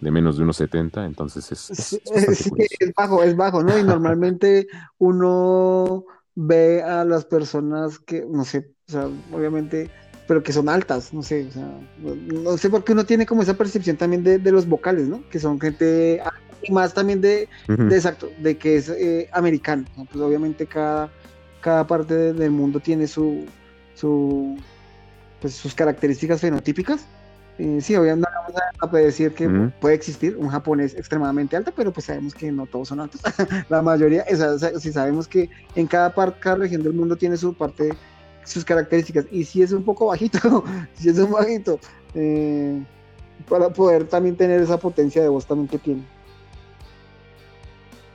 de 0.00 0.10
menos 0.10 0.36
de 0.36 0.42
unos 0.42 0.56
70, 0.56 1.04
entonces 1.04 1.52
es, 1.52 1.70
es, 1.70 2.50
es 2.80 2.92
bajo, 2.96 3.22
es 3.22 3.36
bajo, 3.36 3.62
¿no? 3.62 3.78
Y 3.78 3.84
normalmente 3.84 4.66
uno 4.98 6.04
ve 6.34 6.82
a 6.82 7.04
las 7.04 7.24
personas 7.24 7.98
que, 7.98 8.24
no 8.28 8.44
sé, 8.44 8.70
o 8.88 8.92
sea, 8.92 9.08
obviamente 9.32 9.90
pero 10.26 10.42
que 10.42 10.52
son 10.52 10.68
altas, 10.68 11.12
no 11.12 11.22
sé, 11.22 11.46
o 11.48 11.50
sea, 11.50 11.68
no, 11.98 12.56
sé 12.56 12.70
por 12.70 12.84
qué 12.84 12.92
uno 12.92 13.04
tiene 13.04 13.26
como 13.26 13.42
esa 13.42 13.54
percepción 13.54 13.96
también 13.96 14.22
de, 14.22 14.38
de 14.38 14.52
los 14.52 14.66
vocales, 14.66 15.08
¿no? 15.08 15.22
Que 15.28 15.38
son 15.38 15.60
gente, 15.60 16.22
y 16.62 16.72
más 16.72 16.94
también 16.94 17.20
de, 17.20 17.48
de 17.68 17.94
exacto, 17.96 18.30
de 18.38 18.56
que 18.56 18.76
es 18.76 18.88
eh, 18.88 19.28
americano, 19.32 19.84
¿no? 19.96 20.04
Pues 20.04 20.22
obviamente 20.22 20.66
cada, 20.66 21.10
cada 21.62 21.86
parte 21.86 22.34
del 22.34 22.50
mundo 22.50 22.80
tiene 22.80 23.06
su, 23.06 23.46
su, 23.94 24.58
pues 25.40 25.54
sus 25.54 25.74
características 25.74 26.40
fenotípicas. 26.42 27.06
Eh, 27.58 27.78
sí, 27.80 27.96
obviamente 27.96 28.28
vamos 28.34 28.60
a, 28.60 28.86
a 28.86 29.00
decir 29.00 29.32
que 29.32 29.48
puede 29.80 29.94
existir 29.94 30.36
un 30.36 30.48
japonés 30.48 30.94
extremadamente 30.94 31.56
alto, 31.56 31.72
pero 31.74 31.92
pues 31.92 32.06
sabemos 32.06 32.34
que 32.34 32.52
no 32.52 32.66
todos 32.66 32.88
son 32.88 33.00
altos. 33.00 33.20
La 33.70 33.80
mayoría, 33.80 34.24
o 34.30 34.36
sea, 34.58 34.78
si 34.78 34.92
sabemos 34.92 35.28
que 35.28 35.48
en 35.74 35.86
cada, 35.86 36.14
parte, 36.14 36.40
cada 36.40 36.56
región 36.56 36.82
del 36.82 36.92
mundo 36.92 37.16
tiene 37.16 37.36
su 37.36 37.54
parte 37.54 37.90
sus 38.44 38.64
características. 38.64 39.26
Y 39.30 39.44
si 39.44 39.62
es 39.62 39.72
un 39.72 39.84
poco 39.84 40.06
bajito, 40.06 40.64
si 40.94 41.08
es 41.08 41.18
un 41.18 41.30
bajito, 41.30 41.78
eh, 42.14 42.82
para 43.48 43.70
poder 43.70 44.04
también 44.04 44.36
tener 44.36 44.60
esa 44.60 44.78
potencia 44.78 45.22
de 45.22 45.28
voz 45.28 45.46
también 45.46 45.68
que 45.68 45.78
tiene. 45.78 46.02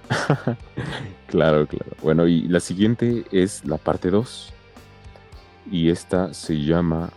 claro, 1.28 1.68
claro. 1.68 1.92
Bueno, 2.02 2.28
y 2.28 2.42
la 2.48 2.60
siguiente 2.60 3.26
es 3.32 3.66
la 3.66 3.78
parte 3.78 4.10
2. 4.10 4.54
Y 5.72 5.90
esta 5.90 6.34
se 6.34 6.62
llama 6.62 7.10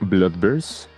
Bloodverse. 0.00 0.88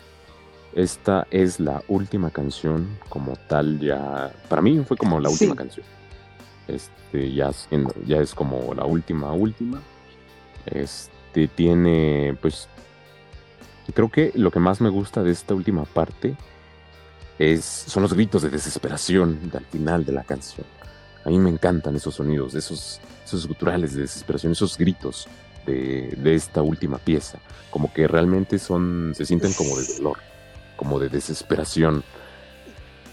Esta 0.75 1.27
es 1.31 1.61
la 1.61 1.83
última 1.87 2.31
canción 2.31 2.99
como 3.09 3.37
tal 3.49 3.79
ya. 3.79 4.33
Para 4.49 4.61
mí 4.61 4.83
fue 4.87 4.97
como 4.97 5.21
la 5.21 5.29
última 5.29 5.55
canción. 5.55 5.87
Este, 6.67 7.33
ya, 7.33 7.51
ya 8.07 8.19
es 8.19 8.35
como 8.35 8.75
la 8.75 8.85
última, 8.85 9.33
última. 9.33 9.81
Este 10.67 11.15
este, 11.35 11.49
tiene, 11.49 12.39
pues, 12.41 12.69
creo 13.93 14.09
que 14.09 14.31
lo 14.37 14.53
que 14.53 14.61
más 14.61 14.81
me 14.81 14.89
gusta 14.89 15.25
de 15.25 15.33
esta 15.33 15.53
última 15.53 15.85
parte 15.85 16.37
es, 17.41 17.65
son 17.65 18.05
los 18.05 18.15
gritos 18.15 18.43
de 18.43 18.51
desesperación 18.51 19.51
al 19.53 19.65
final 19.65 20.05
de 20.05 20.13
la 20.13 20.23
canción. 20.23 20.65
A 21.25 21.31
mí 21.31 21.39
me 21.39 21.51
encantan 21.51 21.97
esos 21.97 22.17
sonidos, 22.17 22.55
esos, 22.55 23.01
esos 23.25 23.47
guturales 23.49 23.95
de 23.95 24.03
desesperación, 24.03 24.53
esos 24.53 24.77
gritos 24.77 25.27
de, 25.67 26.15
de, 26.19 26.35
esta 26.35 26.63
última 26.63 26.99
pieza. 26.99 27.39
Como 27.71 27.93
que 27.93 28.07
realmente 28.07 28.59
son, 28.59 29.13
se 29.17 29.25
sienten 29.25 29.53
como 29.55 29.77
de 29.77 29.85
dolor, 29.97 30.19
como 30.77 30.99
de 30.99 31.09
desesperación. 31.09 32.05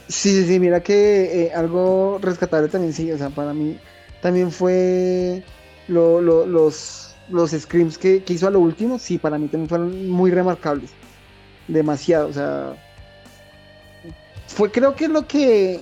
Sí, 0.08 0.46
sí, 0.46 0.60
mira 0.60 0.82
que 0.82 1.46
eh, 1.46 1.54
algo 1.54 2.20
rescatable 2.22 2.68
también, 2.68 2.94
sí, 2.94 3.12
o 3.12 3.18
sea, 3.18 3.30
para 3.30 3.54
mí 3.54 3.78
también 4.22 4.52
fue 4.52 5.44
lo, 5.88 6.22
lo, 6.22 6.46
los 6.46 7.12
los 7.32 7.52
screams 7.52 7.98
que, 7.98 8.24
hizo 8.28 8.48
a 8.48 8.52
lo 8.52 8.60
último, 8.60 9.00
sí, 9.00 9.18
para 9.18 9.38
mí 9.38 9.48
también 9.48 9.70
fueron 9.70 10.10
muy 10.10 10.32
remarcables. 10.32 10.92
Demasiado, 11.68 12.28
o 12.28 12.34
sea. 12.34 12.76
Fue 14.48 14.70
creo 14.70 14.96
que 14.96 15.08
lo 15.08 15.28
que 15.28 15.80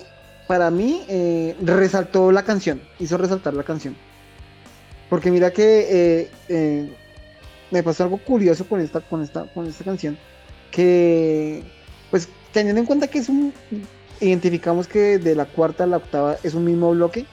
para 0.50 0.72
mí 0.72 1.04
eh, 1.08 1.56
resaltó 1.62 2.32
la 2.32 2.41
canción, 2.41 2.82
hizo 2.97 3.20
resaltar 3.20 3.54
la 3.54 3.62
canción. 3.62 3.95
Porque 5.08 5.30
mira 5.30 5.52
que 5.52 6.22
eh, 6.22 6.32
eh, 6.47 6.91
me 7.70 7.84
pasó 7.84 8.06
algo 8.06 8.18
curioso 8.18 8.68
con 8.68 8.82
esta, 8.82 9.00
con 9.00 9.22
esta, 9.22 9.45
con 9.54 9.68
esta 9.68 9.84
canción. 9.84 10.18
Que, 10.72 11.62
pues, 12.10 12.30
teniendo 12.52 12.82
en 12.82 12.88
cuenta 12.88 13.06
que 13.06 13.20
es 13.20 13.30
un. 13.30 13.54
Identificamos 14.20 14.88
que 14.88 15.20
de 15.20 15.36
la 15.36 15.45
cuarta 15.45 15.84
a 15.84 15.88
la 15.88 15.97
octava 15.97 16.38
es 16.41 16.56
un 16.56 16.66
mismo 16.66 16.89
bloque 16.89 17.28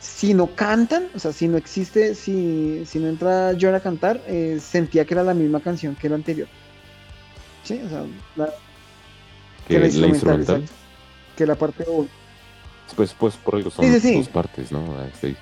si 0.00 0.32
no 0.32 0.54
cantan, 0.54 1.08
o 1.14 1.18
sea, 1.18 1.32
si 1.34 1.48
no 1.48 1.58
existe, 1.58 2.14
si, 2.14 2.86
si 2.86 2.98
no 2.98 3.08
entra 3.08 3.52
John 3.60 3.74
a 3.74 3.80
cantar, 3.80 4.22
eh, 4.26 4.58
sentía 4.58 5.04
que 5.04 5.12
era 5.12 5.22
la 5.22 5.34
misma 5.34 5.60
canción 5.60 5.96
que 5.96 6.08
la 6.08 6.14
anterior. 6.14 6.48
Sí, 7.62 7.78
o 7.84 7.88
sea, 7.90 8.04
la, 8.36 8.54
que 9.68 9.78
la 9.78 10.06
instrumental. 10.06 10.64
que 11.36 11.46
la 11.46 11.56
parte 11.56 11.84
1. 11.86 12.23
Pues, 12.96 13.14
pues 13.14 13.34
por 13.36 13.56
algo 13.56 13.70
son 13.70 13.90
dos 13.90 14.28
partes, 14.28 14.70
¿no? 14.70 14.84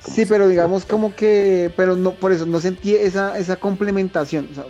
Sí, 0.01 0.25
pero 0.27 0.49
digamos 0.49 0.85
como 0.85 1.15
que, 1.15 1.71
pero 1.77 1.97
no, 1.97 2.13
por 2.13 2.33
eso 2.33 2.47
no 2.47 2.61
sentí 2.61 2.95
esa, 2.95 3.39
esa 3.39 3.57
complementación. 3.57 4.49
O 4.53 4.55
sea, 4.55 4.65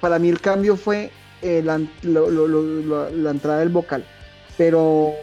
para 0.00 0.18
mí 0.18 0.28
el 0.28 0.40
cambio 0.40 0.76
fue 0.76 1.10
eh, 1.42 1.62
la, 1.64 1.78
la 2.02 3.30
entrada 3.30 3.60
del 3.60 3.70
vocal, 3.70 4.04
pero 4.56 5.14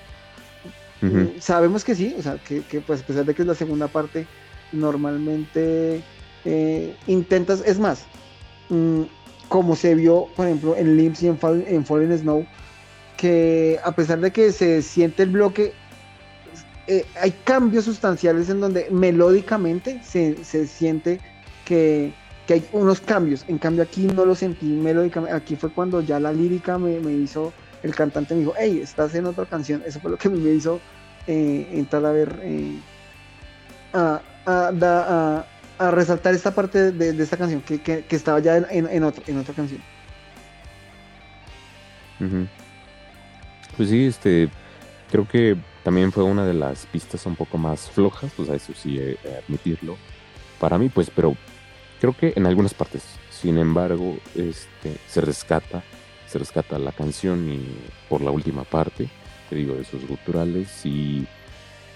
Sabemos 1.39 1.84
que 1.84 1.96
sí, 1.96 2.16
o 2.18 2.22
sea, 2.22 2.38
que, 2.38 2.62
pues 2.82 3.02
a 3.02 3.06
pesar 3.06 3.26
de 3.26 3.34
que 3.36 3.41
es 3.41 3.48
la 3.48 3.56
segunda 3.56 3.88
parte, 3.88 4.26
normalmente 4.72 6.02
eh, 6.46 6.96
intentas, 7.08 7.62
es 7.66 7.80
más, 7.80 8.06
mm, 8.70 9.04
como 9.48 9.76
se 9.76 9.93
vio, 9.96 10.28
por 10.36 10.48
ejemplo, 10.48 10.76
en 10.76 10.98
Limps 10.98 11.24
y 11.24 11.28
en, 11.28 11.38
Fallen 11.38 12.18
Snow, 12.18 12.46
que 13.18 13.80
a 13.84 13.93
pesar 13.93 14.20
de 14.20 14.32
que 14.32 14.52
se 14.52 14.82
siente 14.82 15.24
el 15.24 15.30
bloque, 15.30 15.74
eh, 16.88 17.03
hay 17.19 17.31
cambios 17.43 17.86
sustanciales 17.86 18.49
en 18.49 18.59
donde 18.59 18.88
melódicamente 18.91 19.99
se, 20.03 20.36
siente 20.67 21.19
que, 21.65 22.13
hay 22.47 22.63
unos 22.73 23.01
cambios. 23.01 23.43
En 23.47 23.57
cambio 23.57 23.83
aquí 23.83 24.05
no 24.05 24.25
lo 24.25 24.36
sentí 24.36 24.67
melódicamente. 24.67 25.36
Aquí 25.36 25.55
fue 25.55 25.71
cuando 25.71 26.01
ya 26.01 26.19
la 26.19 26.31
lírica 26.31 26.77
me, 26.77 26.99
hizo, 27.11 27.53
el 27.81 27.95
cantante 27.95 28.36
me 28.36 28.41
dijo, 28.41 28.53
hey, 28.57 28.81
estás 28.83 29.15
en 29.15 29.25
otra 29.25 29.45
canción. 29.45 29.81
Eso 29.86 29.99
fue 29.99 30.11
lo 30.11 30.17
que 30.17 30.29
me 30.29 30.38
hizo 30.51 30.79
eh, 31.25 31.67
entrar 31.71 32.05
a 32.05 32.11
ver, 32.11 32.39
eh, 32.43 32.77
a, 33.93 34.21
resaltar 35.91 36.36
esta 36.36 36.53
parte 36.53 36.91
de, 36.91 37.23
esta 37.23 37.36
canción 37.36 37.61
que, 37.61 38.05
estaba 38.09 38.39
ya 38.39 38.57
en, 38.57 38.88
en, 38.88 39.03
otra, 39.03 39.23
en 39.25 39.39
otra 39.39 39.55
canción. 39.55 39.81
Pues 43.75 43.89
sí, 43.89 44.05
este, 44.05 44.49
creo 45.09 45.27
que 45.27 45.57
también 45.86 46.11
fue 46.11 46.23
una 46.23 46.43
de 46.47 46.55
las 46.55 46.88
pistas 46.88 47.27
un 47.27 47.36
poco 47.36 47.59
más 47.59 47.91
flojas, 47.91 48.31
pues 48.36 48.49
a 48.49 48.55
eso 48.55 48.73
sí, 48.73 48.97
eh, 48.99 49.19
admitirlo, 49.45 49.97
para 50.59 50.79
mí, 50.79 50.89
pues, 50.89 51.11
pero 51.15 51.38
creo 52.01 52.17
que 52.17 52.33
en 52.36 52.47
algunas 52.47 52.73
partes. 52.73 53.03
Sin 53.29 53.59
embargo, 53.59 54.17
este, 54.33 54.97
se 55.07 55.21
rescata, 55.21 55.83
se 56.25 56.39
rescata 56.39 56.79
la 56.79 56.91
canción 56.91 57.47
y 57.53 57.63
por 58.09 58.21
la 58.21 58.31
última 58.31 58.63
parte, 58.63 59.07
te 59.47 59.57
digo, 59.57 59.75
de 59.75 59.86
sus 59.86 60.07
guturales 60.07 60.83
y 60.88 61.27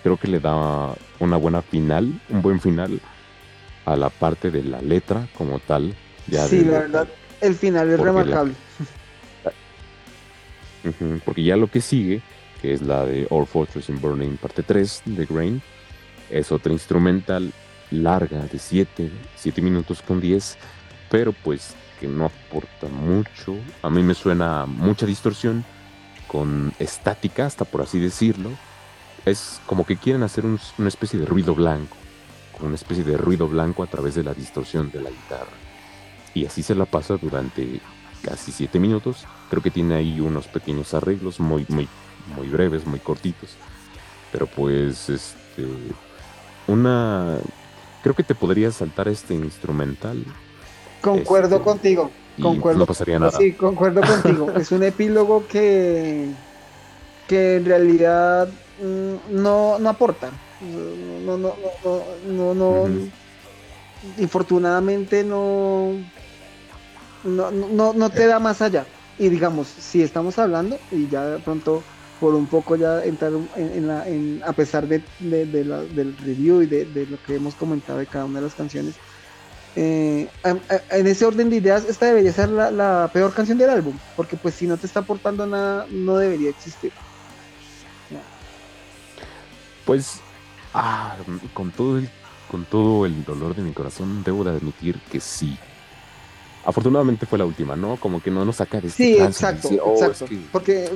creo 0.03 0.17
que 0.17 0.27
le 0.27 0.39
da 0.39 0.93
una 1.19 1.37
buena 1.37 1.63
final, 1.63 2.13
un 2.29 2.43
buen 2.43 2.61
final 2.61 3.01
a 3.85 3.95
la 3.95 4.11
parte 4.11 4.51
de 4.51 4.65
la 4.65 4.83
letra 4.83 5.27
como 5.35 5.57
tal. 5.57 5.95
Ya 6.27 6.45
sí, 6.45 6.63
la 6.63 6.81
verdad, 6.81 7.07
el 7.41 7.55
final 7.55 7.89
es 7.89 7.99
remarcable. 7.99 8.53
porque 11.25 11.43
ya 11.43 11.57
lo 11.57 11.71
que 11.71 11.81
sigue, 11.81 12.21
que 12.61 12.73
es 12.73 12.81
la 12.81 13.05
de 13.05 13.27
All 13.29 13.45
Fortress 13.45 13.89
in 13.89 13.99
Burning 13.99 14.37
parte 14.37 14.63
3 14.63 15.03
de 15.05 15.25
Grain, 15.25 15.61
es 16.29 16.51
otra 16.51 16.71
instrumental 16.71 17.51
larga 17.91 18.45
de 18.45 18.59
7, 18.59 19.11
7 19.35 19.61
minutos 19.61 20.01
con 20.01 20.21
10, 20.21 20.57
pero 21.09 21.33
pues 21.33 21.75
que 21.99 22.07
no 22.07 22.25
aporta 22.25 22.87
mucho. 22.87 23.55
A 23.81 23.89
mí 23.89 24.01
me 24.03 24.13
suena 24.13 24.65
mucha 24.65 25.05
distorsión 25.05 25.65
con 26.27 26.73
estática, 26.79 27.45
hasta 27.45 27.65
por 27.65 27.81
así 27.81 27.99
decirlo. 27.99 28.51
Es 29.25 29.59
como 29.65 29.85
que 29.85 29.97
quieren 29.97 30.23
hacer 30.23 30.45
una 30.45 30.87
especie 30.87 31.19
de 31.19 31.25
ruido 31.25 31.53
blanco, 31.53 31.97
una 32.61 32.75
especie 32.75 33.03
de 33.03 33.17
ruido 33.17 33.47
blanco 33.47 33.83
a 33.83 33.87
través 33.87 34.15
de 34.15 34.23
la 34.23 34.33
distorsión 34.33 34.91
de 34.91 35.01
la 35.01 35.09
guitarra. 35.09 35.51
Y 36.33 36.45
así 36.45 36.63
se 36.63 36.75
la 36.75 36.85
pasa 36.85 37.17
durante 37.17 37.81
casi 38.21 38.51
7 38.51 38.79
minutos. 38.79 39.25
Creo 39.49 39.61
que 39.61 39.71
tiene 39.71 39.95
ahí 39.95 40.21
unos 40.21 40.47
pequeños 40.47 40.93
arreglos 40.93 41.39
muy, 41.39 41.65
muy, 41.67 41.87
muy 42.35 42.47
breves, 42.47 42.85
muy 42.85 42.99
cortitos. 42.99 43.49
Pero 44.31 44.47
pues, 44.47 45.09
este, 45.09 45.65
una... 46.67 47.37
Creo 48.01 48.15
que 48.15 48.23
te 48.23 48.35
podría 48.35 48.71
saltar 48.71 49.07
este 49.07 49.33
instrumental. 49.33 50.23
Concuerdo 51.01 51.57
este, 51.57 51.65
contigo. 51.65 52.11
Concuerdo. 52.41 52.79
No 52.79 52.85
pasaría 52.85 53.19
nada. 53.19 53.37
Sí, 53.37 53.53
concuerdo 53.53 54.01
contigo. 54.01 54.51
es 54.55 54.71
un 54.71 54.83
epílogo 54.83 55.45
que, 55.47 56.29
que 57.27 57.57
en 57.57 57.65
realidad 57.65 58.47
mm, 58.81 59.41
no, 59.41 59.79
no 59.79 59.89
aporta. 59.89 60.29
No, 60.61 61.37
no, 61.37 61.53
no, 61.83 62.53
no, 62.53 62.53
no, 62.53 63.09
infortunadamente 64.17 65.23
no, 65.23 65.93
no, 67.23 67.51
no, 67.51 67.93
no 67.93 68.09
te 68.09 68.27
da 68.27 68.39
más 68.39 68.61
allá. 68.61 68.85
Y 69.17 69.29
digamos, 69.29 69.67
si 69.67 70.01
estamos 70.01 70.37
hablando, 70.37 70.77
y 70.91 71.07
ya 71.07 71.25
de 71.25 71.39
pronto 71.39 71.83
por 72.19 72.35
un 72.35 72.47
poco 72.47 72.75
ya 72.75 73.03
entrar 73.03 73.31
en, 73.55 73.87
la, 73.87 74.07
en, 74.07 74.41
a 74.45 74.53
pesar 74.53 74.87
de, 74.87 75.03
de, 75.19 75.65
la, 75.65 75.81
del 75.81 76.17
review 76.17 76.61
y 76.61 76.67
de, 76.67 77.07
lo 77.09 77.21
que 77.23 77.35
hemos 77.35 77.55
comentado 77.55 77.99
de 77.99 78.07
cada 78.07 78.25
una 78.25 78.39
de 78.39 78.45
las 78.45 78.55
canciones, 78.55 78.95
eh, 79.75 80.27
en 80.43 81.07
ese 81.07 81.25
orden 81.25 81.49
de 81.49 81.57
ideas, 81.57 81.85
esta 81.85 82.07
debería 82.07 82.33
ser 82.33 82.49
la, 82.49 83.09
peor 83.13 83.33
canción 83.33 83.57
del 83.57 83.69
álbum, 83.69 83.97
porque 84.15 84.35
pues 84.35 84.55
si 84.55 84.67
no 84.67 84.77
te 84.77 84.87
está 84.87 85.01
aportando 85.01 85.45
nada, 85.45 85.85
no 85.89 86.17
debería 86.17 86.49
existir. 86.49 86.91
Pues, 89.85 90.19
ah, 90.73 91.15
con 91.53 91.71
todo 91.71 91.97
el 91.97 92.09
con 92.49 92.65
todo 92.65 93.05
el 93.05 93.23
dolor 93.23 93.55
de 93.55 93.61
mi 93.61 93.71
corazón, 93.71 94.23
debo 94.23 94.43
de 94.43 94.51
admitir 94.51 94.99
que 95.11 95.19
sí. 95.19 95.57
Afortunadamente 96.65 97.25
fue 97.25 97.37
la 97.37 97.45
última, 97.45 97.75
¿no? 97.75 97.95
Como 97.97 98.21
que 98.21 98.31
no 98.31 98.43
nos 98.43 98.57
saca 98.57 98.81
de 98.81 98.87
este 98.87 99.03
Sí, 99.03 99.17
exacto, 99.21 99.69
oh, 99.83 99.93
exacto. 99.93 100.25
Porque, 100.51 100.89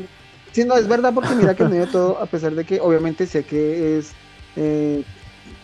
sí, 0.54 0.64
no, 0.66 0.78
es 0.78 0.88
verdad, 0.88 1.14
porque 1.14 1.36
mira 1.36 1.56
que 1.56 1.66
me 1.66 1.86
todo, 1.88 2.20
a 2.20 2.26
pesar 2.26 2.56
de 2.56 2.64
que 2.64 2.80
obviamente 2.80 3.28
sé 3.28 3.44
que 3.44 3.98
es 3.98 4.14
eh, 4.56 5.04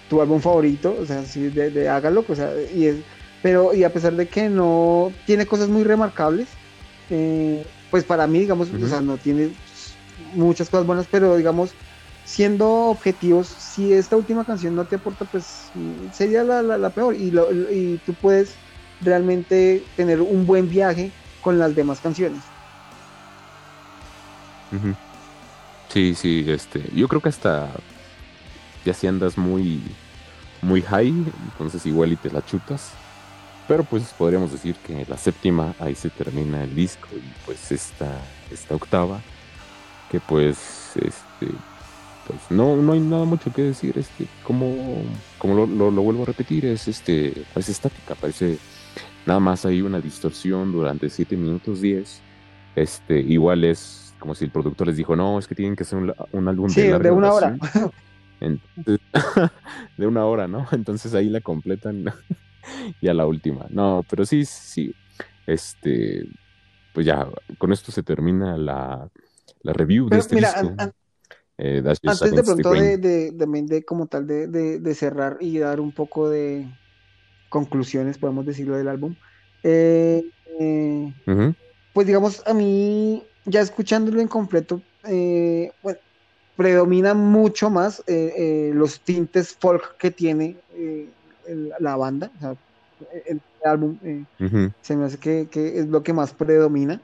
tu 0.09 0.21
álbum 0.21 0.41
favorito, 0.41 0.95
o 0.99 1.05
sea, 1.05 1.23
sí, 1.23 1.49
de, 1.49 1.87
hágalo, 1.87 2.25
o 2.27 2.35
sea, 2.35 2.51
y 2.73 2.85
es, 2.85 2.97
pero, 3.41 3.73
y 3.73 3.83
a 3.83 3.93
pesar 3.93 4.15
de 4.15 4.27
que 4.27 4.49
no 4.49 5.13
tiene 5.25 5.45
cosas 5.45 5.69
muy 5.69 5.83
remarcables, 5.83 6.49
eh, 7.09 7.65
pues 7.89 8.03
para 8.03 8.27
mí, 8.27 8.39
digamos, 8.39 8.69
o 8.69 8.87
sea, 8.87 9.01
no 9.01 9.17
tiene 9.17 9.51
muchas 10.33 10.69
cosas 10.69 10.85
buenas, 10.85 11.07
pero 11.09 11.37
digamos, 11.37 11.73
siendo 12.25 12.69
objetivos, 12.87 13.47
si 13.47 13.93
esta 13.93 14.17
última 14.17 14.45
canción 14.45 14.75
no 14.75 14.85
te 14.85 14.97
aporta, 14.97 15.25
pues 15.25 15.71
sería 16.11 16.43
la, 16.43 16.61
la, 16.61 16.89
peor, 16.91 17.15
y, 17.15 17.31
lo, 17.31 17.51
y 17.71 17.99
tú 18.05 18.13
puedes 18.13 18.55
realmente 19.01 19.83
tener 19.95 20.21
un 20.21 20.45
buen 20.45 20.69
viaje 20.69 21.11
con 21.41 21.57
las 21.57 21.75
demás 21.75 22.01
canciones. 22.01 22.41
Sí, 25.89 26.15
sí, 26.15 26.45
este, 26.47 26.83
yo 26.93 27.07
creo 27.07 27.21
que 27.21 27.29
hasta 27.29 27.69
ya 28.85 28.93
si 28.93 29.07
andas 29.07 29.37
muy 29.37 29.81
muy 30.61 30.81
high, 30.81 31.13
entonces 31.51 31.85
igual 31.85 32.11
y 32.11 32.15
te 32.15 32.31
la 32.31 32.45
chutas. 32.45 32.91
Pero 33.67 33.83
pues 33.83 34.03
podríamos 34.17 34.51
decir 34.51 34.75
que 34.75 35.05
la 35.07 35.17
séptima 35.17 35.75
ahí 35.79 35.93
se 35.95 36.09
termina 36.09 36.63
el 36.63 36.73
disco 36.73 37.07
y 37.13 37.45
pues 37.45 37.71
esta 37.71 38.19
esta 38.51 38.75
octava 38.75 39.21
que 40.11 40.19
pues 40.19 40.93
este 40.95 41.53
pues 42.27 42.39
no, 42.49 42.75
no 42.75 42.93
hay 42.93 42.99
nada 42.99 43.25
mucho 43.25 43.51
que 43.53 43.61
decir, 43.63 43.97
este 43.97 44.27
como 44.43 45.03
como 45.37 45.65
lo, 45.65 45.91
vuelvo 45.91 46.23
a 46.23 46.27
repetir, 46.27 46.65
es 46.65 46.87
este 46.87 47.45
es 47.55 47.69
estática, 47.69 48.15
parece 48.15 48.57
Nada 49.25 49.39
más 49.39 49.65
hay 49.65 49.81
una 49.81 49.99
distorsión 49.99 50.71
durante 50.71 51.09
7 51.09 51.35
minutos 51.37 51.81
10. 51.81 52.21
Este, 52.75 53.19
igual 53.19 53.63
es 53.63 54.08
como 54.19 54.35
si 54.35 54.45
el 54.45 54.51
productor 54.51 54.87
les 54.87 54.97
dijo, 54.97 55.15
no, 55.15 55.39
es 55.39 55.47
que 55.47 55.55
tienen 55.55 55.75
que 55.75 55.83
hacer 55.83 55.99
un, 56.31 56.47
álbum 56.47 56.69
de, 56.71 56.99
de 56.99 57.11
una 57.11 57.33
hora. 57.33 57.57
de 59.97 60.07
una 60.07 60.25
hora, 60.25 60.47
¿no? 60.47 60.67
Entonces 60.71 61.13
ahí 61.13 61.29
la 61.29 61.41
completan 61.41 62.05
y 63.01 63.07
a 63.07 63.13
la 63.13 63.25
última. 63.25 63.65
No, 63.69 64.05
pero 64.09 64.25
sí, 64.25 64.45
sí. 64.45 64.93
Este, 65.47 66.27
pues 66.93 67.05
ya, 67.05 67.27
con 67.57 67.73
esto 67.73 67.91
se 67.91 68.03
termina 68.03 68.55
la, 68.57 69.09
la 69.61 69.73
review 69.73 70.09
de 70.09 70.19
este 70.19 70.35
disco. 70.35 70.75
Eh, 71.57 71.83
antes 71.85 72.31
de 72.31 72.43
pronto 72.43 72.71
de, 72.71 72.97
de, 72.97 73.31
de, 73.31 73.83
como 73.83 74.07
tal 74.07 74.25
de, 74.25 74.47
de, 74.47 74.95
cerrar 74.95 75.37
y 75.41 75.57
dar 75.57 75.81
un 75.81 75.91
poco 75.91 76.29
de, 76.29 76.69
conclusiones, 77.49 78.17
podemos 78.17 78.45
decirlo, 78.45 78.77
del 78.77 78.87
álbum. 78.87 79.15
Eh, 79.63 80.23
eh, 80.59 81.13
pues 81.93 82.07
digamos, 82.07 82.43
a 82.47 82.53
mí, 82.53 83.23
ya 83.49 83.61
escuchándolo 83.61 84.21
en 84.21 84.27
completo, 84.27 84.81
eh, 85.03 85.71
bueno, 85.81 85.99
predomina 86.55 87.13
mucho 87.13 87.69
más 87.69 88.03
los 88.07 88.99
tintes 88.99 89.55
folk 89.55 89.97
que 89.97 90.11
tiene 90.11 90.57
la 91.79 91.95
banda, 91.95 92.31
el, 93.25 93.41
álbum, 93.63 93.97
se 94.81 94.95
me 94.95 95.05
hace 95.05 95.17
que, 95.17 95.47
es 95.53 95.87
lo 95.87 96.03
que 96.03 96.11
más 96.11 96.33
predomina. 96.33 97.01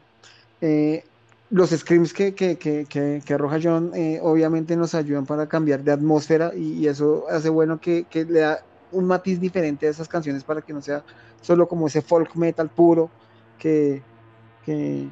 los 1.49 1.69
screams 1.69 2.11
que, 2.11 2.33
que, 2.33 2.57
que, 2.57 2.85
que 3.25 3.33
arroja 3.33 3.59
John 3.63 3.91
obviamente 4.21 4.75
nos 4.75 4.93
ayudan 4.93 5.25
para 5.25 5.47
cambiar 5.47 5.83
de 5.83 5.93
atmósfera 5.93 6.51
y, 6.53 6.73
y 6.73 6.87
eso 6.87 7.25
hace 7.29 7.47
bueno 7.47 7.79
que, 7.79 8.05
le 8.13 8.39
da 8.39 8.59
un 8.91 9.05
matiz 9.05 9.39
diferente 9.39 9.87
a 9.87 9.89
esas 9.89 10.07
canciones 10.07 10.43
para 10.43 10.61
que 10.61 10.73
no 10.73 10.81
sea 10.81 11.03
solo 11.41 11.67
como 11.67 11.87
ese 11.87 12.01
folk 12.01 12.35
metal 12.35 12.69
puro 12.69 13.09
que, 13.59 14.01
que, 14.65 15.07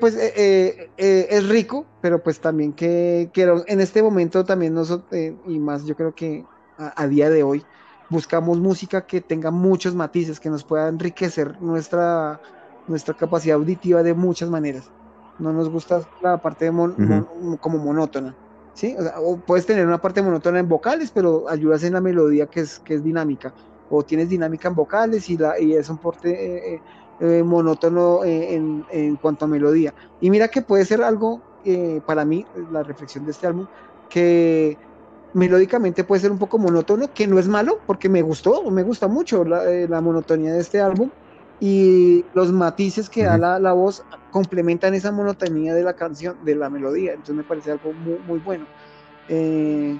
pues 0.00 0.16
eh, 0.16 0.32
eh, 0.36 0.90
eh, 0.96 1.26
es 1.30 1.48
rico, 1.48 1.86
pero 2.00 2.22
pues 2.22 2.40
también 2.40 2.72
que, 2.72 3.30
en 3.34 3.80
este 3.80 4.02
momento 4.02 4.44
también 4.44 4.74
nosotros, 4.74 5.08
y 5.46 5.58
más 5.58 5.84
yo 5.84 5.96
creo 5.96 6.14
que 6.14 6.44
a, 6.76 7.06
día 7.06 7.30
de 7.30 7.42
hoy, 7.42 7.64
buscamos 8.10 8.58
música 8.58 9.06
que 9.06 9.20
tenga 9.20 9.50
muchos 9.50 9.94
matices, 9.94 10.40
que 10.40 10.50
nos 10.50 10.64
pueda 10.64 10.88
enriquecer 10.88 11.60
nuestra, 11.60 12.40
nuestra 12.86 13.14
capacidad 13.14 13.56
auditiva 13.56 14.02
de 14.02 14.14
muchas 14.14 14.50
maneras. 14.50 14.90
No 15.38 15.52
nos 15.52 15.68
gusta 15.68 16.02
la 16.20 16.38
parte 16.38 16.70
como 17.60 17.78
monótona. 17.78 18.34
¿sí? 18.74 18.96
O, 19.16 19.36
puedes 19.36 19.66
tener 19.66 19.86
una 19.86 20.00
parte 20.00 20.22
monótona 20.22 20.58
en 20.58 20.68
vocales, 20.68 21.10
pero 21.12 21.48
ayudas 21.48 21.84
en 21.84 21.92
la 21.92 22.00
melodía 22.00 22.46
que 22.46 22.60
es, 22.60 22.78
que 22.80 22.94
es 22.94 23.04
dinámica. 23.04 23.52
o 23.90 24.02
tienes 24.02 24.28
dinámica 24.28 24.68
en 24.68 24.74
vocales 24.74 25.30
y, 25.30 25.36
la, 25.36 25.58
y 25.58 25.74
es 25.74 25.88
un 25.88 25.98
porte 25.98 26.80
eh, 27.20 27.38
eh, 27.38 27.42
monótono 27.42 28.24
en, 28.24 28.84
en, 28.90 29.16
cuanto 29.16 29.44
a 29.44 29.48
melodía. 29.48 29.94
Y 30.20 30.30
mira 30.30 30.48
que 30.48 30.62
puede 30.62 30.84
ser 30.84 31.02
algo, 31.02 31.40
para 32.06 32.24
mí, 32.24 32.46
la 32.72 32.82
reflexión 32.82 33.24
de 33.24 33.32
este 33.32 33.46
álbum, 33.46 33.66
que 34.08 34.78
melódicamente 35.34 36.04
puede 36.04 36.22
ser 36.22 36.30
un 36.30 36.38
poco 36.38 36.58
monótono, 36.58 37.12
que 37.12 37.26
no 37.26 37.38
es 37.38 37.48
malo, 37.48 37.78
porque 37.86 38.08
me 38.08 38.22
gustó, 38.22 38.70
me 38.70 38.82
gusta 38.82 39.08
mucho 39.08 39.44
la, 39.44 40.00
monotonía 40.00 40.52
de 40.52 40.60
este 40.60 40.80
álbum 40.80 41.10
y 41.60 42.24
los 42.34 42.52
matices 42.52 43.10
que 43.10 43.24
da 43.24 43.58
la, 43.58 43.72
voz 43.72 44.04
complementan 44.30 44.94
esa 44.94 45.12
monotonía 45.12 45.74
de 45.74 45.82
la 45.82 45.94
canción, 45.94 46.36
de 46.44 46.54
la 46.54 46.70
melodía, 46.70 47.12
entonces 47.12 47.36
me 47.36 47.44
parece 47.44 47.72
algo 47.72 47.92
muy, 47.92 48.18
muy 48.26 48.38
bueno. 48.38 48.66
Eh, 49.28 49.98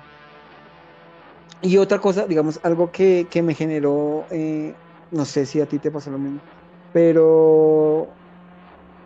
y 1.60 1.76
otra 1.76 1.98
cosa, 1.98 2.26
digamos, 2.26 2.60
algo 2.62 2.90
que, 2.92 3.26
me 3.42 3.54
generó, 3.54 4.24
eh, 4.30 4.74
no 5.10 5.24
sé 5.24 5.44
si 5.44 5.60
a 5.60 5.66
ti 5.66 5.78
te 5.78 5.90
pasó 5.90 6.10
lo 6.10 6.18
mismo, 6.18 6.40
pero 6.92 8.08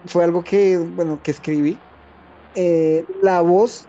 fue 0.06 0.24
algo 0.24 0.42
que, 0.42 0.78
bueno, 0.78 1.18
que 1.22 1.30
escribí. 1.30 1.78
Eh, 2.54 3.04
la 3.22 3.40
voz 3.40 3.86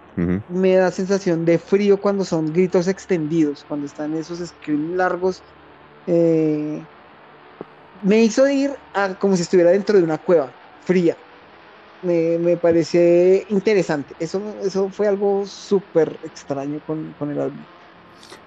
me 0.50 0.76
da 0.76 0.92
sensación 0.92 1.44
de 1.44 1.58
frío 1.58 2.00
cuando 2.00 2.24
son 2.24 2.54
gritos 2.54 2.88
extendidos, 2.88 3.66
cuando 3.68 3.88
están 3.88 4.14
esos 4.14 4.40
screams 4.40 4.96
largos. 4.96 5.42
me 6.06 6.86
hizo 8.24 8.48
ir 8.48 8.72
a 8.94 9.16
como 9.16 9.36
si 9.36 9.42
estuviera 9.42 9.72
dentro 9.72 9.98
de 9.98 10.04
una 10.04 10.18
cueva 10.18 10.50
fría. 10.86 11.18
Me, 12.04 12.38
me 12.38 12.58
parece 12.58 13.46
interesante. 13.50 14.14
Eso, 14.20 14.42
eso 14.62 14.90
fue 14.90 15.08
algo 15.08 15.46
súper 15.46 16.18
extraño 16.24 16.80
con, 16.86 17.14
con 17.18 17.32
el 17.32 17.40
álbum. 17.40 17.66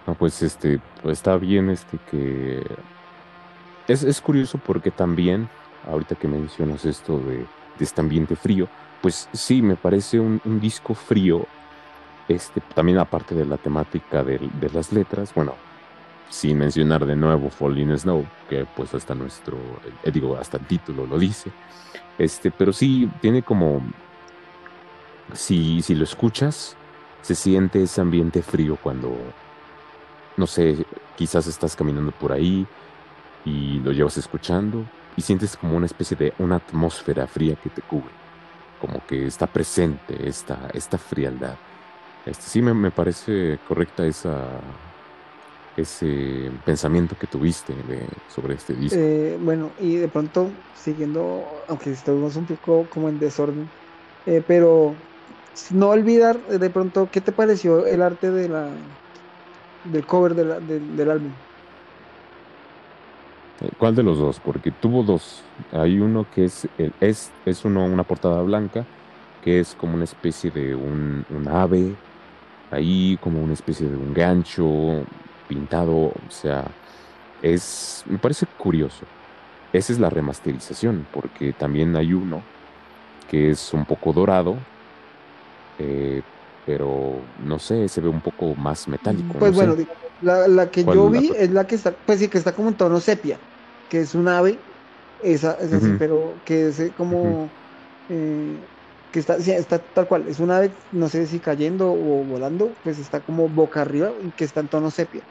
No, 0.07 0.15
pues 0.15 0.43
este, 0.43 0.81
está 1.05 1.37
bien 1.37 1.71
este 1.71 1.99
que... 2.11 2.63
Es, 3.89 4.03
es 4.03 4.21
curioso 4.21 4.59
porque 4.59 4.91
también, 4.91 5.49
ahorita 5.89 6.17
que 6.17 6.29
mencionas 6.29 6.85
esto 6.85 7.19
de, 7.19 7.39
de 7.39 7.47
este 7.85 8.01
ambiente 8.01 8.37
frío, 8.37 8.69
pues 9.01 9.29
sí, 9.33 9.63
me 9.63 9.77
parece 9.77 10.19
un, 10.19 10.41
disco 10.61 10.95
frío, 10.95 11.47
este, 12.29 12.61
también 12.75 12.99
aparte 12.99 13.35
de 13.35 13.45
la 13.45 13.57
temática 13.57 14.25
de, 14.25 14.39
de, 14.39 14.71
las 14.71 14.93
letras, 14.93 15.33
bueno, 15.35 15.55
sin 16.29 16.59
mencionar 16.59 17.07
de 17.07 17.15
nuevo 17.15 17.51
Falling 17.51 17.97
Snow, 17.97 18.27
que 18.49 18.67
pues 18.75 18.93
hasta 18.95 19.15
nuestro, 19.15 19.57
eh, 20.03 20.11
digo, 20.11 20.37
hasta 20.37 20.57
el 20.57 20.67
título 20.67 21.07
lo 21.07 21.19
dice, 21.19 21.51
este, 22.19 22.51
pero 22.51 22.73
sí 22.73 23.09
tiene 23.21 23.43
como, 23.43 23.83
si, 25.33 25.83
si 25.83 25.95
lo 25.95 26.05
escuchas, 26.05 26.77
se 27.23 27.35
siente 27.35 27.83
ese 27.83 28.01
ambiente 28.01 28.43
frío 28.43 28.77
cuando, 28.83 29.17
no 30.37 30.47
sé, 30.47 30.85
quizás 31.17 31.47
estás 31.47 31.77
caminando 31.77 32.13
por 32.13 32.33
ahí 32.33 32.67
y 33.47 33.79
lo 33.79 33.93
llevas 33.93 34.19
escuchando 34.19 34.85
y 35.17 35.23
sientes 35.23 35.57
como 35.57 35.77
una 35.77 35.87
especie 35.87 36.17
de 36.17 36.35
una 36.39 36.57
atmósfera 36.57 37.27
fría 37.27 37.57
que 37.57 37.71
te 37.71 37.81
cubre, 37.81 38.13
como 38.79 39.01
que 39.07 39.27
está 39.27 39.47
presente 39.47 40.29
esta, 40.29 40.69
esta 40.75 40.99
frialdad. 40.99 41.55
Este, 42.27 42.43
sí 42.43 42.61
me, 42.61 42.91
parece 42.91 43.59
correcta 43.67 44.05
esa, 44.05 44.61
ese 45.77 46.51
pensamiento 46.65 47.17
que 47.19 47.27
tuviste 47.27 47.73
sobre 48.35 48.55
este 48.55 48.75
disco. 48.75 48.99
Eh, 49.01 49.39
bueno, 49.41 49.71
y 49.81 49.95
de 49.97 50.09
pronto, 50.09 50.51
siguiendo, 50.75 51.45
aunque 51.69 51.93
estuvimos 51.93 52.37
un 52.37 52.47
poco 52.47 52.87
como 52.93 53.09
en 53.09 53.19
desorden, 53.19 53.71
eh, 54.27 54.43
pero 54.47 54.95
no 55.71 55.89
olvidar 55.91 56.39
de 56.49 56.69
pronto, 56.69 57.09
¿qué 57.11 57.21
te 57.21 57.33
pareció 57.33 57.87
el 57.87 58.03
arte 58.03 58.31
de 58.31 58.49
la, 58.49 58.69
del 59.93 60.07
cover 60.07 60.35
del 60.35 61.11
álbum. 61.11 61.31
Eh, 63.61 63.71
¿Cuál 63.79 63.95
de 63.95 64.03
los 64.03 64.19
dos? 64.19 64.41
Porque 64.45 64.71
tuvo 64.71 65.03
dos. 65.03 65.43
Hay 65.73 65.99
uno 65.99 66.27
que 66.35 66.45
es, 66.45 66.69
es, 67.01 67.31
es 67.45 67.65
uno, 67.65 67.85
una 67.85 68.03
portada 68.03 68.43
blanca, 68.43 68.85
que 69.43 69.61
es 69.61 69.75
como 69.75 69.95
una 69.95 70.05
especie 70.05 70.51
de 70.51 70.75
un, 70.75 71.25
ave, 71.51 71.95
ahí 72.71 73.19
como 73.21 73.43
una 73.43 73.55
especie 73.55 73.89
de 73.89 73.97
un 73.97 74.13
gancho 74.13 75.05
pintado, 75.49 75.95
o 75.95 76.31
sea, 76.31 76.65
es, 77.43 78.05
me 78.07 78.19
parece 78.19 78.47
curioso. 78.59 79.07
Esa 79.73 79.93
es 79.93 80.01
la 80.01 80.11
remasterización, 80.11 81.07
porque 81.13 81.53
también 81.53 81.97
hay 81.97 82.13
uno 82.13 82.43
que 83.31 83.51
es 83.51 83.73
un 83.73 83.85
poco 83.85 84.13
dorado, 84.13 84.57
eh, 85.79 86.23
pero 86.65 87.21
no 87.45 87.59
sé, 87.59 87.89
se 87.89 88.01
ve 88.01 88.09
un 88.09 88.21
poco 88.21 88.55
más 88.55 88.89
metálico. 88.89 89.35
Pues 89.39 89.55
bueno, 89.55 89.77
la, 90.23 90.71
que 90.71 90.85
yo 90.85 91.11
vi 91.11 91.33
es 91.37 91.51
la 91.51 91.67
que 91.67 91.75
está, 91.75 91.93
pues 91.93 92.21
sí, 92.21 92.29
que 92.29 92.39
está 92.39 92.53
como 92.53 92.69
en 92.69 92.75
tono 92.75 93.01
sepia, 93.01 93.39
que 93.89 94.01
es 94.01 94.15
un 94.15 94.29
ave, 94.29 94.59
esa, 95.23 95.57
es 95.61 95.73
así, 95.73 95.95
pero 95.99 96.35
que 96.45 96.69
es 96.69 96.81
eh, 96.81 96.93
como, 96.97 97.49
eh, 98.09 98.57
que 99.13 99.19
está, 99.19 99.37
está 99.37 99.79
tal 99.79 100.07
cual, 100.07 100.27
es 100.29 100.41
un 100.41 100.51
ave, 100.51 100.71
no 100.93 101.09
sé 101.09 101.27
si 101.27 101.39
cayendo 101.39 101.93
o 101.93 102.25
volando, 102.25 102.71
pues 102.83 102.99
está 102.99 103.21
como 103.21 103.49
boca 103.49 103.83
arriba 103.83 104.11
y 104.23 104.31
que 104.31 104.45
está 104.45 104.61
en 104.61 104.69
tono 104.69 104.91
sepia. 104.91 105.23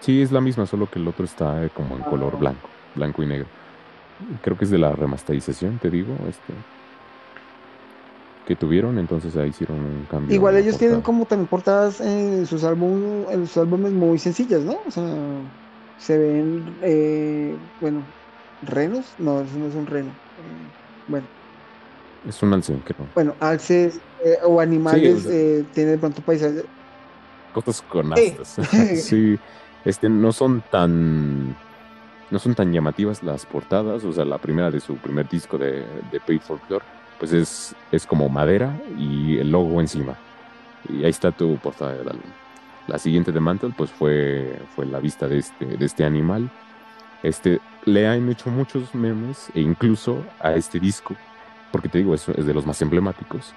Sí, 0.00 0.22
es 0.22 0.30
la 0.30 0.40
misma, 0.40 0.66
solo 0.66 0.88
que 0.88 0.98
el 0.98 1.08
otro 1.08 1.24
está 1.24 1.64
eh, 1.64 1.70
como 1.72 1.96
en 1.96 2.02
color 2.02 2.34
ah. 2.34 2.38
blanco, 2.38 2.68
blanco 2.94 3.22
y 3.22 3.26
negro. 3.26 3.46
Creo 4.42 4.56
que 4.56 4.64
es 4.64 4.70
de 4.70 4.78
la 4.78 4.92
remasterización, 4.92 5.78
te 5.78 5.90
digo, 5.90 6.14
este 6.28 6.52
que 8.46 8.56
tuvieron, 8.56 8.98
entonces 8.98 9.36
ahí 9.36 9.50
hicieron 9.50 9.78
un 9.78 10.06
cambio. 10.10 10.34
Igual 10.34 10.56
ellos 10.56 10.76
tienen 10.78 11.00
como 11.00 11.24
también 11.24 11.48
portadas 11.48 12.00
en 12.00 12.46
sus 12.46 12.64
álbumes, 12.64 13.30
en 13.30 13.46
sus 13.46 13.56
álbumes 13.56 13.92
muy 13.92 14.18
sencillas, 14.18 14.62
¿no? 14.62 14.78
O 14.86 14.90
sea, 14.90 15.04
se 15.98 16.18
ven, 16.18 16.76
eh, 16.82 17.56
bueno, 17.80 18.02
renos, 18.62 19.06
no, 19.18 19.40
eso 19.40 19.56
no 19.58 19.66
es 19.66 19.74
un 19.74 19.86
reno, 19.86 20.08
eh, 20.08 21.08
bueno. 21.08 21.26
Es 22.28 22.42
un 22.42 22.52
alce, 22.52 22.74
creo. 22.84 23.06
Bueno, 23.14 23.34
alces 23.40 24.00
eh, 24.24 24.38
o 24.44 24.60
animales, 24.60 25.26
eh, 25.26 25.64
tiene 25.72 25.92
de 25.92 25.98
pronto 25.98 26.22
paisajes. 26.22 26.64
Cosas 27.52 27.82
con 27.82 28.12
astas. 28.12 28.56
sí, 29.02 29.38
este, 29.84 30.08
no 30.08 30.32
son 30.32 30.62
tan 30.70 31.56
no 32.30 32.38
son 32.38 32.54
tan 32.54 32.72
llamativas 32.72 33.22
las 33.22 33.46
portadas, 33.46 34.02
o 34.04 34.12
sea, 34.12 34.24
la 34.24 34.38
primera 34.38 34.70
de 34.70 34.80
su 34.80 34.96
primer 34.96 35.28
disco 35.28 35.56
de, 35.56 35.84
de 36.10 36.20
Paid 36.20 36.40
Folklore 36.40 36.84
pues 37.18 37.32
es, 37.32 37.74
es 37.92 38.06
como 38.06 38.28
madera 38.28 38.78
y 38.98 39.38
el 39.38 39.50
logo 39.50 39.80
encima. 39.80 40.14
Y 40.88 41.04
ahí 41.04 41.10
está 41.10 41.32
tu 41.32 41.56
portada 41.58 41.92
del 41.92 42.08
álbum. 42.08 42.30
La 42.86 42.98
siguiente 42.98 43.32
de 43.32 43.40
Mantle, 43.40 43.72
pues 43.76 43.90
fue, 43.90 44.60
fue 44.74 44.84
la 44.86 45.00
vista 45.00 45.26
de 45.26 45.38
este, 45.38 45.64
de 45.64 45.84
este 45.84 46.04
animal. 46.04 46.50
Este, 47.22 47.60
le 47.86 48.06
han 48.06 48.28
hecho 48.28 48.50
muchos 48.50 48.94
memes 48.94 49.48
e 49.54 49.60
incluso 49.60 50.22
a 50.40 50.52
este 50.52 50.78
disco, 50.78 51.14
porque 51.72 51.88
te 51.88 51.98
digo, 51.98 52.14
es, 52.14 52.28
es 52.28 52.44
de 52.44 52.52
los 52.52 52.66
más 52.66 52.82
emblemáticos. 52.82 53.54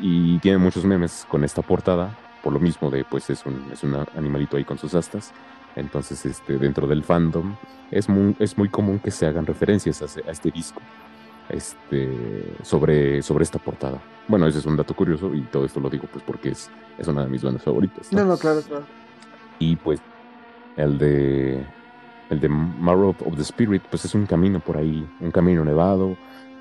Y 0.00 0.38
tiene 0.38 0.58
muchos 0.58 0.84
memes 0.84 1.26
con 1.28 1.42
esta 1.42 1.62
portada, 1.62 2.16
por 2.44 2.52
lo 2.52 2.60
mismo 2.60 2.90
de, 2.90 3.04
pues 3.04 3.28
es 3.30 3.44
un, 3.44 3.68
es 3.72 3.82
un 3.82 3.96
animalito 4.16 4.56
ahí 4.56 4.64
con 4.64 4.78
sus 4.78 4.94
astas. 4.94 5.32
Entonces, 5.74 6.24
este, 6.24 6.58
dentro 6.58 6.86
del 6.86 7.02
fandom, 7.02 7.56
es 7.90 8.08
muy, 8.08 8.36
es 8.38 8.56
muy 8.56 8.68
común 8.68 9.00
que 9.00 9.10
se 9.10 9.26
hagan 9.26 9.46
referencias 9.46 10.00
a 10.02 10.30
este 10.30 10.50
disco 10.52 10.80
este, 11.48 12.54
sobre, 12.62 13.22
sobre 13.22 13.44
esta 13.44 13.58
portada. 13.58 14.00
Bueno, 14.26 14.46
ese 14.46 14.58
es 14.58 14.66
un 14.66 14.76
dato 14.76 14.94
curioso 14.94 15.34
y 15.34 15.42
todo 15.42 15.64
esto 15.64 15.80
lo 15.80 15.88
digo 15.88 16.04
pues 16.12 16.22
porque 16.24 16.50
es, 16.50 16.70
es 16.98 17.08
una 17.08 17.24
de 17.24 17.30
mis 17.30 17.42
bandas 17.42 17.62
favoritas. 17.62 18.12
No, 18.12 18.24
no, 18.24 18.36
claro, 18.36 18.60
claro. 18.62 18.84
Y 19.58 19.76
pues 19.76 20.00
el 20.76 20.98
de 20.98 21.66
el 22.30 22.40
de 22.40 22.48
Marrow 22.48 23.14
of 23.24 23.36
the 23.36 23.42
Spirit, 23.42 23.82
pues 23.90 24.04
es 24.04 24.14
un 24.14 24.26
camino 24.26 24.60
por 24.60 24.76
ahí, 24.76 25.08
un 25.20 25.30
camino 25.30 25.64
nevado, 25.64 26.16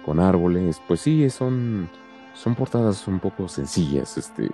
con 0.05 0.19
árboles, 0.19 0.81
pues 0.87 1.01
sí, 1.01 1.29
son, 1.29 1.89
son 2.33 2.55
portadas 2.55 3.07
un 3.07 3.19
poco 3.19 3.47
sencillas, 3.49 4.17
este, 4.17 4.49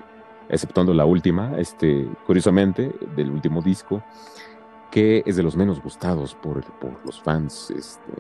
exceptuando 0.50 0.94
la 0.94 1.06
última, 1.06 1.58
este, 1.60 2.08
curiosamente, 2.26 2.92
del 3.16 3.30
último 3.30 3.62
disco, 3.62 4.04
que 4.90 5.24
es 5.26 5.36
de 5.36 5.44
los 5.44 5.56
menos 5.56 5.82
gustados 5.82 6.36
por, 6.36 6.64
por 6.80 7.06
los 7.06 7.22
fans, 7.22 7.72
este, 7.72 8.14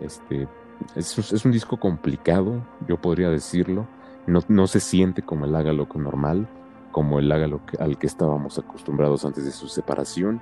este, 0.00 0.48
es, 0.96 1.44
un 1.44 1.52
disco 1.52 1.78
complicado, 1.78 2.62
yo 2.86 3.00
podría 3.00 3.30
decirlo. 3.30 3.86
No, 4.26 4.40
no 4.48 4.66
se 4.66 4.80
siente 4.80 5.22
como 5.22 5.44
el 5.44 5.54
Hágalo 5.54 5.88
normal, 5.94 6.48
como 6.92 7.18
el 7.18 7.30
Hágalo 7.30 7.60
al 7.78 7.98
que 7.98 8.06
estábamos 8.06 8.58
acostumbrados 8.58 9.24
antes 9.24 9.44
de 9.44 9.50
su 9.50 9.68
separación. 9.68 10.40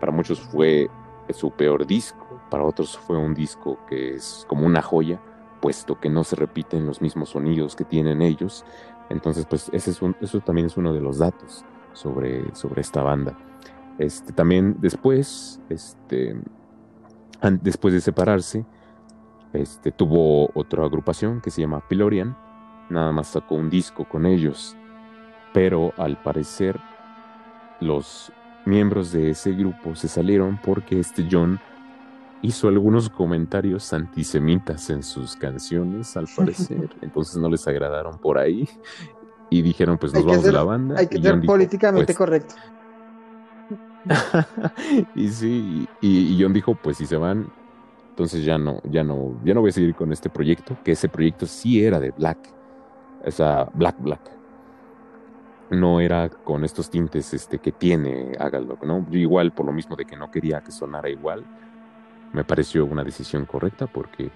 Para 0.00 0.12
muchos 0.12 0.40
fue 0.40 0.90
su 1.30 1.50
peor 1.50 1.86
disco, 1.86 2.40
para 2.50 2.64
otros 2.64 2.96
fue 2.96 3.16
un 3.16 3.34
disco 3.34 3.78
que 3.88 4.14
es 4.14 4.44
como 4.48 4.66
una 4.66 4.82
joya, 4.82 5.20
puesto 5.60 5.98
que 5.98 6.08
no 6.08 6.22
se 6.22 6.36
repiten 6.36 6.86
los 6.86 7.00
mismos 7.00 7.30
sonidos 7.30 7.74
que 7.74 7.84
tienen 7.84 8.22
ellos. 8.22 8.64
Entonces, 9.08 9.46
pues 9.46 9.68
ese 9.72 9.90
es 9.90 10.00
eso 10.20 10.40
también 10.40 10.66
es 10.66 10.76
uno 10.76 10.92
de 10.92 11.00
los 11.00 11.18
datos 11.18 11.64
sobre, 11.92 12.54
sobre 12.54 12.80
esta 12.80 13.02
banda. 13.02 13.36
Este, 13.98 14.32
también 14.32 14.76
después, 14.80 15.60
este, 15.68 16.36
después 17.62 17.94
de 17.94 18.00
separarse, 18.00 18.66
este, 19.52 19.92
tuvo 19.92 20.50
otra 20.54 20.84
agrupación 20.84 21.40
que 21.40 21.50
se 21.50 21.62
llama 21.62 21.86
Pilorian, 21.88 22.36
nada 22.90 23.12
más 23.12 23.28
sacó 23.28 23.54
un 23.54 23.70
disco 23.70 24.04
con 24.04 24.26
ellos, 24.26 24.76
pero 25.52 25.92
al 25.96 26.20
parecer 26.22 26.78
los 27.80 28.32
miembros 28.64 29.12
de 29.12 29.30
ese 29.30 29.52
grupo 29.52 29.94
se 29.94 30.08
salieron 30.08 30.58
porque 30.62 30.98
este 31.00 31.26
John 31.30 31.60
hizo 32.42 32.68
algunos 32.68 33.08
comentarios 33.08 33.92
antisemitas 33.92 34.90
en 34.90 35.02
sus 35.02 35.36
canciones, 35.36 36.16
al 36.16 36.26
parecer. 36.36 36.90
Entonces 37.00 37.36
no 37.36 37.48
les 37.48 37.66
agradaron 37.66 38.18
por 38.18 38.38
ahí 38.38 38.68
y 39.50 39.62
dijeron, 39.62 39.98
pues 39.98 40.12
nos 40.12 40.24
vamos 40.24 40.44
de 40.44 40.52
la 40.52 40.64
banda. 40.64 40.96
Hay 40.98 41.06
que 41.06 41.20
ser 41.20 41.40
políticamente 41.42 42.06
pues, 42.06 42.18
correcto. 42.18 42.54
y 45.14 45.28
sí, 45.28 45.88
y, 46.00 46.40
John 46.40 46.52
dijo, 46.52 46.74
pues 46.76 46.98
si 46.98 47.06
se 47.06 47.16
van, 47.16 47.48
entonces 48.16 48.46
ya 48.46 48.56
no, 48.56 48.80
ya 48.84 49.04
no, 49.04 49.38
ya 49.44 49.52
no 49.52 49.60
voy 49.60 49.68
a 49.68 49.72
seguir 49.74 49.94
con 49.94 50.10
este 50.10 50.30
proyecto, 50.30 50.74
que 50.82 50.92
ese 50.92 51.06
proyecto 51.06 51.44
sí 51.44 51.84
era 51.84 52.00
de 52.00 52.12
Black, 52.12 52.38
o 53.22 53.30
sea, 53.30 53.68
Black 53.74 53.96
Black. 53.98 54.22
No 55.68 56.00
era 56.00 56.30
con 56.30 56.64
estos 56.64 56.88
tintes 56.88 57.34
este, 57.34 57.58
que 57.58 57.72
tiene 57.72 58.32
Hágalo, 58.40 58.78
¿no? 58.84 59.06
Yo 59.10 59.18
igual, 59.18 59.52
por 59.52 59.66
lo 59.66 59.72
mismo 59.72 59.96
de 59.96 60.06
que 60.06 60.16
no 60.16 60.30
quería 60.30 60.62
que 60.62 60.72
sonara 60.72 61.10
igual, 61.10 61.44
me 62.32 62.42
pareció 62.42 62.86
una 62.86 63.04
decisión 63.04 63.44
correcta 63.44 63.86
porque 63.86 64.30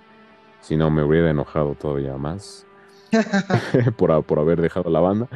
si 0.60 0.76
no 0.76 0.90
me 0.90 1.02
hubiera 1.02 1.30
enojado 1.30 1.74
todavía 1.74 2.18
más 2.18 2.66
por, 3.96 4.22
por 4.24 4.38
haber 4.40 4.60
dejado 4.60 4.90
la 4.90 5.00
banda. 5.00 5.26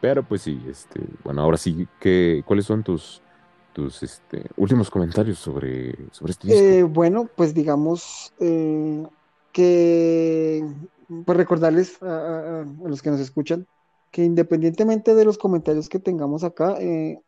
Pero 0.00 0.22
pues 0.22 0.40
sí, 0.40 0.64
este, 0.66 1.02
bueno, 1.22 1.42
ahora 1.42 1.58
sí, 1.58 1.86
¿qué, 2.00 2.42
¿cuáles 2.46 2.64
son 2.64 2.82
tus, 2.82 3.20
tus 3.72 4.02
este, 4.02 4.44
últimos 4.56 4.90
comentarios 4.90 5.38
sobre, 5.38 5.94
sobre 6.10 6.32
este 6.32 6.48
disco. 6.48 6.62
Eh, 6.62 6.82
bueno, 6.82 7.28
pues 7.34 7.54
digamos 7.54 8.32
eh, 8.38 9.04
que, 9.52 10.64
pues 11.24 11.36
recordarles 11.36 12.02
a, 12.02 12.64
los 12.84 13.02
que 13.02 13.10
nos 13.10 13.20
escuchan 13.20 13.66
que 14.10 14.24
independientemente 14.24 15.14
de 15.14 15.24
los 15.24 15.38
comentarios 15.38 15.88
que 15.88 15.98
tengamos 15.98 16.44
acá, 16.44 16.76
eh, 16.80 17.18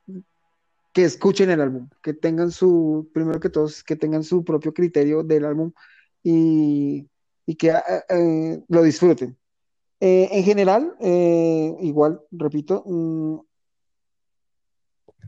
que 0.93 1.05
escuchen 1.05 1.51
el 1.51 1.63
álbum, 1.63 1.89
que 2.03 2.13
tengan 2.13 2.51
su, 2.51 3.09
primero 3.15 3.41
que 3.41 3.49
todos, 3.49 3.83
que 3.83 3.97
tengan 3.97 4.23
su 4.23 4.45
propio 4.45 4.75
criterio 4.75 5.23
del 5.23 5.47
álbum 5.47 5.73
y, 6.23 7.09
y 7.47 7.55
que 7.55 7.73
lo 8.69 8.83
disfruten. 8.83 9.39
en 9.99 10.45
general, 10.45 10.95
igual, 11.81 12.21
repito, 12.31 12.85
mm, 12.85 13.39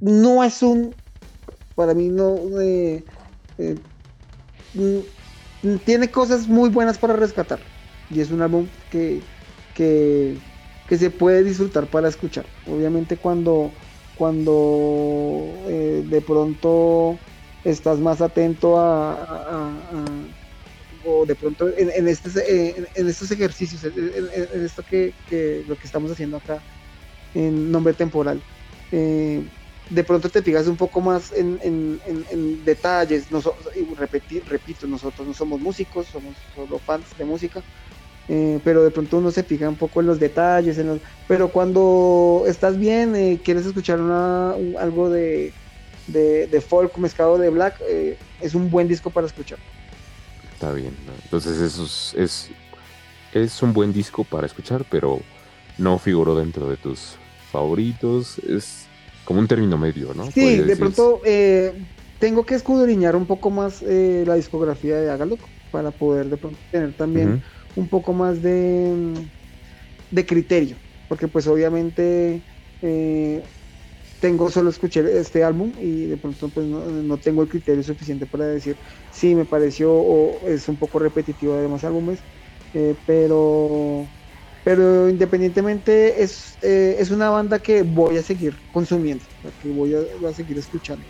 no 0.00 0.44
es 0.44 0.62
un 0.62 0.94
para 1.76 1.94
mí 1.94 2.08
no... 2.08 2.36
Eh, 2.60 3.04
eh, 3.58 3.76
mm, 4.74 5.76
tiene 5.84 6.10
cosas 6.10 6.48
muy 6.48 6.70
buenas 6.70 6.98
para 6.98 7.14
rescatar. 7.14 7.60
Y 8.10 8.20
es 8.20 8.30
un 8.32 8.42
álbum 8.42 8.66
que, 8.90 9.20
que, 9.74 10.36
se 10.88 11.10
puede 11.10 11.44
disfrutar 11.44 11.86
para 11.86 12.08
escuchar. 12.08 12.46
Obviamente 12.66 13.16
cuando, 13.16 13.70
cuando 14.16 15.52
eh, 15.68 16.04
de 16.08 16.20
pronto 16.20 17.18
estás 17.64 17.98
más 17.98 18.20
atento 18.20 18.78
a, 18.78 19.72
o 21.04 21.26
de 21.26 21.34
pronto 21.34 21.68
en, 21.76 22.08
este, 22.08 22.88
en, 22.94 23.08
estos 23.08 23.30
ejercicios, 23.30 23.84
en, 23.84 24.64
esto 24.64 24.84
que, 24.88 25.12
que, 25.28 25.64
lo 25.68 25.76
que 25.76 25.86
estamos 25.86 26.10
haciendo 26.10 26.36
acá 26.36 26.60
en 27.34 27.70
nombre 27.72 27.92
temporal, 27.92 28.40
de 29.90 30.04
pronto 30.04 30.28
te 30.28 30.42
fijas 30.42 30.66
un 30.66 30.76
poco 30.76 31.00
más 31.00 31.32
en, 31.32 32.00
detalles. 32.64 33.26
y 33.74 33.94
repetir, 33.94 34.42
repito, 34.48 34.86
nosotros 34.86 35.26
no 35.26 35.34
somos 35.34 35.60
músicos, 35.60 36.06
somos 36.06 36.34
solo 36.54 36.78
fans 36.78 37.06
de 37.16 37.24
música. 37.24 37.62
Eh, 38.28 38.58
pero 38.64 38.82
de 38.82 38.90
pronto 38.90 39.18
uno 39.18 39.30
se 39.30 39.44
fija 39.44 39.68
un 39.68 39.76
poco 39.76 40.00
en 40.00 40.08
los 40.08 40.18
detalles, 40.18 40.78
en 40.78 41.00
pero 41.28 41.52
cuando 41.52 42.42
estás 42.48 42.76
bien, 42.76 43.14
eh, 43.14 43.38
quieres 43.44 43.66
escuchar 43.66 44.00
una, 44.00 44.50
algo 44.80 45.10
de, 45.10 45.52
de, 46.08 46.60
folk 46.60 46.96
mezclado 46.98 47.38
de 47.38 47.50
black, 47.50 47.80
eh, 47.88 48.18
es 48.40 48.56
un 48.56 48.68
buen 48.68 48.88
disco 48.88 49.10
para 49.10 49.28
escuchar. 49.28 49.60
Está 50.52 50.72
bien, 50.72 50.96
entonces 51.22 51.60
eso 51.60 51.84
es, 51.84 52.14
es, 52.16 52.50
es 53.32 53.62
un 53.62 53.72
buen 53.72 53.92
disco 53.92 54.24
para 54.24 54.48
escuchar, 54.48 54.84
pero 54.90 55.20
no 55.78 55.96
figuró 56.00 56.34
dentro 56.34 56.68
de 56.68 56.76
tus 56.76 57.14
favoritos, 57.52 58.40
es 58.40 58.85
como 59.26 59.40
un 59.40 59.48
término 59.48 59.76
medio, 59.76 60.14
¿no? 60.14 60.24
Sí, 60.30 60.58
de 60.58 60.76
pronto 60.76 61.20
eh, 61.26 61.74
tengo 62.20 62.46
que 62.46 62.54
escudriñar 62.54 63.16
un 63.16 63.26
poco 63.26 63.50
más 63.50 63.82
eh, 63.82 64.22
la 64.24 64.36
discografía 64.36 64.96
de 64.96 65.10
Agaloc 65.10 65.40
para 65.70 65.90
poder 65.90 66.28
de 66.30 66.36
pronto 66.36 66.58
tener 66.70 66.94
también 66.94 67.42
un 67.74 67.88
poco 67.88 68.14
más 68.14 68.40
de, 68.40 69.12
de 70.10 70.26
criterio, 70.26 70.76
porque 71.08 71.26
pues 71.26 71.48
obviamente 71.48 72.44
eh, 72.82 73.42
tengo 74.20 74.48
solo 74.48 74.70
escuché 74.70 75.00
este 75.18 75.42
álbum 75.42 75.72
y 75.80 76.06
de 76.06 76.16
pronto 76.16 76.48
pues 76.48 76.66
no, 76.66 77.18
tengo 77.18 77.42
el 77.42 77.48
criterio 77.48 77.82
suficiente 77.82 78.26
para 78.26 78.46
decir 78.46 78.78
si 79.10 79.34
me 79.34 79.44
pareció 79.44 79.92
o 79.92 80.46
es 80.46 80.68
un 80.68 80.76
poco 80.76 81.00
repetitivo 81.00 81.56
de 81.56 81.62
demás 81.62 81.82
álbumes, 81.82 82.20
pero 83.04 84.06
pero 84.66 85.08
independientemente 85.08 86.24
es, 86.24 86.58
eh, 86.60 86.96
es 86.98 87.12
una 87.12 87.30
banda 87.30 87.60
que 87.60 87.84
voy 87.84 88.16
a 88.16 88.22
seguir 88.24 88.56
consumiendo, 88.72 89.24
que 89.60 89.70
voy 89.70 89.94
a, 89.94 90.32
seguir 90.34 90.58
escuchando. 90.58 91.06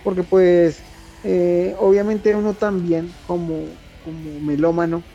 Porque 0.00 0.22
pues 0.22 0.86
eh, 1.24 1.74
obviamente 1.76 2.36
uno 2.36 2.54
también 2.54 3.16
como, 3.20 3.80
como 3.98 4.40
melómano 4.40 5.08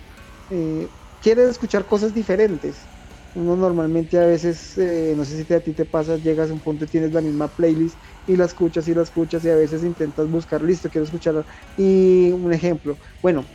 eh, 0.49 0.93
quiere 1.21 1.45
escuchar 1.47 1.85
cosas 1.85 2.13
diferentes. 2.13 2.89
Uno 3.33 3.55
normalmente 3.55 4.17
a 4.19 4.25
veces, 4.25 4.73
no 5.15 5.23
sé 5.23 5.45
si 5.45 5.53
a 5.53 5.63
ti 5.63 5.71
te 5.73 5.85
pasa, 5.85 6.17
llegas 6.17 6.49
a 6.49 6.53
un 6.53 6.59
punto 6.61 6.83
y 6.83 6.89
tienes 6.89 7.13
la 7.13 7.21
misma 7.21 7.55
playlist 7.55 8.01
y 8.25 8.35
la 8.35 8.43
escuchas 8.43 8.89
y 8.89 8.93
la 8.93 9.03
escuchas 9.03 9.45
y 9.45 9.49
a 9.49 9.55
veces 9.55 9.85
intentas 9.85 10.27
buscar, 10.27 10.61
listo, 10.63 10.89
quiero 10.89 11.05
escucharla. 11.05 11.45
Y 11.77 12.33
un 12.33 12.51
ejemplo, 12.51 12.99
bueno, 13.21 13.49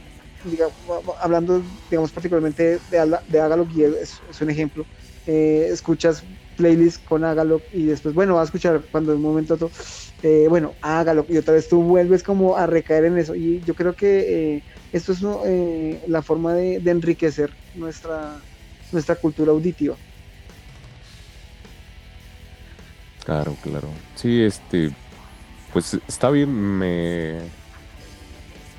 hablando, 1.20 1.62
digamos, 1.90 2.10
particularmente 2.12 2.80
de, 2.90 3.18
de 3.28 3.40
Agalog, 3.40 3.68
y 3.70 3.84
es, 3.84 4.20
un 4.40 4.50
ejemplo, 4.50 4.86
eh, 5.26 5.68
escuchas 5.70 6.24
playlist 6.56 7.04
con 7.04 7.24
Agalog 7.24 7.62
y 7.72 7.86
después, 7.86 8.14
bueno, 8.14 8.34
vas 8.34 8.42
a 8.42 8.44
escuchar 8.44 8.82
cuando 8.90 9.12
en 9.12 9.18
un 9.18 9.24
momento 9.24 9.54
otro, 9.54 9.70
eh, 10.22 10.46
bueno, 10.48 10.74
Agalog 10.82 11.26
y 11.30 11.38
otra 11.38 11.54
vez 11.54 11.68
tú 11.68 11.82
vuelves 11.82 12.22
como 12.22 12.56
a 12.56 12.66
recaer 12.66 13.06
en 13.06 13.18
eso. 13.18 13.34
Y 13.34 13.60
yo 13.60 13.74
creo 13.74 13.94
que 13.94 14.56
eh, 14.56 14.62
esto 14.92 15.12
es 15.12 15.22
la 16.06 16.22
forma 16.22 16.54
de, 16.54 16.76
enriquecer 16.84 17.50
nuestra, 17.74 18.40
nuestra 18.92 19.14
cultura 19.16 19.52
auditiva. 19.52 19.96
Claro, 23.24 23.54
claro. 23.62 23.88
Sí, 24.16 24.42
este, 24.42 24.90
pues 25.72 25.98
está 26.08 26.30
bien, 26.30 26.50
me, 26.50 27.38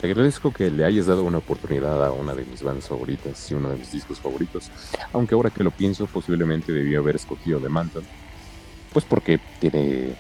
te 0.02 0.08
agradezco 0.08 0.52
que 0.52 0.72
le 0.72 0.84
hayas 0.84 1.06
dado 1.06 1.24
una 1.24 1.38
oportunidad 1.38 2.04
a 2.04 2.12
una 2.12 2.34
de 2.34 2.44
mis 2.44 2.64
bandas 2.64 2.88
favoritas 2.88 3.52
y 3.52 3.54
uno 3.54 3.70
de 3.70 3.78
mis 3.78 3.92
discos 3.92 4.20
favoritos, 4.20 4.72
aunque 5.14 5.36
ahora 5.36 5.52
que 5.52 5.64
lo 5.64 5.70
pienso 5.70 6.08
posiblemente 6.08 6.74
debía 6.74 6.98
haber 6.98 7.18
escogido 7.18 7.60
The 7.60 7.70
Mantle, 7.70 8.02
pues 8.92 9.06
porque 9.06 9.40
tiene, 9.60 10.16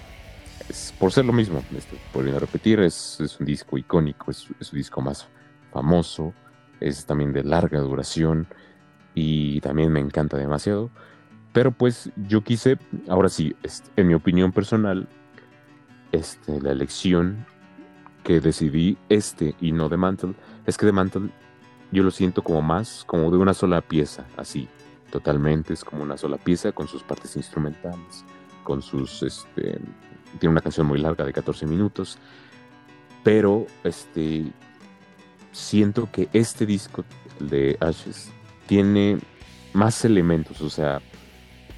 es, 0.69 0.93
por 0.99 1.11
ser 1.11 1.25
lo 1.25 1.34
mismo, 1.34 1.63
este, 1.75 1.97
por 2.13 2.29
a 2.29 2.38
repetir, 2.38 2.79
es, 2.79 3.19
un 3.39 3.45
disco 3.47 3.75
icónico, 3.75 4.29
es, 4.29 4.47
su 4.59 4.75
disco 4.75 5.01
más 5.01 5.27
famoso, 5.73 6.32
es 6.79 7.07
también 7.07 7.34
de 7.34 7.43
larga 7.43 7.79
duración 7.79 8.45
y 9.15 9.61
también 9.61 9.91
me 9.91 9.99
encanta 9.99 10.38
demasiado, 10.38 10.91
pero 11.53 11.71
pues 11.71 12.11
yo 12.27 12.43
quise, 12.43 12.77
ahora 13.09 13.29
sí, 13.29 13.55
en 13.95 14.07
mi 14.07 14.13
opinión 14.13 14.51
personal, 14.51 15.09
este, 16.11 16.61
la 16.61 16.71
elección 16.71 17.47
que 18.24 18.39
decidí 18.39 18.97
este 19.09 19.55
y 19.59 19.72
no 19.72 19.89
The 19.89 19.97
Mantle, 19.97 20.36
es 20.65 20.78
que 20.78 20.86
The 20.86 20.91
Mantle 20.91 21.30
yo 21.91 22.03
lo 22.03 22.11
siento 22.11 22.41
como 22.43 22.61
más, 22.61 23.03
como 23.05 23.30
de 23.32 23.38
una 23.38 23.53
sola 23.53 23.82
pieza, 23.82 24.26
así, 24.38 24.67
totalmente, 25.11 25.74
es 25.74 25.84
como 25.84 26.03
una 26.03 26.17
sola 26.17 26.38
pieza 26.38 26.72
con 26.72 26.88
sus 26.88 27.03
partes 27.03 27.36
instrumentales, 27.36 28.24
con 28.63 28.82
sus, 28.82 29.24
este, 29.24 29.80
tiene 30.39 30.51
una 30.51 30.61
canción 30.61 30.88
muy 30.88 30.99
larga 30.99 31.26
de 31.26 31.34
14 31.34 31.65
minutos, 31.65 32.17
pero, 33.24 33.67
este, 33.84 34.45
siento 35.51 36.09
que 36.11 36.30
este 36.32 36.65
disco 36.65 37.03
de 37.39 37.78
Ashes 37.82 38.32
tiene 38.67 39.19
más 39.74 40.05
elementos, 40.05 40.61
o 40.61 40.69
sea, 40.69 41.01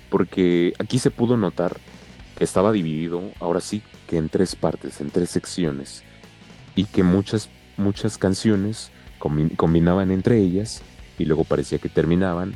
porque 0.09 0.73
aquí 0.77 0.99
se 0.99 1.09
pudo 1.09 1.37
notar 1.37 1.77
que 2.37 2.43
estaba 2.43 2.71
dividido, 2.71 3.21
ahora 3.39 3.61
sí, 3.61 3.81
que 4.07 4.17
en 4.17 4.29
tres 4.29 4.55
partes, 4.55 5.01
en 5.01 5.09
tres 5.09 5.31
secciones 5.31 6.03
y 6.75 6.85
que 6.85 7.03
muchas, 7.03 7.49
muchas 7.77 8.17
canciones 8.17 8.91
combinaban 9.55 10.11
entre 10.11 10.39
ellas 10.39 10.81
y 11.17 11.25
luego 11.25 11.43
parecía 11.43 11.77
que 11.77 11.89
terminaban 11.89 12.55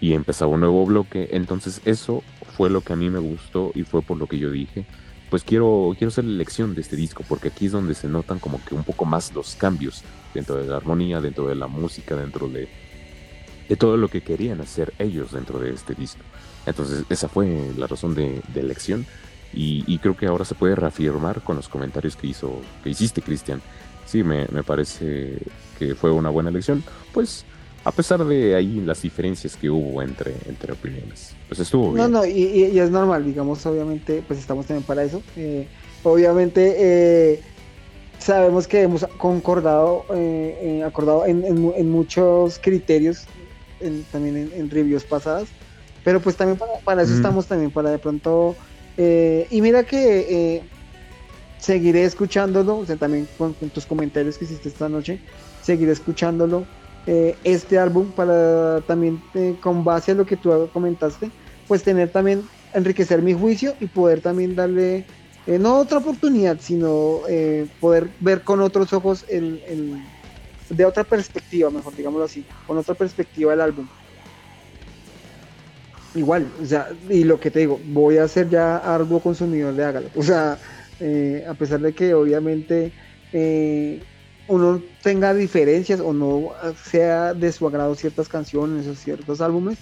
y 0.00 0.14
empezaba 0.14 0.52
un 0.52 0.60
nuevo 0.60 0.84
bloque. 0.84 1.28
Entonces 1.32 1.80
eso 1.84 2.22
fue 2.56 2.70
lo 2.70 2.80
que 2.80 2.92
a 2.92 2.96
mí 2.96 3.10
me 3.10 3.18
gustó 3.18 3.72
y 3.74 3.82
fue 3.82 4.02
por 4.02 4.16
lo 4.16 4.26
que 4.26 4.38
yo 4.38 4.50
dije, 4.50 4.86
pues 5.30 5.42
quiero, 5.42 5.94
quiero 5.98 6.08
hacer 6.08 6.24
la 6.24 6.34
elección 6.34 6.74
de 6.74 6.80
este 6.80 6.96
disco 6.96 7.24
porque 7.28 7.48
aquí 7.48 7.66
es 7.66 7.72
donde 7.72 7.94
se 7.94 8.08
notan 8.08 8.38
como 8.38 8.64
que 8.64 8.74
un 8.74 8.84
poco 8.84 9.04
más 9.04 9.32
los 9.34 9.54
cambios 9.54 10.02
dentro 10.34 10.56
de 10.56 10.66
la 10.66 10.76
armonía, 10.76 11.20
dentro 11.20 11.46
de 11.46 11.54
la 11.54 11.66
música, 11.66 12.16
dentro 12.16 12.48
de, 12.48 12.68
de 13.68 13.76
todo 13.76 13.96
lo 13.96 14.08
que 14.08 14.22
querían 14.22 14.60
hacer 14.60 14.92
ellos 14.98 15.32
dentro 15.32 15.58
de 15.58 15.70
este 15.70 15.94
disco. 15.94 16.22
Entonces 16.64 17.04
esa 17.08 17.28
fue 17.28 17.70
la 17.76 17.86
razón 17.86 18.14
de, 18.14 18.40
de 18.52 18.60
elección 18.60 19.06
Y, 19.52 19.98
creo 19.98 20.16
que 20.16 20.26
ahora 20.26 20.44
se 20.44 20.54
puede 20.54 20.74
reafirmar 20.74 21.40
con 21.40 21.56
los 21.56 21.68
comentarios 21.68 22.14
que 22.14 22.26
hizo, 22.26 22.60
que 22.84 22.90
hiciste, 22.90 23.22
Cristian. 23.22 23.62
Sí, 24.04 24.22
me, 24.22 24.46
me 24.52 24.62
parece 24.62 25.38
que 25.78 25.94
fue 25.94 26.10
una 26.10 26.28
buena 26.28 26.50
elección. 26.50 26.84
Pues 27.12 27.46
a 27.86 27.92
pesar 27.92 28.24
de 28.24 28.56
ahí 28.56 28.80
las 28.84 29.00
diferencias 29.00 29.56
que 29.56 29.70
hubo 29.70 30.02
entre, 30.02 30.34
entre 30.48 30.72
opiniones. 30.72 31.36
Pues 31.46 31.60
estuvo 31.60 31.92
bien. 31.92 32.10
No, 32.10 32.18
no, 32.18 32.26
y, 32.26 32.76
es 32.76 32.90
normal, 32.90 33.24
digamos, 33.24 33.64
obviamente, 33.64 34.24
pues 34.26 34.40
estamos 34.40 34.66
también 34.66 34.84
para 34.84 35.04
eso. 35.04 35.22
Eh, 35.36 35.68
obviamente, 36.02 36.74
eh, 36.76 37.40
sabemos 38.18 38.66
que 38.66 38.82
hemos 38.82 39.06
concordado, 39.18 40.04
eh, 40.12 40.82
acordado 40.84 41.26
en, 41.26 41.88
muchos 41.88 42.58
criterios, 42.58 43.26
también 44.10 44.50
en, 44.52 44.68
reviews 44.68 45.04
pasadas, 45.04 45.46
pero 46.02 46.20
pues 46.20 46.34
también 46.34 46.58
para, 46.84 47.02
eso 47.02 47.14
estamos 47.14 47.46
también, 47.46 47.70
para 47.70 47.90
de 47.90 47.98
pronto 47.98 48.56
eh, 48.96 49.46
y 49.50 49.60
mira 49.60 49.84
que 49.84 50.56
eh, 50.56 50.62
seguiré 51.58 52.04
escuchándolo, 52.04 52.78
o 52.78 52.86
sea, 52.86 52.96
también 52.96 53.28
con, 53.36 53.54
tus 53.54 53.86
comentarios 53.86 54.38
que 54.38 54.44
hiciste 54.44 54.68
esta 54.68 54.88
noche, 54.88 55.20
seguiré 55.62 55.92
escuchándolo. 55.92 56.66
Eh, 57.06 57.36
este 57.44 57.78
álbum 57.78 58.10
para 58.10 58.80
también, 58.80 59.22
con 59.60 59.84
base 59.84 60.10
a 60.12 60.14
lo 60.14 60.26
que 60.26 60.36
tú 60.36 60.68
comentaste, 60.72 61.30
pues 61.68 61.84
tener 61.84 62.10
también, 62.10 62.42
enriquecer 62.74 63.22
mi 63.22 63.32
juicio 63.32 63.74
y 63.80 63.86
poder 63.86 64.20
también 64.20 64.56
darle, 64.56 65.04
no 65.46 65.78
otra 65.78 65.98
oportunidad, 65.98 66.58
sino 66.60 67.20
poder 67.80 68.08
ver 68.18 68.42
con 68.42 68.60
otros 68.60 68.92
ojos 68.92 69.24
el, 69.28 70.02
de 70.68 70.84
otra 70.84 71.04
perspectiva, 71.04 71.70
mejor 71.70 71.94
digámoslo 71.94 72.24
así, 72.24 72.44
con 72.66 72.76
otra 72.76 72.94
perspectiva 72.94 73.54
el 73.54 73.60
álbum 73.60 73.86
igual, 76.16 76.50
o 76.60 76.64
sea, 76.64 76.88
y 77.08 77.24
lo 77.24 77.38
que 77.38 77.50
te 77.50 77.60
digo, 77.60 77.80
voy 77.86 78.18
a 78.18 78.26
ser 78.26 78.48
ya 78.48 78.78
arduo 78.78 79.20
consumidor 79.20 79.74
de 79.74 79.84
Hágalo. 79.84 80.08
O 80.16 80.22
sea, 80.22 80.58
eh, 81.00 81.44
a 81.48 81.54
pesar 81.54 81.80
de 81.80 81.92
que 81.92 82.14
obviamente 82.14 82.92
eh, 83.32 84.02
uno 84.48 84.82
tenga 85.02 85.34
diferencias 85.34 86.00
o 86.00 86.12
no 86.12 86.52
sea 86.82 87.34
de 87.34 87.52
su 87.52 87.66
agrado 87.66 87.94
ciertas 87.94 88.28
canciones 88.28 88.86
o 88.86 88.94
ciertos 88.94 89.40
álbumes, 89.40 89.78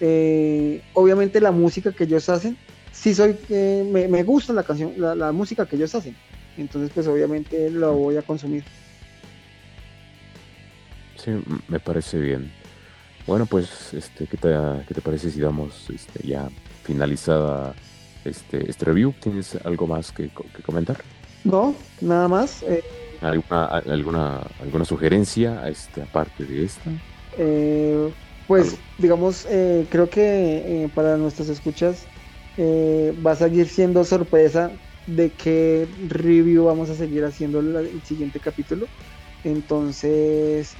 eh, 0.00 0.82
obviamente 0.92 1.40
la 1.40 1.52
música 1.52 1.92
que 1.92 2.04
ellos 2.04 2.28
hacen, 2.28 2.56
sí 2.92 3.14
soy, 3.14 3.36
me, 3.48 4.08
me, 4.08 4.22
gusta 4.22 4.52
la 4.52 4.62
canción, 4.62 4.92
la, 4.96 5.14
la 5.14 5.32
música 5.32 5.66
que 5.66 5.76
ellos 5.76 5.94
hacen. 5.94 6.14
Entonces, 6.56 6.90
pues 6.92 7.06
obviamente 7.06 7.70
lo 7.70 7.94
voy 7.94 8.16
a 8.16 8.22
consumir. 8.22 8.64
Sí, 11.16 11.32
me 11.68 11.80
parece 11.80 12.18
bien. 12.18 12.57
Bueno, 13.28 13.44
pues, 13.44 13.92
este, 13.92 14.26
¿qué 14.26 14.38
te, 14.38 14.56
qué 14.88 14.94
te 14.94 15.02
parece 15.02 15.30
si 15.30 15.38
damos 15.38 15.90
este, 15.90 16.26
ya 16.26 16.48
finalizada 16.82 17.74
este, 18.24 18.70
este 18.70 18.86
review? 18.86 19.12
¿Tienes 19.20 19.54
algo 19.66 19.86
más 19.86 20.12
que, 20.12 20.30
comentar? 20.64 20.96
No, 21.44 21.74
nada 22.00 22.26
más. 22.26 22.62
Eh. 22.62 22.82
¿Alguna, 23.20 23.66
alguna, 23.66 24.40
¿Alguna 24.62 24.86
sugerencia 24.86 25.68
este, 25.68 26.00
aparte 26.00 26.42
de 26.42 26.64
esta? 26.64 26.90
Eh, 27.36 28.10
pues, 28.46 28.78
digamos, 28.96 29.44
eh, 29.50 29.86
creo 29.90 30.08
que 30.08 30.90
para 30.94 31.18
nuestras 31.18 31.50
escuchas 31.50 32.06
va 32.58 33.32
a 33.32 33.36
seguir 33.36 33.68
siendo 33.68 34.04
sorpresa 34.04 34.70
de 35.06 35.28
qué 35.32 35.86
review 36.08 36.64
vamos 36.64 36.88
a 36.88 36.94
seguir 36.94 37.26
haciendo 37.26 37.60
el 37.60 38.02
siguiente 38.04 38.40
capítulo. 38.40 38.86
Entonces, 39.44 40.72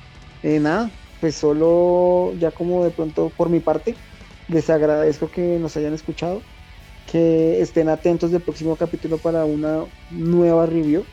nada, 0.43 0.91
pues 1.21 1.35
solo 1.35 2.35
ya 2.39 2.51
como 2.51 2.85
de 2.85 2.91
pronto 2.91 3.33
por 3.37 3.49
mi 3.49 3.61
parte, 3.61 3.95
les 4.49 4.71
agradezco 4.71 5.31
que 5.31 5.59
nos 5.59 5.77
hayan 5.77 5.95
escuchado, 5.95 6.43
que 7.11 7.61
estén 7.61 7.89
atentos 7.89 8.31
del 8.31 8.43
próximo 8.43 8.77
capítulo 8.77 9.19
para 9.19 9.45
una 9.45 9.85
nueva 10.11 10.67
review. 10.67 11.05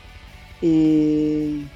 Y, 0.62 1.66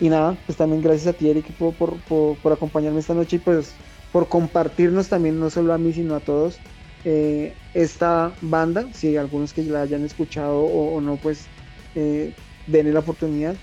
y 0.00 0.08
nada, 0.08 0.36
pues 0.46 0.58
también 0.58 0.82
gracias 0.82 1.14
a 1.14 1.16
ti, 1.16 1.28
Eric, 1.28 1.46
por, 1.52 1.74
por, 1.74 1.96
por, 2.36 2.52
acompañarme 2.52 3.00
esta 3.00 3.14
noche 3.14 3.36
y 3.36 3.38
pues 3.38 3.72
por 4.12 4.28
compartirnos 4.28 5.08
también, 5.08 5.38
no 5.38 5.50
solo 5.50 5.72
a 5.72 5.78
mí, 5.78 5.92
sino 5.92 6.14
a 6.14 6.20
todos, 6.20 6.58
eh, 7.04 7.54
esta 7.74 8.32
banda. 8.40 8.86
Si 8.92 9.16
algunos 9.16 9.52
que 9.52 9.62
la 9.62 9.82
hayan 9.82 10.04
escuchado 10.04 10.60
o, 10.60 11.00
no, 11.00 11.16
pues 11.16 11.46
eh, 11.94 12.32
denle 12.66 12.92
la 12.92 13.00
oportunidad. 13.00 13.56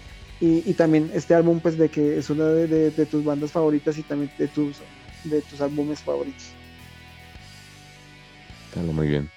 Y, 0.44 0.74
también 0.74 1.12
este 1.14 1.36
álbum, 1.36 1.60
pues 1.60 1.78
de 1.78 1.90
que 1.90 2.18
es 2.18 2.32
una 2.32 2.46
de, 2.46 3.06
tus 3.06 3.24
bandas 3.24 3.52
favoritas 3.52 3.96
y 4.00 4.02
también 4.02 4.32
de 4.40 4.48
tus, 4.48 4.78
de 5.24 5.40
tus 5.44 5.62
álbumes 5.62 6.00
favoritos. 6.00 6.46
Claro, 8.74 8.92
muy 8.92 9.08
bien. 9.08 9.30